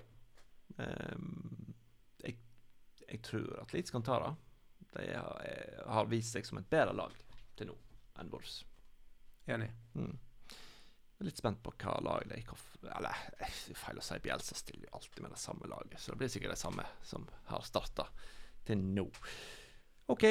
Ehm, 0.82 1.74
jeg, 2.22 2.38
jeg 3.08 3.22
tror 3.26 3.48
at 3.62 3.74
Leeds 3.74 3.94
kan 3.94 4.04
ta 4.06 4.20
det. 4.22 4.34
De 4.96 5.08
har, 5.12 5.42
eh, 5.44 6.06
vist 6.10 6.36
seg 6.36 6.46
som 6.46 6.60
et 6.60 6.70
bedre 6.70 6.94
lag 6.96 7.12
til 7.56 7.70
nå 7.70 7.76
enn 8.20 8.32
Wolves. 8.32 8.62
Enig. 9.52 9.68
Mm. 9.94 10.14
Litt 11.24 11.40
spent 11.40 11.62
på 11.64 11.72
hva 11.80 11.94
lag 12.04 12.26
de 12.28 12.42
Eller 12.92 13.22
eh, 13.40 13.60
feil 13.76 14.00
å 14.00 14.04
si, 14.04 14.18
Bjelsa 14.24 14.56
stiller 14.56 14.88
jo 14.88 14.98
alltid 14.98 15.22
med 15.24 15.32
det 15.32 15.40
samme 15.40 15.68
laget, 15.70 16.00
så 16.00 16.12
det 16.12 16.20
blir 16.22 16.32
sikkert 16.32 16.56
det 16.56 16.60
samme 16.60 16.84
som 17.04 17.26
har 17.50 17.64
starta 17.64 18.08
til 18.66 18.80
nå. 18.80 19.06
OK. 20.12 20.24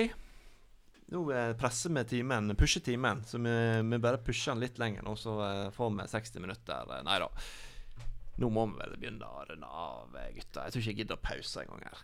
Nå 1.14 1.22
eh, 1.34 1.54
presser 1.58 1.94
vi 1.94 2.06
timen, 2.10 2.56
pusher 2.58 2.82
timen, 2.86 3.24
så 3.26 3.42
vi, 3.42 3.56
vi 3.86 4.02
bare 4.02 4.22
pusher 4.22 4.54
den 4.54 4.66
litt 4.66 4.82
lenger 4.82 5.06
nå, 5.06 5.16
så 5.18 5.38
får 5.74 5.96
vi 6.00 6.10
60 6.10 6.46
minutter. 6.46 6.94
Nei 7.06 7.18
da. 7.22 7.30
Nå 8.38 8.50
må 8.52 8.66
vi 8.68 8.78
vel 8.82 8.98
begynne 9.00 9.24
å 9.32 9.46
runde 9.48 9.68
av, 9.68 10.16
eh, 10.20 10.32
gutter. 10.36 10.66
Jeg 10.68 10.74
tror 10.76 10.82
ikke 10.82 10.92
jeg 10.92 10.98
gidder 11.04 11.16
å 11.16 11.24
pause 11.24 11.62
engang 11.64 11.84
her. 11.88 12.02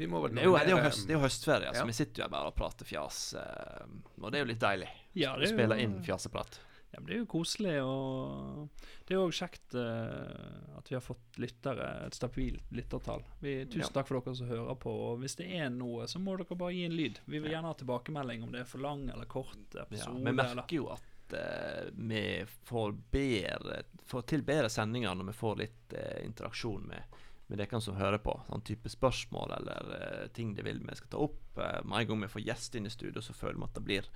Vi 0.00 0.06
må 0.06 0.20
vel 0.22 0.34
Det 0.34 0.42
er 0.44 0.48
jo, 0.48 0.56
det 0.56 0.70
er 0.72 0.82
høst, 0.86 1.06
det 1.06 1.14
er 1.14 1.18
jo 1.18 1.24
høstferie, 1.26 1.74
så 1.76 1.84
vi 1.88 1.92
sitter 1.96 2.22
jo 2.22 2.26
her 2.28 2.32
bare 2.32 2.50
og 2.52 2.56
prater 2.56 2.86
fjas. 2.88 3.34
eh, 3.34 3.86
og 4.22 4.30
det 4.30 4.38
er 4.40 4.44
jo 4.46 4.50
litt 4.52 4.62
deilig 4.62 4.88
Ja, 5.18 5.34
å 5.36 5.46
spille 5.50 5.76
inn 5.82 5.98
fjaseprat. 6.06 6.60
Ja, 6.92 6.98
men 6.98 7.06
Det 7.06 7.14
er 7.14 7.20
jo 7.20 7.26
koselig, 7.30 7.74
og 7.86 8.68
det 9.06 9.14
er 9.14 9.20
jo 9.20 9.28
kjekt 9.30 9.74
uh, 9.78 10.78
at 10.78 10.88
vi 10.90 10.96
har 10.96 11.04
fått 11.04 11.36
lyttere, 11.38 11.84
et 12.08 12.16
stabilt 12.18 12.64
lyttertall. 12.74 13.22
Vi, 13.38 13.52
tusen 13.70 13.84
Ja. 13.84 13.92
takk 13.94 14.08
for 14.08 14.18
dere 14.18 14.34
som 14.34 14.48
hører 14.50 14.74
på. 14.74 14.90
og 14.90 15.20
Hvis 15.20 15.36
det 15.38 15.46
er 15.54 15.68
noe, 15.70 16.08
så 16.10 16.18
må 16.18 16.34
dere 16.36 16.56
bare 16.58 16.72
gi 16.74 16.84
en 16.88 16.96
lyd. 16.98 17.20
Vi 17.30 17.38
vil 17.38 17.52
gjerne 17.52 17.70
ha 17.70 17.74
tilbakemelding 17.78 18.42
om 18.42 18.50
det 18.50 18.62
er 18.64 18.70
for 18.72 18.82
lang 18.82 19.08
eller 19.08 19.24
kort 19.30 19.54
Ja, 19.76 19.84
episode. 19.84 20.18
vi 20.18 20.32
eller 20.32 20.54
merker 20.56 20.76
jo 20.80 20.88
at 20.90 21.02
eh, 21.36 21.88
vi 21.92 22.44
får, 22.68 22.92
bedre, 23.12 23.82
får 24.06 24.26
til 24.30 24.44
bedre 24.46 24.70
sendinger 24.72 25.16
når 25.16 25.30
vi 25.30 25.38
får 25.38 25.58
litt 25.60 25.96
eh, 25.96 26.20
interaksjon 26.26 26.86
med, 26.90 27.18
med 27.48 27.60
dere 27.62 27.80
som 27.82 27.98
hører 27.98 28.22
på. 28.22 28.36
Sånn 28.48 28.64
type 28.66 28.92
spørsmål 28.92 29.56
eller 29.58 29.92
eh, 29.96 30.28
ting 30.36 30.54
de 30.56 30.66
vil 30.66 30.82
vi 30.84 30.98
skal 30.98 31.12
ta 31.14 31.24
opp. 31.26 31.42
Med 31.56 31.96
en 31.98 32.08
gang 32.12 32.24
vi 32.24 32.32
får 32.36 32.46
gjester 32.46 32.80
inn 32.80 32.88
i 32.90 32.94
studio, 32.94 33.22
så 33.22 33.36
føler 33.36 33.58
vi 33.58 33.68
at 33.68 33.76
det 33.78 33.84
blir, 33.86 34.12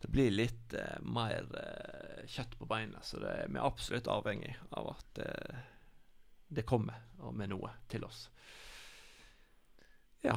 det 0.00 0.12
blir 0.14 0.30
litt 0.32 0.76
eh, 0.78 0.96
mer 1.02 1.50
eh, 1.60 2.22
kjøtt 2.30 2.56
på 2.60 2.68
beinet. 2.70 3.04
Så 3.06 3.20
det, 3.22 3.34
vi 3.48 3.58
er 3.58 3.66
absolutt 3.66 4.10
avhengig 4.10 4.54
av 4.70 4.94
at 4.94 5.22
eh, 5.26 5.66
det 6.50 6.66
kommer 6.66 7.04
med 7.36 7.52
noe 7.52 7.74
til 7.90 8.04
oss. 8.06 8.24
Ja. 10.24 10.36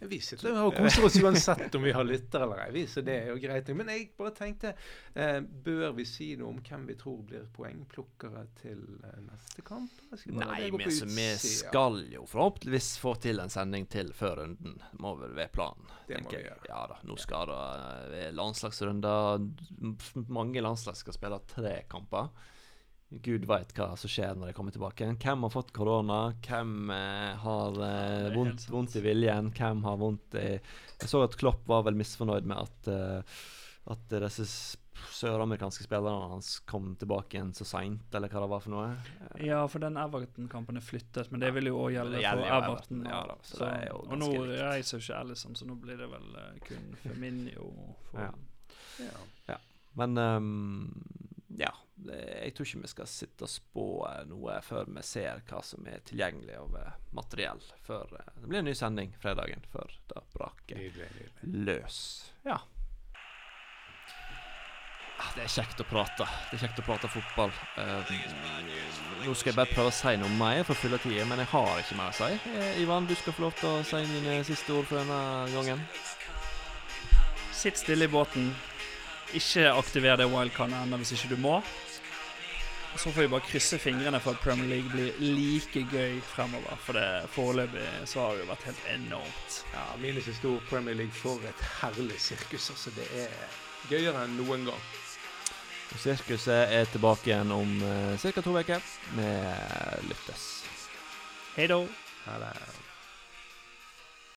Vi 0.00 0.20
sitter 0.24 0.56
og 0.62 0.72
koser 0.76 1.04
oss 1.04 1.16
uansett 1.20 1.74
om 1.76 1.84
vi 1.84 1.92
har 1.92 2.06
lyttere 2.06 2.46
eller 2.46 2.62
ei, 2.70 2.86
så 2.88 3.02
det 3.04 3.16
er 3.18 3.26
jo 3.34 3.36
greit. 3.42 3.68
Men 3.76 3.90
jeg 3.92 4.06
bare 4.16 4.32
tenkte, 4.36 4.72
eh, 5.12 5.40
bør 5.40 5.92
vi 5.98 6.06
si 6.08 6.30
noe 6.40 6.54
om 6.54 6.60
hvem 6.64 6.86
vi 6.88 6.96
tror 7.00 7.18
blir 7.28 7.44
poengplukkere 7.52 8.46
til 8.62 8.80
eh, 9.04 9.18
neste 9.26 9.64
kamp? 9.66 9.92
Nei, 10.32 10.70
men 10.72 10.86
vi, 10.86 10.94
så 10.96 11.08
vi 11.10 11.26
skal 11.36 12.00
jo 12.14 12.24
forhåpentligvis 12.30 12.94
få 13.02 13.14
til 13.20 13.44
en 13.44 13.52
sending 13.52 13.88
til 13.92 14.14
før 14.16 14.40
runden. 14.40 14.78
Må 15.04 15.14
vel 15.20 15.36
være 15.36 15.52
planen. 15.52 15.92
Det 16.08 16.22
må 16.24 16.32
vi 16.32 16.40
gjøre. 16.46 16.64
Ja 16.70 16.86
da, 16.90 16.96
nå 17.04 17.18
skal 17.20 17.52
det 17.52 17.60
eh, 17.82 18.06
være 18.14 18.38
landslagsrunder. 18.40 19.44
Mange 20.32 20.64
landslag 20.64 20.96
skal 20.98 21.18
spille 21.18 21.42
tre 21.50 21.76
kamper. 21.92 22.32
Gud 23.10 23.44
veit 23.50 23.72
hva 23.74 23.88
som 23.98 24.10
skjer 24.10 24.36
når 24.38 24.50
de 24.50 24.54
kommer 24.54 24.74
tilbake. 24.74 25.08
Hvem 25.18 25.42
har 25.46 25.50
fått 25.50 25.72
korona? 25.74 26.18
Hvem 26.46 26.92
eh, 26.94 27.32
har 27.42 27.80
eh, 27.86 28.28
vondt, 28.36 28.68
vondt 28.70 28.94
i 29.00 29.02
viljen? 29.02 29.50
Hvem 29.56 29.82
har 29.86 29.96
vondt 29.98 30.36
i 30.38 30.44
Jeg 30.60 31.10
så 31.10 31.24
at 31.26 31.34
Klopp 31.40 31.64
var 31.66 31.82
vel 31.88 31.98
misfornøyd 31.98 32.46
med 32.46 32.62
at 32.62 32.90
eh, 32.94 33.40
At 33.90 34.14
disse 34.14 34.46
søramerikanske 35.16 35.82
spillerne 35.86 36.28
hans 36.28 36.58
kom 36.68 36.92
tilbake 37.00 37.36
igjen 37.38 37.54
så 37.56 37.64
seint, 37.64 38.14
eller 38.14 38.28
hva 38.28 38.42
det 38.44 38.50
var 38.52 38.62
for 38.62 38.74
noe. 38.74 38.88
Eh, 39.32 39.46
Ja, 39.48 39.62
for 39.72 39.82
den 39.82 39.96
Everton-kampen 39.98 40.76
er 40.78 40.84
flyttet, 40.84 41.30
men 41.32 41.40
det 41.42 41.50
vil 41.56 41.70
jo 41.70 41.78
òg 41.86 41.94
gjelde 41.96 42.20
for 42.20 42.44
Everton. 42.58 43.02
Ja 43.08 43.22
da, 43.30 43.36
så 43.42 43.62
så, 43.62 43.70
og 43.96 44.16
nå 44.20 44.28
likt. 44.36 44.54
reiser 44.60 44.98
jo 44.98 45.02
ikke 45.06 45.20
Ellison, 45.24 45.56
så 45.56 45.66
nå 45.68 45.78
blir 45.80 45.98
det 46.00 46.10
vel 46.12 46.28
eh, 46.44 46.60
kun 46.68 46.90
Feminio. 47.02 47.70
For, 48.10 48.28
Ja. 49.00 49.16
Ja. 49.48 49.56
Men 49.96 50.18
um, 50.20 50.50
ja. 51.58 51.72
Jeg 52.08 52.54
tror 52.56 52.66
ikke 52.66 52.80
vi 52.82 52.88
skal 52.94 53.08
sitte 53.12 53.44
og 53.44 53.50
spå 53.52 53.86
eh, 54.08 54.22
noe 54.30 54.56
før 54.64 54.86
vi 54.88 55.02
ser 55.04 55.42
hva 55.50 55.60
som 55.66 55.84
er 55.90 56.00
tilgjengelig 56.08 56.56
av 56.56 56.76
eh, 56.80 56.92
materiell. 57.16 57.60
Før, 57.84 58.14
eh, 58.20 58.30
det 58.40 58.48
blir 58.48 58.62
en 58.62 58.68
ny 58.70 58.74
sending 58.78 59.12
fredagen 59.20 59.64
før 59.72 59.92
det 60.12 60.22
braker 60.34 60.80
løs. 61.44 61.98
Ja. 62.46 62.60
Ah, 65.20 65.32
Det 65.36 65.42
er 65.44 65.52
kjekt 65.52 65.82
å 65.82 65.84
prate. 65.84 66.24
Det 66.48 66.56
er 66.56 66.62
kjekt 66.64 66.78
å 66.80 66.84
prate 66.86 67.08
fotball. 67.12 67.52
Eh, 67.76 68.14
nå 69.26 69.34
skal 69.36 69.50
jeg 69.52 69.58
bare 69.58 69.74
prøve 69.74 69.92
å 69.92 69.96
si 69.98 70.14
noe 70.16 70.32
mer 70.40 70.62
for 70.64 70.72
å 70.72 70.80
fylle 70.80 71.00
tida, 71.02 71.26
men 71.28 71.42
jeg 71.44 71.50
har 71.52 71.82
ikke 71.82 71.98
mer 71.98 72.14
å 72.14 72.16
si. 72.16 72.30
Eh, 72.54 72.80
Ivan, 72.80 73.04
du 73.10 73.12
skal 73.20 73.36
få 73.36 73.44
lov 73.44 73.58
til 73.60 73.68
å 73.68 73.84
si 73.84 74.00
dine 74.08 74.38
siste 74.48 74.72
ord 74.72 74.88
for 74.88 75.02
denne 75.02 75.20
gangen. 75.52 75.84
Sitt 77.52 77.76
stille 77.76 78.08
i 78.08 78.12
båten. 78.12 78.54
Ikke 79.36 79.68
aktiver 79.76 80.16
det 80.18 80.26
wildcardet 80.32 80.80
ennå 80.80 80.96
hvis 81.02 81.12
ikke 81.18 81.34
du 81.36 81.36
må. 81.44 81.58
Så 82.96 83.10
får 83.10 83.22
vi 83.22 83.28
bare 83.28 83.46
krysse 83.46 83.78
fingrene 83.78 84.18
for 84.20 84.34
at 84.34 84.42
Premier 84.44 84.68
League 84.68 84.90
blir 84.92 85.12
like 85.20 85.84
gøy 85.92 86.18
fremover. 86.20 86.76
For 86.84 86.98
det 86.98 87.30
foreløpig 87.32 87.86
så 88.04 88.20
har 88.24 88.34
det 88.34 88.42
jo 88.42 88.48
vært 88.50 88.66
helt 88.68 88.88
enormt. 88.94 89.60
Ja, 89.72 89.84
minus 90.02 90.26
siste 90.26 90.40
stor. 90.42 90.58
Premier 90.68 90.98
League 90.98 91.16
for 91.16 91.40
et 91.48 91.64
herlig 91.80 92.18
sirkus. 92.20 92.68
Altså, 92.74 92.92
det 92.98 93.06
er 93.24 93.32
gøyere 93.92 94.26
enn 94.26 94.36
noen 94.42 94.68
gang. 94.68 94.84
Sirkuset 95.98 96.70
er 96.70 96.90
tilbake 96.92 97.32
igjen 97.32 97.50
om 97.54 97.72
uh, 97.82 98.14
ca. 98.20 98.42
to 98.42 98.54
uker. 98.58 98.84
Vi 99.16 99.32
lyttes. 100.10 100.46
Hei 101.56 101.66
da. 101.70 101.82
Ha 102.26 102.38
det. 102.44 102.54